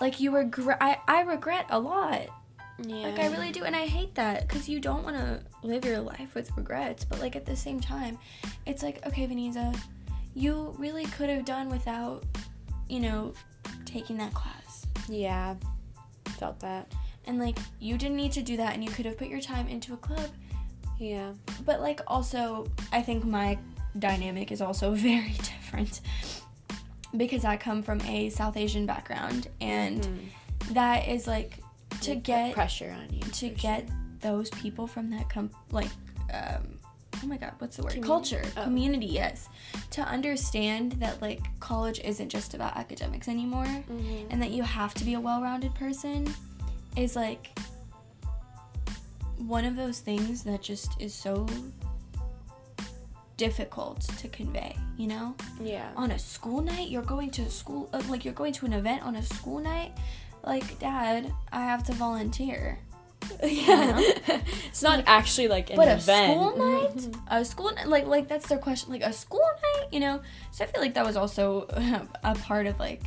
like 0.00 0.20
you 0.20 0.34
regret. 0.34 0.78
I 0.80 0.98
I 1.08 1.22
regret 1.22 1.66
a 1.70 1.78
lot. 1.78 2.28
Yeah. 2.84 3.08
Like 3.08 3.20
I 3.20 3.26
really 3.28 3.52
do, 3.52 3.64
and 3.64 3.76
I 3.76 3.86
hate 3.86 4.14
that 4.16 4.48
because 4.48 4.68
you 4.68 4.80
don't 4.80 5.04
want 5.04 5.16
to 5.16 5.42
live 5.62 5.84
your 5.84 6.00
life 6.00 6.34
with 6.34 6.50
regrets. 6.56 7.04
But 7.04 7.20
like 7.20 7.36
at 7.36 7.46
the 7.46 7.56
same 7.56 7.80
time, 7.80 8.18
it's 8.66 8.82
like 8.82 9.06
okay, 9.06 9.26
Vanessa, 9.26 9.72
you 10.34 10.74
really 10.78 11.04
could 11.04 11.28
have 11.28 11.44
done 11.44 11.68
without, 11.68 12.24
you 12.88 13.00
know, 13.00 13.32
taking 13.84 14.16
that 14.18 14.34
class. 14.34 14.86
Yeah, 15.08 15.54
felt 16.38 16.60
that. 16.60 16.92
And 17.26 17.38
like 17.38 17.58
you 17.78 17.96
didn't 17.96 18.16
need 18.16 18.32
to 18.32 18.42
do 18.42 18.56
that, 18.56 18.74
and 18.74 18.84
you 18.84 18.90
could 18.90 19.06
have 19.06 19.16
put 19.16 19.28
your 19.28 19.40
time 19.40 19.68
into 19.68 19.92
a 19.94 19.96
club. 19.96 20.30
Yeah. 20.98 21.32
But 21.64 21.80
like 21.80 22.00
also, 22.06 22.66
I 22.92 23.02
think 23.02 23.24
my 23.24 23.58
dynamic 23.98 24.52
is 24.52 24.60
also 24.60 24.94
very 25.10 25.32
different 25.32 26.00
because 27.16 27.44
I 27.44 27.56
come 27.56 27.82
from 27.82 28.00
a 28.02 28.30
South 28.30 28.56
Asian 28.56 28.86
background, 28.86 29.48
and 29.60 30.02
mm. 30.02 30.74
that 30.74 31.08
is 31.08 31.26
like 31.26 31.58
to 32.00 32.14
get 32.14 32.54
pressure 32.54 32.96
on 32.98 33.14
you 33.14 33.20
to 33.20 33.48
get 33.50 33.86
sure. 33.86 33.96
those 34.20 34.50
people 34.50 34.86
from 34.86 35.10
that 35.10 35.28
com 35.28 35.50
like 35.70 35.90
um 36.32 36.78
oh 37.22 37.26
my 37.26 37.36
god 37.36 37.52
what's 37.58 37.76
the 37.76 37.82
word 37.82 37.92
community? 37.92 38.08
culture 38.08 38.42
oh. 38.56 38.62
community 38.62 39.06
yes 39.06 39.48
to 39.90 40.02
understand 40.02 40.92
that 40.92 41.20
like 41.22 41.40
college 41.60 42.00
isn't 42.04 42.28
just 42.28 42.54
about 42.54 42.76
academics 42.76 43.28
anymore 43.28 43.64
mm-hmm. 43.64 44.26
and 44.30 44.42
that 44.42 44.50
you 44.50 44.62
have 44.62 44.94
to 44.94 45.04
be 45.04 45.14
a 45.14 45.20
well-rounded 45.20 45.74
person 45.74 46.32
is 46.96 47.16
like 47.16 47.56
one 49.38 49.64
of 49.64 49.76
those 49.76 50.00
things 50.00 50.42
that 50.44 50.62
just 50.62 51.00
is 51.00 51.12
so 51.12 51.46
difficult 53.36 54.00
to 54.18 54.28
convey, 54.28 54.76
you 54.96 55.08
know? 55.08 55.34
Yeah. 55.60 55.90
On 55.96 56.12
a 56.12 56.18
school 56.18 56.62
night, 56.62 56.90
you're 56.90 57.02
going 57.02 57.30
to 57.32 57.50
school, 57.50 57.88
uh, 57.92 58.00
like 58.08 58.24
you're 58.24 58.34
going 58.34 58.52
to 58.52 58.66
an 58.66 58.72
event 58.72 59.02
on 59.02 59.16
a 59.16 59.22
school 59.22 59.58
night. 59.58 59.92
Like, 60.44 60.78
Dad, 60.78 61.32
I 61.50 61.62
have 61.62 61.82
to 61.84 61.92
volunteer. 61.92 62.78
Yeah, 63.42 64.00
it's 64.68 64.82
not 64.82 64.98
like, 64.98 65.08
actually 65.08 65.48
like 65.48 65.70
an 65.70 65.76
but 65.76 65.88
event. 65.88 66.30
a 66.30 66.34
school 66.34 66.56
night, 66.56 67.16
a 67.30 67.44
school 67.44 67.72
like 67.86 68.06
like 68.06 68.28
that's 68.28 68.48
their 68.48 68.58
question, 68.58 68.92
like 68.92 69.02
a 69.02 69.12
school 69.12 69.40
night, 69.40 69.88
you 69.90 70.00
know. 70.00 70.20
So 70.50 70.64
I 70.64 70.66
feel 70.66 70.80
like 70.80 70.94
that 70.94 71.04
was 71.04 71.16
also 71.16 71.66
a 72.24 72.34
part 72.34 72.66
of 72.66 72.78
like 72.78 73.02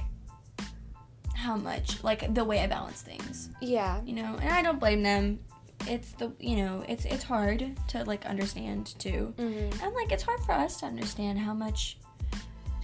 how 1.34 1.56
much 1.56 2.04
like 2.04 2.34
the 2.34 2.44
way 2.44 2.60
I 2.60 2.68
balance 2.68 3.02
things. 3.02 3.50
Yeah, 3.62 4.02
you 4.04 4.14
know, 4.14 4.38
and 4.42 4.50
I 4.50 4.62
don't 4.62 4.80
blame 4.80 5.04
them 5.04 5.40
it's 5.88 6.12
the 6.14 6.32
you 6.40 6.56
know 6.56 6.84
it's 6.88 7.06
it's 7.06 7.24
hard 7.24 7.78
to 7.88 8.04
like 8.06 8.26
understand 8.26 8.96
too 8.98 9.34
mm-hmm. 9.38 9.84
and 9.84 9.94
like 9.94 10.12
it's 10.12 10.24
hard 10.24 10.40
for 10.42 10.54
us 10.54 10.80
to 10.80 10.86
understand 10.86 11.38
how 11.38 11.54
much 11.54 11.98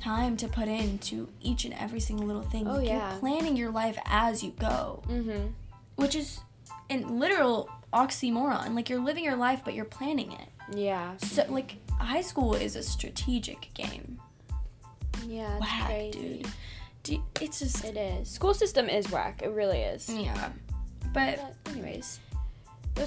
time 0.01 0.35
to 0.35 0.47
put 0.47 0.67
into 0.67 1.29
each 1.41 1.65
and 1.65 1.73
every 1.75 1.99
single 1.99 2.25
little 2.25 2.41
thing 2.41 2.67
oh, 2.67 2.73
like 2.73 2.87
yeah. 2.87 3.11
you're 3.11 3.19
planning 3.19 3.55
your 3.55 3.71
life 3.71 3.97
as 4.05 4.43
you 4.43 4.51
go 4.59 5.01
mm-hmm. 5.07 5.47
which 5.95 6.15
is 6.15 6.41
an 6.91 7.19
literal 7.19 7.69
oxymoron. 7.93 8.75
Like 8.75 8.89
you're 8.89 9.01
living 9.01 9.23
your 9.23 9.35
life 9.35 9.61
but 9.63 9.73
you're 9.73 9.85
planning 9.85 10.31
it. 10.33 10.47
Yeah. 10.75 11.17
So 11.17 11.45
like 11.49 11.77
high 11.91 12.21
school 12.21 12.53
is 12.53 12.75
a 12.75 12.83
strategic 12.83 13.73
game. 13.73 14.19
Yeah 15.25 15.57
dude. 16.11 16.47
it's 17.41 17.59
just 17.59 17.83
it 17.83 17.97
is. 17.97 18.29
School 18.29 18.53
system 18.53 18.89
is 18.89 19.09
whack. 19.11 19.41
It 19.43 19.49
really 19.49 19.79
is. 19.79 20.09
Yeah. 20.09 20.49
But, 21.13 21.55
but 21.65 21.71
anyways 21.71 22.19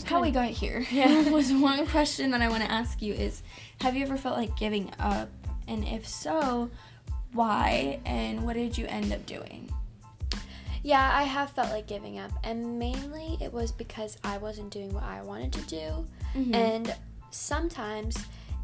how 0.04 0.20
we 0.20 0.30
got 0.30 0.48
here 0.48 0.84
yeah. 0.90 1.28
was 1.30 1.52
one 1.52 1.86
question 1.86 2.30
that 2.30 2.40
I 2.40 2.48
want 2.48 2.62
to 2.62 2.70
ask 2.70 3.00
you 3.02 3.14
is 3.14 3.42
have 3.80 3.96
you 3.96 4.04
ever 4.04 4.16
felt 4.16 4.36
like 4.36 4.56
giving 4.56 4.90
up? 4.98 5.28
And 5.66 5.86
if 5.86 6.06
so, 6.06 6.70
why? 7.32 8.00
And 8.04 8.44
what 8.44 8.54
did 8.54 8.76
you 8.76 8.86
end 8.86 9.12
up 9.12 9.24
doing? 9.26 9.72
Yeah, 10.84 11.10
I 11.14 11.22
have 11.22 11.50
felt 11.50 11.70
like 11.70 11.86
giving 11.86 12.18
up. 12.18 12.30
And 12.44 12.78
mainly 12.78 13.38
it 13.40 13.52
was 13.52 13.72
because 13.72 14.18
I 14.22 14.36
wasn't 14.36 14.70
doing 14.70 14.92
what 14.92 15.02
I 15.02 15.22
wanted 15.22 15.52
to 15.54 15.60
do. 15.62 16.06
Mm-hmm. 16.36 16.54
And 16.54 16.94
sometimes 17.30 18.16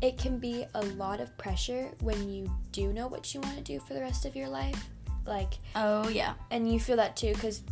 it 0.03 0.19
can 0.19 0.39
be 0.39 0.67
a 0.75 0.83
lot 0.83 1.21
of 1.21 1.37
pressure 1.39 1.89
when 2.03 2.29
you 2.29 2.51
do 2.73 2.93
know 2.93 3.09
what 3.09 3.35
you 3.35 3.41
want 3.41 3.57
to 3.57 3.63
do 3.63 3.81
for 3.81 3.95
the 3.95 4.01
rest 4.01 4.27
of 4.27 4.37
your 4.37 4.49
life. 4.49 4.89
Like, 5.27 5.55
oh, 5.75 6.09
yeah. 6.09 6.35
And 6.51 6.71
you 6.71 6.79
feel 6.79 6.97
that 6.97 7.17
too 7.17 7.33
because 7.33 7.63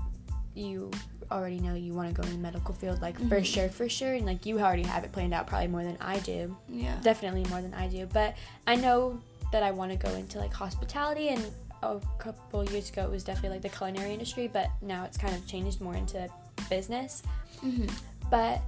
you 0.54 0.90
already 1.30 1.60
know 1.60 1.74
you 1.74 1.92
want 1.92 2.08
to 2.08 2.20
go 2.20 2.26
in 2.26 2.34
the 2.34 2.40
medical 2.40 2.74
field, 2.74 3.02
like 3.02 3.18
mm-hmm. 3.18 3.28
for 3.28 3.44
sure, 3.44 3.68
for 3.68 3.86
sure, 3.86 4.14
and 4.14 4.24
like 4.24 4.46
you 4.46 4.58
already 4.60 4.82
have 4.82 5.04
it 5.04 5.12
planned 5.12 5.34
out 5.34 5.46
probably 5.46 5.68
more 5.68 5.84
than 5.84 5.98
I 6.00 6.20
do. 6.20 6.56
Yeah. 6.70 6.96
Definitely 7.02 7.44
more 7.50 7.60
than 7.60 7.74
I 7.74 7.86
do. 7.86 8.06
But 8.06 8.34
I 8.66 8.76
know 8.76 9.20
that 9.52 9.62
I 9.62 9.70
want 9.72 9.92
to 9.92 9.98
go 9.98 10.10
into 10.14 10.38
like 10.38 10.54
hospitality 10.54 11.28
and 11.28 11.44
a 11.82 12.00
couple 12.18 12.64
years 12.70 12.90
ago 12.90 13.02
it 13.04 13.10
was 13.10 13.24
definitely 13.24 13.50
like 13.50 13.62
the 13.62 13.76
culinary 13.76 14.12
industry, 14.12 14.48
but 14.48 14.70
now 14.82 15.04
it's 15.04 15.16
kind 15.16 15.34
of 15.34 15.46
changed 15.46 15.80
more 15.80 15.94
into 15.94 16.28
business. 16.68 17.22
Mm-hmm. 17.64 17.86
But 18.30 18.60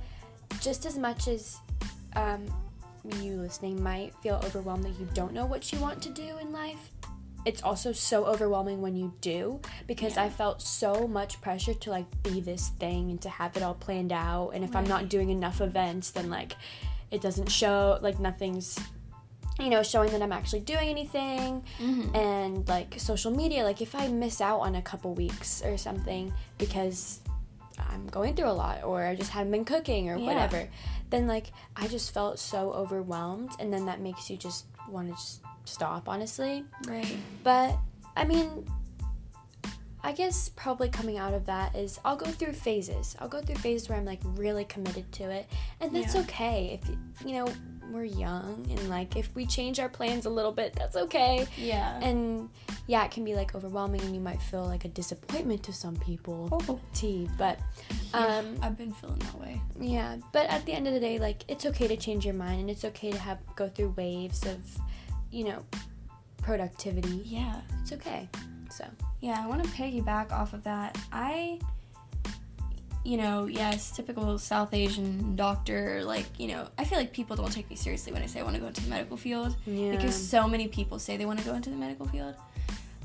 just 0.61 0.87
as 0.87 0.99
much 0.99 1.29
as 1.29 1.59
um, 2.17 2.47
you 3.21 3.37
listening 3.37 3.83
might 3.83 4.15
feel 4.23 4.41
overwhelmed 4.45 4.85
that 4.85 4.99
you 4.99 5.09
don't 5.15 5.33
know 5.33 5.47
what 5.47 5.73
you 5.73 5.79
want 5.79 6.03
to 6.03 6.09
do 6.11 6.39
in 6.39 6.53
life, 6.53 6.91
it's 7.47 7.63
also 7.63 7.93
so 7.93 8.27
overwhelming 8.27 8.83
when 8.83 8.97
you 8.97 9.15
do 9.21 9.61
because 9.87 10.17
yeah. 10.17 10.25
I 10.25 10.29
felt 10.29 10.61
so 10.61 11.09
much 11.09 11.41
pressure 11.41 11.75
to 11.75 11.91
like 11.91 12.07
be 12.23 12.41
this 12.41 12.69
thing 12.79 13.11
and 13.11 13.21
to 13.23 13.31
have 13.31 13.57
it 13.57 13.63
all 13.63 13.75
planned 13.75 14.13
out. 14.13 14.51
And 14.51 14.63
if 14.63 14.75
right. 14.75 14.83
I'm 14.83 14.89
not 14.89 15.09
doing 15.09 15.31
enough 15.31 15.61
events, 15.61 16.11
then 16.11 16.29
like 16.29 16.57
it 17.11 17.21
doesn't 17.21 17.51
show, 17.51 17.99
like 18.03 18.21
nothing's, 18.21 18.79
you 19.61 19.71
know, 19.71 19.83
showing 19.83 20.11
that 20.13 20.23
I'm 20.23 20.33
actually 20.33 20.61
doing 20.61 20.89
anything. 20.89 21.63
Mm-hmm. 21.79 22.17
And 22.17 22.69
like 22.69 22.95
social 22.99 23.31
media, 23.31 23.65
like 23.65 23.81
if 23.81 23.95
I 23.95 24.09
miss 24.09 24.41
out 24.41 24.61
on 24.61 24.75
a 24.77 24.83
couple 24.83 25.15
weeks 25.15 25.63
or 25.63 25.77
something 25.77 26.33
because 26.59 27.21
I'm 27.79 28.07
going 28.09 28.35
through 28.35 28.49
a 28.49 28.53
lot 28.53 28.85
or 28.85 29.05
I 29.05 29.15
just 29.15 29.31
haven't 29.31 29.53
been 29.53 29.65
cooking 29.65 30.11
or 30.11 30.17
yeah. 30.17 30.27
whatever, 30.27 30.69
then 31.11 31.27
like 31.27 31.53
I 31.77 31.89
just 31.89 32.13
felt 32.13 32.39
so 32.39 32.73
overwhelmed. 32.73 33.51
And 33.59 33.73
then 33.73 33.87
that 33.87 34.01
makes 34.01 34.31
you 34.31 34.37
just 34.37 34.67
want 34.89 35.09
to 35.09 35.15
just 35.15 35.41
stop, 35.65 36.09
honestly. 36.09 36.65
Right. 36.87 37.17
But 37.45 37.77
I 38.17 38.25
mean, 38.25 38.67
I 40.03 40.13
guess 40.13 40.49
probably 40.49 40.89
coming 40.89 41.19
out 41.19 41.35
of 41.35 41.47
that 41.47 41.77
is 41.77 42.01
I'll 42.05 42.17
go 42.17 42.27
through 42.27 42.55
phases. 42.55 43.17
I'll 43.19 43.29
go 43.29 43.41
through 43.41 43.57
phases 43.57 43.89
where 43.89 43.99
I'm 43.99 44.05
like 44.05 44.21
really 44.25 44.65
committed 44.65 45.11
to 45.13 45.31
it, 45.31 45.47
and 45.81 45.95
that's 45.95 46.15
yeah. 46.15 46.23
okay. 46.23 46.81
If 46.83 47.27
you 47.27 47.35
know 47.35 47.53
we're 47.93 48.05
young 48.05 48.67
and 48.71 48.89
like 48.89 49.17
if 49.17 49.35
we 49.35 49.47
change 49.47 49.79
our 49.81 49.89
plans 49.89 50.27
a 50.27 50.31
little 50.31 50.53
bit, 50.53 50.75
that's 50.75 50.97
okay. 50.97 51.47
Yeah. 51.57 51.99
And 52.01 52.49
yeah, 52.87 53.05
it 53.05 53.11
can 53.11 53.25
be 53.25 53.35
like 53.35 53.55
overwhelming, 53.55 54.01
and 54.03 54.15
you 54.15 54.21
might 54.21 54.43
feel 54.43 54.65
like 54.65 54.85
a 54.85 54.89
disappointment 54.89 55.63
to 55.65 55.73
some 55.73 55.97
people. 55.97 56.49
Oh. 56.69 56.81
T. 56.95 57.29
But 57.39 57.59
um, 58.13 58.57
yeah, 58.57 58.67
I've 58.67 58.77
been 58.77 58.93
feeling 58.93 59.19
that 59.19 59.41
way. 59.41 59.61
Yeah. 59.79 60.17
But 60.33 60.49
at 60.49 60.67
the 60.67 60.73
end 60.73 60.87
of 60.87 60.95
the 60.95 61.01
day, 61.01 61.19
like 61.19 61.45
it's 61.49 61.67
okay 61.67 61.89
to 61.89 61.97
change 61.97 62.25
your 62.25 62.35
mind, 62.35 62.61
and 62.61 62.71
it's 62.71 62.85
okay 62.85 63.11
to 63.11 63.19
have 63.19 63.39
go 63.57 63.69
through 63.69 63.95
waves 63.97 64.45
of 64.47 64.59
you 65.31 65.45
know, 65.45 65.65
productivity. 66.43 67.23
Yeah. 67.25 67.61
It's 67.83 67.93
okay. 67.93 68.29
So. 68.71 68.85
Yeah, 69.21 69.41
I 69.43 69.47
want 69.47 69.63
to 69.63 69.71
piggyback 69.71 70.33
off 70.33 70.53
of 70.55 70.65
that. 70.65 70.99
I, 71.13 71.61
you 73.05 73.17
know, 73.17 73.47
yes, 73.47 73.91
typical 73.91 74.39
South 74.39 74.75
Asian 74.75 75.35
doctor, 75.37 76.03
like, 76.05 76.27
you 76.39 76.49
know, 76.49 76.69
I 76.79 76.85
feel 76.85 76.99
like 76.99 77.13
people 77.13 77.35
don't 77.35 77.51
take 77.51 77.71
me 77.71 77.77
seriously 77.77 78.13
when 78.13 78.23
I 78.23 78.27
say 78.27 78.41
I 78.41 78.43
want 78.43 78.57
to 78.57 78.61
go 78.61 78.67
into 78.69 78.83
the 78.83 78.91
medical 78.91 79.17
field. 79.17 79.57
Yeah. 79.67 79.93
Because 79.93 80.15
so 80.15 80.47
many 80.47 80.69
people 80.69 80.99
say 80.99 81.17
they 81.17 81.27
want 81.27 81.39
to 81.39 81.45
go 81.45 81.55
into 81.55 81.71
the 81.71 81.77
medical 81.77 82.07
field. 82.07 82.35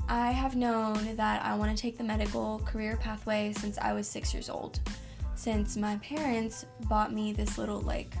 I 0.08 0.30
have 0.30 0.54
known 0.54 1.16
that 1.16 1.44
I 1.44 1.54
want 1.54 1.76
to 1.76 1.80
take 1.80 1.98
the 1.98 2.04
medical 2.04 2.60
career 2.60 2.96
pathway 2.96 3.52
since 3.56 3.78
I 3.78 3.92
was 3.92 4.06
six 4.06 4.32
years 4.34 4.48
old. 4.48 4.80
Since 5.34 5.76
my 5.76 5.96
parents 5.96 6.66
bought 6.82 7.12
me 7.12 7.32
this 7.32 7.58
little, 7.58 7.80
like, 7.80 8.14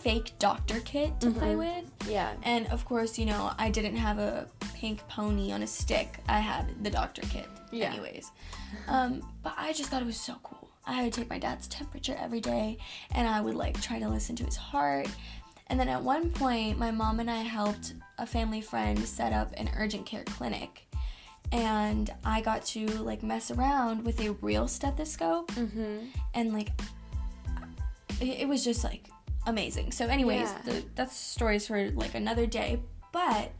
fake 0.00 0.32
doctor 0.38 0.80
kit 0.80 1.20
to 1.20 1.28
mm-hmm. 1.28 1.38
play 1.38 1.56
with. 1.56 1.84
Yeah. 2.08 2.34
And 2.42 2.66
of 2.68 2.84
course, 2.84 3.18
you 3.18 3.26
know, 3.26 3.52
I 3.58 3.70
didn't 3.70 3.96
have 3.96 4.18
a 4.18 4.46
pink 4.74 5.06
pony 5.08 5.52
on 5.52 5.62
a 5.62 5.66
stick. 5.66 6.18
I 6.28 6.38
had 6.38 6.84
the 6.84 6.90
doctor 6.90 7.22
kit, 7.22 7.48
yeah. 7.70 7.92
anyways. 7.92 8.30
Um, 8.86 9.22
but 9.42 9.54
I 9.56 9.72
just 9.72 9.90
thought 9.90 10.02
it 10.02 10.06
was 10.06 10.20
so 10.20 10.36
cool. 10.42 10.70
I 10.86 11.04
would 11.04 11.12
take 11.12 11.28
my 11.28 11.38
dad's 11.38 11.68
temperature 11.68 12.16
every 12.18 12.40
day 12.40 12.78
and 13.14 13.28
I 13.28 13.40
would 13.40 13.54
like 13.54 13.80
try 13.80 13.98
to 13.98 14.08
listen 14.08 14.34
to 14.36 14.44
his 14.44 14.56
heart. 14.56 15.08
And 15.66 15.78
then 15.78 15.88
at 15.88 16.02
one 16.02 16.30
point, 16.30 16.78
my 16.78 16.90
mom 16.90 17.20
and 17.20 17.30
I 17.30 17.42
helped 17.42 17.94
a 18.16 18.26
family 18.26 18.62
friend 18.62 18.98
set 18.98 19.32
up 19.32 19.52
an 19.56 19.70
urgent 19.76 20.06
care 20.06 20.24
clinic. 20.24 20.86
And 21.52 22.10
I 22.24 22.40
got 22.40 22.64
to 22.66 22.86
like 22.86 23.22
mess 23.22 23.50
around 23.50 24.04
with 24.04 24.20
a 24.20 24.32
real 24.40 24.66
stethoscope. 24.66 25.50
Mm-hmm. 25.52 26.06
And 26.34 26.52
like, 26.52 26.70
it, 28.20 28.40
it 28.40 28.48
was 28.48 28.64
just 28.64 28.82
like 28.82 29.08
amazing. 29.46 29.92
So, 29.92 30.06
anyways, 30.06 30.50
yeah. 30.50 30.62
the, 30.64 30.84
that's 30.94 31.16
stories 31.16 31.66
for 31.66 31.90
like 31.90 32.14
another 32.14 32.46
day. 32.46 32.80
But 33.12 33.52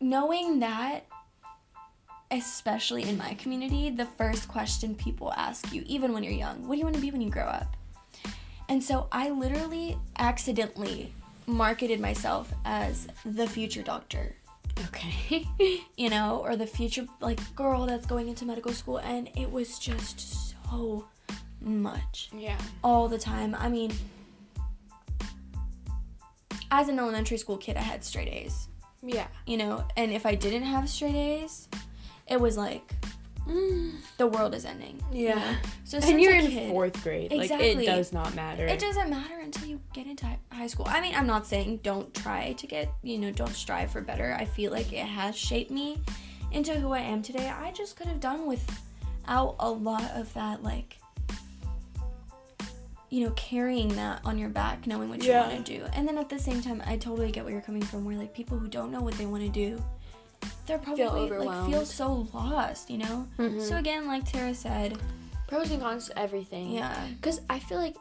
knowing 0.00 0.60
that, 0.60 1.06
especially 2.30 3.04
in 3.04 3.16
my 3.16 3.34
community, 3.34 3.90
the 3.90 4.06
first 4.06 4.48
question 4.48 4.94
people 4.94 5.32
ask 5.32 5.72
you, 5.72 5.82
even 5.86 6.12
when 6.12 6.22
you're 6.22 6.32
young, 6.32 6.66
what 6.66 6.74
do 6.74 6.78
you 6.78 6.84
want 6.84 6.96
to 6.96 7.00
be 7.00 7.10
when 7.10 7.20
you 7.20 7.30
grow 7.30 7.44
up? 7.44 7.76
And 8.68 8.82
so 8.82 9.08
I 9.10 9.30
literally 9.30 9.96
accidentally 10.18 11.12
marketed 11.46 12.00
myself 12.00 12.52
as 12.64 13.08
the 13.24 13.46
future 13.46 13.82
doctor. 13.82 14.34
Okay. 14.86 15.46
you 15.96 16.10
know, 16.10 16.40
or 16.44 16.56
the 16.56 16.66
future 16.66 17.06
like 17.20 17.40
girl 17.56 17.86
that's 17.86 18.06
going 18.06 18.28
into 18.28 18.44
medical 18.44 18.72
school 18.72 18.98
and 18.98 19.30
it 19.34 19.50
was 19.50 19.78
just 19.78 20.54
so 20.68 21.06
much. 21.60 22.30
Yeah. 22.36 22.58
All 22.84 23.08
the 23.08 23.18
time. 23.18 23.56
I 23.58 23.68
mean, 23.68 23.92
as 26.70 26.88
an 26.88 26.98
elementary 26.98 27.38
school 27.38 27.56
kid, 27.56 27.76
I 27.76 27.82
had 27.82 28.04
straight 28.04 28.28
A's. 28.28 28.68
Yeah. 29.02 29.26
You 29.46 29.56
know, 29.56 29.84
and 29.96 30.12
if 30.12 30.26
I 30.26 30.34
didn't 30.34 30.64
have 30.64 30.88
straight 30.88 31.14
A's, 31.14 31.68
it 32.28 32.40
was 32.40 32.56
like 32.56 32.92
mm, 33.46 33.92
the 34.16 34.26
world 34.26 34.54
is 34.54 34.64
ending. 34.64 35.02
Yeah. 35.12 35.56
So 35.84 35.98
and 35.98 36.20
you're 36.20 36.34
in 36.34 36.46
kid, 36.46 36.70
fourth 36.70 37.02
grade. 37.02 37.32
Exactly. 37.32 37.74
Like 37.74 37.84
it 37.84 37.86
does 37.86 38.12
not 38.12 38.34
matter. 38.34 38.66
It 38.66 38.78
doesn't 38.78 39.10
matter 39.10 39.38
until 39.38 39.66
you 39.68 39.80
get 39.92 40.06
into 40.06 40.26
high 40.52 40.66
school. 40.66 40.86
I 40.88 41.00
mean, 41.00 41.14
I'm 41.14 41.26
not 41.26 41.46
saying 41.46 41.80
don't 41.82 42.12
try 42.14 42.52
to 42.52 42.66
get, 42.66 42.92
you 43.02 43.18
know, 43.18 43.30
don't 43.30 43.54
strive 43.54 43.90
for 43.90 44.00
better. 44.00 44.36
I 44.38 44.44
feel 44.44 44.72
like 44.72 44.92
it 44.92 45.06
has 45.06 45.36
shaped 45.36 45.70
me 45.70 46.02
into 46.52 46.74
who 46.74 46.92
I 46.92 47.00
am 47.00 47.22
today. 47.22 47.48
I 47.48 47.72
just 47.72 47.96
could 47.96 48.06
have 48.06 48.20
done 48.20 48.46
without 48.46 49.56
a 49.58 49.70
lot 49.70 50.10
of 50.14 50.32
that 50.34 50.62
like 50.62 50.98
you 53.10 53.24
know, 53.24 53.30
carrying 53.36 53.88
that 53.96 54.20
on 54.24 54.36
your 54.36 54.50
back, 54.50 54.86
knowing 54.86 55.08
what 55.08 55.22
yeah. 55.22 55.46
you 55.46 55.54
want 55.54 55.66
to 55.66 55.78
do. 55.78 55.84
And 55.94 56.06
then 56.06 56.18
at 56.18 56.28
the 56.28 56.38
same 56.38 56.60
time, 56.60 56.82
I 56.86 56.98
totally 56.98 57.32
get 57.32 57.42
where 57.42 57.52
you're 57.52 57.62
coming 57.62 57.82
from. 57.82 58.04
Where 58.04 58.16
like 58.16 58.34
people 58.34 58.58
who 58.58 58.68
don't 58.68 58.92
know 58.92 59.00
what 59.00 59.14
they 59.14 59.24
want 59.24 59.42
to 59.44 59.48
do, 59.48 59.82
they're 60.66 60.78
probably 60.78 61.28
feel 61.28 61.44
like 61.44 61.70
feel 61.70 61.84
so 61.84 62.28
lost, 62.32 62.90
you 62.90 62.98
know. 62.98 63.26
Mm-hmm. 63.38 63.60
So 63.60 63.76
again, 63.76 64.06
like 64.06 64.30
Tara 64.30 64.54
said, 64.54 64.98
pros 65.46 65.70
and 65.70 65.80
cons 65.80 66.08
to 66.08 66.18
everything. 66.18 66.70
Yeah. 66.72 66.94
Because 67.16 67.40
I 67.48 67.58
feel 67.58 67.78
like 67.78 67.96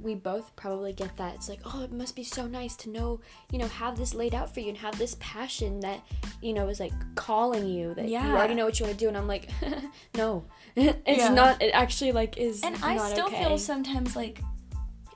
we 0.00 0.14
both 0.14 0.54
probably 0.56 0.92
get 0.92 1.16
that. 1.16 1.34
It's 1.34 1.48
like, 1.48 1.60
oh, 1.64 1.82
it 1.82 1.92
must 1.92 2.16
be 2.16 2.24
so 2.24 2.46
nice 2.46 2.76
to 2.76 2.90
know, 2.90 3.20
you 3.50 3.58
know, 3.58 3.68
have 3.68 3.96
this 3.96 4.14
laid 4.14 4.34
out 4.34 4.52
for 4.52 4.60
you 4.60 4.68
and 4.68 4.78
have 4.78 4.98
this 4.98 5.16
passion 5.20 5.80
that, 5.80 6.00
you 6.42 6.52
know, 6.52 6.68
is 6.68 6.80
like 6.80 6.92
calling 7.14 7.66
you 7.66 7.94
that 7.94 8.08
yeah. 8.08 8.28
you 8.28 8.34
already 8.34 8.54
know 8.54 8.64
what 8.64 8.78
you 8.78 8.86
want 8.86 8.98
to 8.98 9.04
do. 9.04 9.08
And 9.08 9.16
I'm 9.16 9.28
like, 9.28 9.48
no, 10.16 10.44
it's 10.76 11.00
yeah. 11.06 11.32
not. 11.32 11.62
It 11.62 11.70
actually 11.70 12.12
like 12.12 12.36
is. 12.36 12.62
And 12.62 12.76
I 12.82 12.98
still 13.12 13.26
okay. 13.26 13.44
feel 13.44 13.58
sometimes 13.58 14.16
like. 14.16 14.40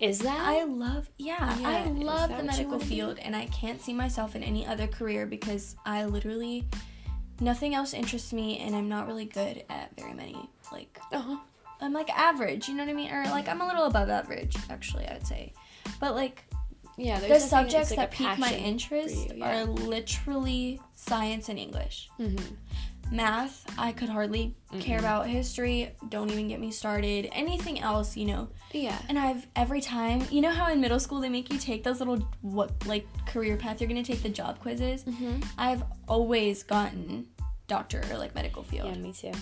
Is 0.01 0.21
that? 0.21 0.41
I 0.41 0.65
love, 0.65 1.09
yeah, 1.19 1.59
yeah. 1.59 1.69
I 1.69 1.85
love 1.89 2.37
the 2.37 2.45
medical 2.45 2.79
field, 2.79 3.19
and 3.19 3.35
I 3.35 3.47
can't 3.47 3.81
see 3.81 3.93
myself 3.93 4.37
in 4.37 4.43
any 4.43 4.65
other 4.67 4.87
career 4.87 5.27
because 5.27 5.75
I 5.85 6.05
literally, 6.05 6.69
nothing 7.41 7.75
else 7.75 7.95
interests 7.95 8.33
me, 8.33 8.59
and 8.59 8.77
I'm 8.77 8.89
not 8.89 9.07
really 9.09 9.25
good 9.25 9.65
at 9.69 9.97
very 9.97 10.15
many 10.15 10.49
like 10.73 10.99
uh-huh. 11.13 11.37
I'm 11.81 11.93
like 11.93 12.11
average, 12.11 12.69
you 12.69 12.75
know 12.75 12.85
what 12.85 12.91
I 12.91 12.95
mean? 12.95 13.13
Or 13.13 13.25
like 13.25 13.49
I'm 13.49 13.61
a 13.61 13.67
little 13.67 13.85
above 13.85 14.11
average, 14.11 14.57
actually, 14.69 15.07
I'd 15.07 15.27
say. 15.27 15.53
But 16.01 16.15
like, 16.15 16.45
yeah, 16.97 17.21
the 17.21 17.39
subjects 17.39 17.91
like 17.91 17.99
that 17.99 18.11
pique 18.11 18.39
my 18.39 18.53
interest 18.53 19.31
you, 19.31 19.37
yeah. 19.37 19.63
are 19.63 19.65
literally 19.65 20.81
science 20.97 21.49
and 21.49 21.59
English. 21.59 22.11
Mm-hmm. 22.19 22.55
Math, 23.11 23.65
I 23.79 23.93
could 23.93 24.09
hardly 24.09 24.55
mm 24.73 24.81
care 24.81 24.99
about. 24.99 25.27
History, 25.27 25.91
don't 26.11 26.31
even 26.31 26.47
get 26.47 26.61
me 26.61 26.71
started. 26.71 27.29
Anything 27.33 27.81
else, 27.81 28.17
you 28.17 28.27
know? 28.27 28.49
Yeah. 28.73 28.99
And 29.09 29.19
I've 29.19 29.47
every 29.57 29.81
time, 29.81 30.25
you 30.31 30.41
know 30.41 30.51
how 30.51 30.71
in 30.71 30.81
middle 30.81 31.01
school 31.01 31.21
they 31.21 31.29
make 31.29 31.53
you 31.53 31.59
take 31.59 31.83
those 31.85 32.01
little 32.01 32.19
what 32.43 32.87
like 32.87 33.07
career 33.27 33.57
path 33.57 33.81
you're 33.81 33.89
gonna 33.89 34.03
take 34.03 34.23
the 34.23 34.29
job 34.29 34.61
quizzes. 34.61 35.05
Mm-hmm. 35.05 35.41
I've 35.57 35.83
always 36.07 36.63
gotten 36.63 37.27
doctor 37.67 38.03
or 38.11 38.19
like 38.19 38.35
medical 38.35 38.63
field. 38.63 38.95
Yeah, 38.95 39.03
me 39.03 39.13
too. 39.13 39.33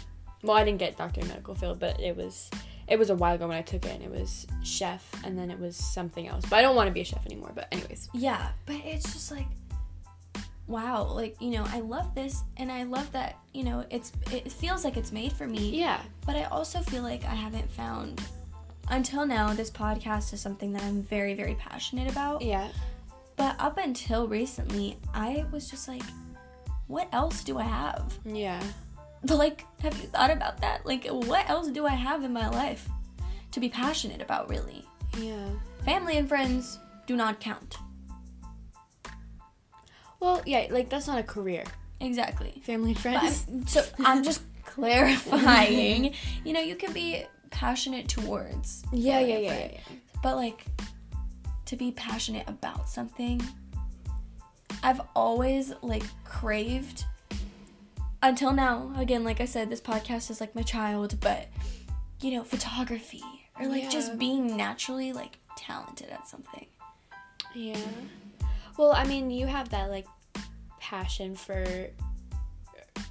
Well, 0.42 0.56
I 0.56 0.64
didn't 0.64 0.78
get 0.78 0.96
doctor 0.96 1.20
in 1.20 1.28
medical 1.28 1.54
field, 1.54 1.80
but 1.80 2.00
it 2.00 2.16
was 2.16 2.50
it 2.88 2.98
was 2.98 3.10
a 3.10 3.16
while 3.16 3.34
ago 3.34 3.48
when 3.48 3.56
I 3.56 3.62
took 3.62 3.84
it, 3.84 3.92
and 3.92 4.02
it 4.02 4.10
was 4.10 4.46
chef, 4.62 5.04
and 5.24 5.36
then 5.36 5.50
it 5.50 5.58
was 5.58 5.76
something 5.76 6.28
else. 6.28 6.44
But 6.48 6.60
I 6.60 6.62
don't 6.62 6.76
want 6.76 6.86
to 6.86 6.92
be 6.92 7.00
a 7.00 7.04
chef 7.04 7.24
anymore. 7.26 7.50
But 7.54 7.68
anyways. 7.72 8.08
Yeah, 8.14 8.50
but 8.64 8.76
it's 8.84 9.12
just 9.12 9.32
like, 9.32 9.46
wow, 10.66 11.04
like 11.04 11.40
you 11.40 11.50
know, 11.50 11.64
I 11.68 11.80
love 11.80 12.14
this, 12.14 12.42
and 12.56 12.70
I 12.70 12.84
love 12.84 13.10
that 13.12 13.38
you 13.52 13.64
know 13.64 13.84
it's 13.90 14.12
it 14.32 14.50
feels 14.50 14.84
like 14.84 14.96
it's 14.96 15.12
made 15.12 15.32
for 15.32 15.46
me. 15.46 15.78
Yeah. 15.78 16.00
But 16.24 16.36
I 16.36 16.44
also 16.44 16.80
feel 16.80 17.02
like 17.02 17.24
I 17.24 17.34
haven't 17.34 17.70
found 17.70 18.22
until 18.90 19.26
now. 19.26 19.52
This 19.52 19.70
podcast 19.70 20.32
is 20.32 20.40
something 20.40 20.72
that 20.72 20.82
I'm 20.82 21.02
very 21.02 21.34
very 21.34 21.54
passionate 21.54 22.10
about. 22.10 22.42
Yeah. 22.42 22.68
But 23.36 23.56
up 23.58 23.78
until 23.78 24.26
recently, 24.28 24.98
I 25.12 25.44
was 25.52 25.70
just 25.70 25.88
like, 25.88 26.02
what 26.86 27.08
else 27.12 27.44
do 27.44 27.58
I 27.58 27.64
have? 27.64 28.14
Yeah. 28.24 28.62
But 29.22 29.36
like, 29.38 29.64
have 29.80 29.96
you 30.00 30.08
thought 30.08 30.30
about 30.30 30.60
that? 30.62 30.86
Like, 30.86 31.06
what 31.06 31.48
else 31.48 31.68
do 31.68 31.86
I 31.86 31.94
have 31.94 32.24
in 32.24 32.32
my 32.32 32.48
life 32.48 32.88
to 33.52 33.60
be 33.60 33.68
passionate 33.68 34.22
about, 34.22 34.48
really? 34.48 34.86
Yeah. 35.18 35.48
Family 35.84 36.16
and 36.16 36.28
friends 36.28 36.78
do 37.06 37.14
not 37.14 37.40
count. 37.40 37.76
Well, 40.20 40.42
yeah, 40.46 40.66
like 40.70 40.88
that's 40.88 41.06
not 41.06 41.18
a 41.18 41.22
career. 41.22 41.64
Exactly. 42.00 42.60
Family 42.64 42.90
and 42.90 42.98
friends. 42.98 43.46
I'm, 43.48 43.66
so 43.66 43.84
I'm 44.00 44.22
just 44.22 44.42
clarifying. 44.64 46.14
you 46.44 46.52
know, 46.52 46.60
you 46.60 46.76
can 46.76 46.92
be 46.92 47.24
passionate 47.50 48.08
towards. 48.08 48.84
Yeah, 48.92 49.20
yeah, 49.20 49.38
yeah, 49.38 49.52
yeah, 49.52 49.68
yeah. 49.72 49.80
But 50.22 50.36
like, 50.36 50.64
to 51.66 51.76
be 51.76 51.92
passionate 51.92 52.48
about 52.48 52.88
something, 52.88 53.40
I've 54.82 55.00
always 55.14 55.72
like 55.82 56.04
craved 56.24 57.04
until 58.22 58.52
now, 58.52 58.92
again, 58.96 59.24
like 59.24 59.40
I 59.40 59.44
said, 59.44 59.70
this 59.70 59.80
podcast 59.80 60.30
is 60.30 60.40
like 60.40 60.54
my 60.54 60.62
child, 60.62 61.18
but 61.20 61.48
you 62.20 62.32
know, 62.32 62.44
photography 62.44 63.22
or 63.58 63.66
like 63.66 63.84
yeah. 63.84 63.90
just 63.90 64.18
being 64.18 64.56
naturally 64.56 65.12
like 65.12 65.38
talented 65.56 66.10
at 66.10 66.26
something. 66.26 66.66
Yeah. 67.54 67.78
Well, 68.78 68.92
I 68.92 69.04
mean, 69.04 69.30
you 69.30 69.46
have 69.46 69.68
that 69.70 69.90
like 69.90 70.06
passion 70.80 71.34
for 71.34 71.64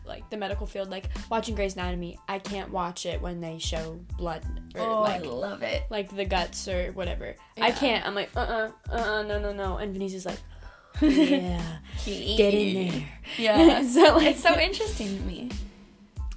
like 0.05 0.29
the 0.29 0.37
medical 0.37 0.67
field, 0.67 0.89
like 0.89 1.05
watching 1.29 1.55
Grey's 1.55 1.73
Anatomy. 1.73 2.19
I 2.27 2.39
can't 2.39 2.71
watch 2.71 3.05
it 3.05 3.21
when 3.21 3.41
they 3.41 3.57
show 3.57 3.99
blood 4.17 4.43
or 4.75 4.81
oh, 4.81 5.01
like 5.01 5.23
I 5.23 5.27
love 5.27 5.63
it, 5.63 5.83
like 5.89 6.15
the 6.15 6.25
guts 6.25 6.67
or 6.67 6.91
whatever. 6.91 7.35
Yeah. 7.57 7.65
I 7.65 7.71
can't. 7.71 8.05
I'm 8.05 8.15
like, 8.15 8.29
uh, 8.35 8.39
uh-uh, 8.39 8.71
uh, 8.91 8.95
uh, 8.95 9.23
no, 9.23 9.39
no, 9.39 9.51
no. 9.51 9.77
And 9.77 9.93
Vanessa 9.93 10.15
is 10.15 10.25
like, 10.25 10.39
yeah, 11.01 11.77
get 12.05 12.53
in 12.53 12.89
there. 12.89 13.07
Yeah, 13.37 13.81
so 13.83 14.15
like, 14.15 14.27
it's 14.27 14.43
so 14.43 14.57
interesting 14.57 15.17
to 15.17 15.23
me. 15.23 15.49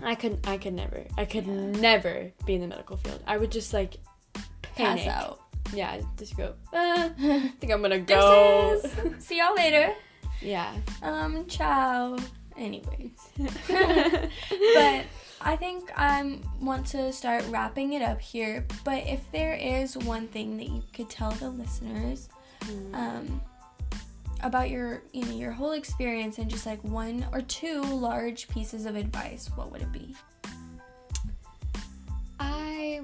I 0.03 0.15
could, 0.15 0.41
I 0.47 0.59
could 0.59 0.75
never, 0.75 1.05
I 1.17 1.25
could 1.25 1.47
yeah. 1.47 1.81
never 1.81 2.33
be 2.47 2.55
in 2.55 2.61
the 2.61 2.67
medical 2.67 2.97
field. 2.97 3.23
I 3.27 3.37
would 3.37 3.53
just 3.53 3.73
like 3.73 3.97
panic. 4.63 5.05
Pass 5.05 5.25
out. 5.25 5.41
Yeah, 5.73 6.01
just 6.17 6.37
go. 6.37 6.55
Uh, 6.73 7.11
I 7.19 7.53
think 7.61 7.73
I'm 7.73 7.83
gonna 7.83 7.99
go. 7.99 8.81
See 9.19 9.39
y'all 9.39 9.55
later. 9.55 9.93
Yeah. 10.41 10.75
Um. 11.03 11.47
Ciao. 11.47 12.17
Anyways, 12.57 13.13
but 13.69 15.05
I 15.41 15.57
think 15.57 15.93
I 15.97 16.41
want 16.61 16.87
to 16.89 17.13
start 17.13 17.45
wrapping 17.49 17.93
it 17.93 18.03
up 18.03 18.21
here. 18.21 18.67
But 18.85 19.07
if 19.07 19.31
there 19.31 19.55
is 19.55 19.97
one 19.97 20.27
thing 20.27 20.57
that 20.57 20.69
you 20.69 20.83
could 20.93 21.09
tell 21.09 21.31
the 21.31 21.51
listeners, 21.51 22.29
mm. 22.65 22.95
um, 22.95 23.41
about 24.43 24.71
your 24.71 25.03
you 25.13 25.25
know 25.25 25.35
your 25.35 25.53
whole 25.53 25.73
experience 25.73 26.39
and 26.39 26.49
just 26.49 26.67
like 26.67 26.83
one 26.85 27.27
or 27.33 27.41
two 27.43 27.83
large 27.83 28.49
pieces 28.49 28.87
of 28.87 28.95
advice 28.95 29.51
what 29.57 29.73
would 29.73 29.83
it 29.83 29.93
be 29.93 30.15
i 32.39 33.01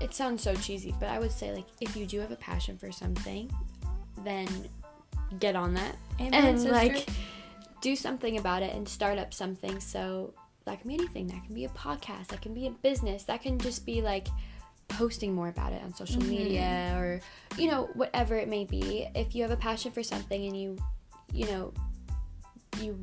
it 0.00 0.14
sounds 0.14 0.42
so 0.42 0.54
cheesy 0.54 0.94
but 1.00 1.08
i 1.08 1.18
would 1.18 1.32
say 1.32 1.52
like 1.52 1.66
if 1.80 1.96
you 1.96 2.06
do 2.06 2.20
have 2.20 2.30
a 2.30 2.36
passion 2.36 2.78
for 2.78 2.92
something 2.92 3.50
then 4.24 4.48
get 5.38 5.56
on 5.56 5.74
that. 5.74 5.96
Amen, 6.20 6.34
and 6.34 6.58
sister. 6.58 6.72
like 6.72 7.06
do 7.80 7.94
something 7.94 8.38
about 8.38 8.62
it 8.62 8.74
and 8.74 8.88
start 8.88 9.18
up 9.18 9.34
something. 9.34 9.80
So 9.80 10.34
that 10.64 10.80
can 10.80 10.88
be 10.88 10.94
anything. 10.94 11.26
That 11.28 11.44
can 11.44 11.54
be 11.54 11.64
a 11.64 11.70
podcast. 11.70 12.28
That 12.28 12.40
can 12.40 12.54
be 12.54 12.66
a 12.66 12.70
business. 12.70 13.24
That 13.24 13.42
can 13.42 13.58
just 13.58 13.84
be 13.86 14.02
like 14.02 14.28
posting 14.88 15.34
more 15.34 15.48
about 15.48 15.72
it 15.72 15.82
on 15.82 15.94
social 15.94 16.20
mm-hmm. 16.20 16.30
media 16.30 16.94
or 16.96 17.20
you 17.58 17.70
know 17.70 17.90
whatever 17.94 18.36
it 18.36 18.48
may 18.48 18.64
be. 18.64 19.06
If 19.14 19.34
you 19.34 19.42
have 19.42 19.50
a 19.50 19.56
passion 19.56 19.92
for 19.92 20.02
something 20.02 20.46
and 20.46 20.56
you 20.56 20.78
you 21.32 21.46
know 21.46 21.72
you 22.80 22.98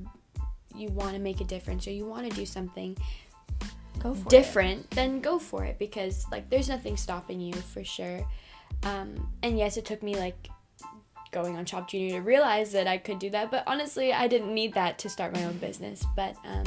you 0.74 0.90
want 0.90 1.14
to 1.14 1.20
make 1.20 1.40
a 1.40 1.46
difference 1.46 1.88
or 1.88 1.92
you 1.92 2.06
want 2.06 2.30
to 2.30 2.36
do 2.36 2.46
something 2.46 2.98
different 4.28 4.82
it. 4.82 4.92
then 4.92 5.20
go 5.20 5.40
for 5.40 5.64
it 5.64 5.78
because 5.80 6.26
like 6.32 6.50
there's 6.50 6.70
nothing 6.70 6.98
stopping 6.98 7.40
you 7.40 7.54
for 7.54 7.84
sure 7.84 8.26
um, 8.84 9.32
and 9.44 9.58
yes 9.58 9.78
it 9.78 9.86
took 9.86 10.04
me 10.04 10.16
like 10.16 10.50
going 11.32 11.58
on 11.58 11.66
Chopped 11.66 11.92
Junior 11.92 12.20
to 12.20 12.22
realize 12.22 12.72
that 12.72 12.88
I 12.88 12.98
could 12.98 13.20
do 13.20 13.30
that 13.32 13.52
but 13.52 13.64
honestly 13.68 14.14
I 14.14 14.28
didn't 14.28 14.54
need 14.54 14.74
that 14.74 14.98
to 15.00 15.10
start 15.10 15.34
my 15.34 15.44
own 15.44 15.58
business 15.58 16.06
but 16.16 16.36
um, 16.46 16.64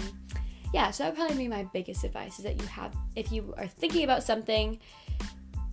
yeah 0.75 0.91
so 0.91 1.05
that 1.05 1.11
would 1.11 1.19
probably 1.19 1.37
be 1.37 1.49
my 1.49 1.65
biggest 1.73 2.05
advice 2.05 2.39
is 2.39 2.45
that 2.45 2.61
you 2.61 2.67
have 2.69 2.95
if 3.17 3.33
you 3.33 3.55
are 3.57 3.67
thinking 3.67 4.05
about 4.05 4.23
something 4.23 4.79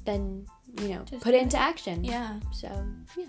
then 0.06 0.46
you 0.82 0.90
know, 0.90 1.04
Just 1.04 1.24
put 1.24 1.34
it 1.34 1.42
into 1.42 1.58
action. 1.58 2.04
Yeah. 2.04 2.40
So, 2.52 2.68
yeah. 3.18 3.26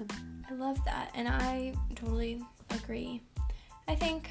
I 0.51 0.55
love 0.55 0.83
that. 0.85 1.11
And 1.14 1.29
I 1.29 1.74
totally 1.95 2.43
agree. 2.70 3.22
I 3.89 3.95
think 3.95 4.31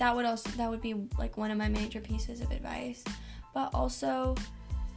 that 0.00 0.16
would 0.16 0.24
also 0.24 0.48
that 0.52 0.68
would 0.68 0.80
be 0.80 0.94
like 1.18 1.36
one 1.36 1.50
of 1.50 1.58
my 1.58 1.68
major 1.68 2.00
pieces 2.00 2.40
of 2.40 2.50
advice. 2.50 3.04
But 3.52 3.70
also 3.74 4.34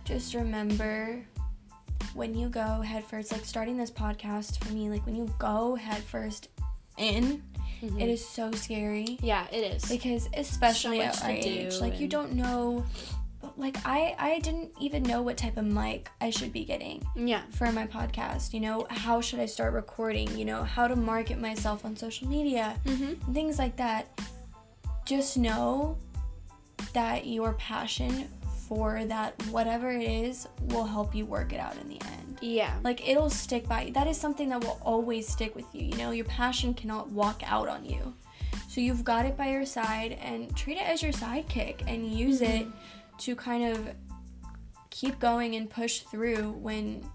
just 0.06 0.34
remember 0.34 1.24
when 2.14 2.34
you 2.34 2.48
go 2.48 2.82
headfirst, 2.82 3.32
like 3.34 3.44
starting 3.44 3.76
this 3.76 3.92
podcast 3.92 4.64
for 4.64 4.72
me, 4.72 4.90
like 4.90 5.06
when 5.06 5.16
you 5.16 5.34
go 5.40 5.76
headfirst 5.76 6.48
in, 6.98 7.44
mm-hmm. 7.84 8.00
it 8.00 8.08
is 8.08 8.26
so 8.26 8.52
scary. 8.54 9.18
Yeah, 9.22 9.46
it 9.52 9.76
is. 9.76 9.84
Because 9.86 10.30
especially 10.36 11.00
so 11.00 11.04
at 11.04 11.24
our 11.24 11.32
age, 11.32 11.80
like 11.82 12.00
you 12.00 12.08
don't 12.08 12.32
know 12.34 12.86
like 13.58 13.76
I 13.86 14.16
I 14.18 14.40
didn't 14.40 14.72
even 14.80 15.04
know 15.04 15.22
what 15.22 15.36
type 15.36 15.58
of 15.58 15.66
mic 15.66 16.10
I 16.22 16.30
should 16.30 16.54
be 16.54 16.64
getting. 16.64 17.06
Yeah. 17.14 17.42
For 17.52 17.70
my 17.74 17.88
podcast, 17.88 18.54
you 18.54 18.62
know, 18.62 18.88
how 18.90 19.20
should 19.20 19.42
I 19.42 19.48
start 19.48 19.74
recording? 19.74 20.38
You 20.38 20.46
know, 20.46 20.64
how 20.64 20.88
to 20.88 20.96
market 20.96 21.40
myself 21.40 21.84
on 21.84 21.98
social 21.98 22.30
media, 22.30 22.80
mm-hmm. 22.86 23.34
things 23.34 23.60
like 23.60 23.76
that. 23.76 24.08
Just 25.16 25.38
know 25.38 25.96
that 26.94 27.28
your 27.28 27.54
passion 27.54 28.28
for 28.68 29.06
that 29.06 29.40
whatever 29.52 29.92
it 29.92 30.02
is 30.02 30.48
will 30.70 30.86
help 30.86 31.14
you 31.14 31.24
work 31.24 31.54
it 31.54 31.60
out 31.60 31.78
in 31.78 31.88
the 31.88 32.02
end. 32.02 32.40
Yeah. 32.42 32.76
Like 32.84 33.08
it'll 33.08 33.30
stick 33.30 33.68
by 33.68 33.84
you. 33.84 33.94
That 33.94 34.08
is 34.08 34.18
something 34.18 34.50
that 34.50 34.64
will 34.64 34.80
always 34.82 35.28
stick 35.28 35.56
with 35.56 35.66
you. 35.72 35.84
You 35.84 35.98
know, 35.98 36.10
your 36.10 36.26
passion 36.26 36.74
cannot 36.74 37.12
walk 37.12 37.44
out 37.46 37.68
on 37.68 37.86
you. 37.86 38.16
So 38.68 38.82
you've 38.82 39.04
got 39.04 39.28
it 39.28 39.38
by 39.38 39.52
your 39.52 39.68
side 39.68 40.14
and 40.14 40.56
treat 40.58 40.78
it 40.78 40.88
as 40.88 41.04
your 41.04 41.12
sidekick 41.12 41.84
and 41.86 42.12
use 42.12 42.42
mm-hmm. 42.42 42.64
it 42.64 42.68
to 43.20 43.36
kind 43.36 43.72
of 43.72 43.90
keep 44.90 45.20
going 45.20 45.54
and 45.54 45.70
push 45.70 46.00
through 46.00 46.54
when 46.54 47.08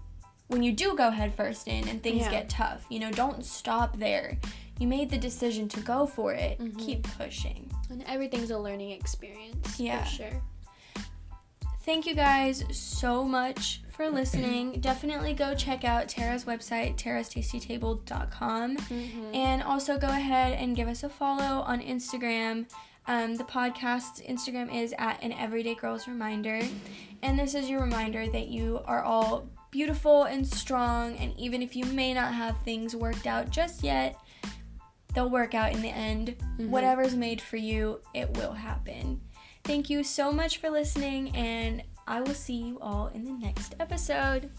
when 0.47 0.63
you 0.63 0.71
do 0.71 0.95
go 0.95 1.09
headfirst 1.11 1.67
in 1.67 1.85
and 1.89 2.01
things 2.01 2.21
yeah. 2.21 2.31
get 2.31 2.47
tough. 2.47 2.85
You 2.89 2.99
know, 2.99 3.11
don't 3.11 3.43
stop 3.43 3.99
there. 3.99 4.37
You 4.79 4.87
made 4.87 5.09
the 5.09 5.17
decision 5.17 5.67
to 5.69 5.79
go 5.81 6.05
for 6.05 6.33
it. 6.33 6.59
Mm-hmm. 6.59 6.77
Keep 6.77 7.17
pushing. 7.17 7.69
And 7.89 8.03
everything's 8.07 8.51
a 8.51 8.57
learning 8.57 8.91
experience. 8.91 9.79
Yeah. 9.79 10.03
For 10.03 10.09
sure. 10.09 10.41
Thank 11.83 12.05
you 12.05 12.15
guys 12.15 12.63
so 12.71 13.23
much 13.23 13.81
for 13.91 14.09
listening. 14.09 14.79
Definitely 14.81 15.33
go 15.33 15.55
check 15.55 15.83
out 15.83 16.07
Tara's 16.07 16.45
website, 16.45 16.97
tarastastytable.com. 16.97 18.77
Mm-hmm. 18.77 19.35
And 19.35 19.63
also 19.63 19.97
go 19.97 20.07
ahead 20.07 20.53
and 20.53 20.75
give 20.75 20.87
us 20.87 21.03
a 21.03 21.09
follow 21.09 21.61
on 21.61 21.81
Instagram 21.81 22.65
um, 23.09 23.37
the 23.37 23.43
podcast's 23.43 24.21
Instagram 24.21 24.71
is 24.71 24.93
at 24.99 25.21
an 25.23 25.33
everyday 25.33 25.73
girl's 25.73 26.07
reminder. 26.07 26.61
And 27.23 27.39
this 27.39 27.55
is 27.55 27.67
your 27.67 27.81
reminder 27.81 28.29
that 28.29 28.49
you 28.49 28.81
are 28.85 29.01
all 29.01 29.49
beautiful 29.71 30.25
and 30.25 30.45
strong. 30.45 31.15
And 31.15 31.33
even 31.35 31.63
if 31.63 31.75
you 31.75 31.85
may 31.85 32.13
not 32.13 32.35
have 32.35 32.61
things 32.61 32.95
worked 32.95 33.25
out 33.25 33.49
just 33.49 33.83
yet, 33.83 34.15
they'll 35.13 35.29
work 35.29 35.53
out 35.53 35.73
in 35.73 35.81
the 35.81 35.89
end. 35.89 36.35
Mm-hmm. 36.39 36.71
Whatever's 36.71 37.15
made 37.15 37.41
for 37.41 37.57
you, 37.57 38.01
it 38.13 38.35
will 38.37 38.53
happen. 38.53 39.21
Thank 39.63 39.89
you 39.89 40.03
so 40.03 40.31
much 40.31 40.57
for 40.57 40.69
listening, 40.69 41.35
and 41.35 41.83
I 42.07 42.21
will 42.21 42.33
see 42.33 42.55
you 42.55 42.79
all 42.79 43.07
in 43.07 43.25
the 43.25 43.33
next 43.33 43.75
episode. 43.79 44.49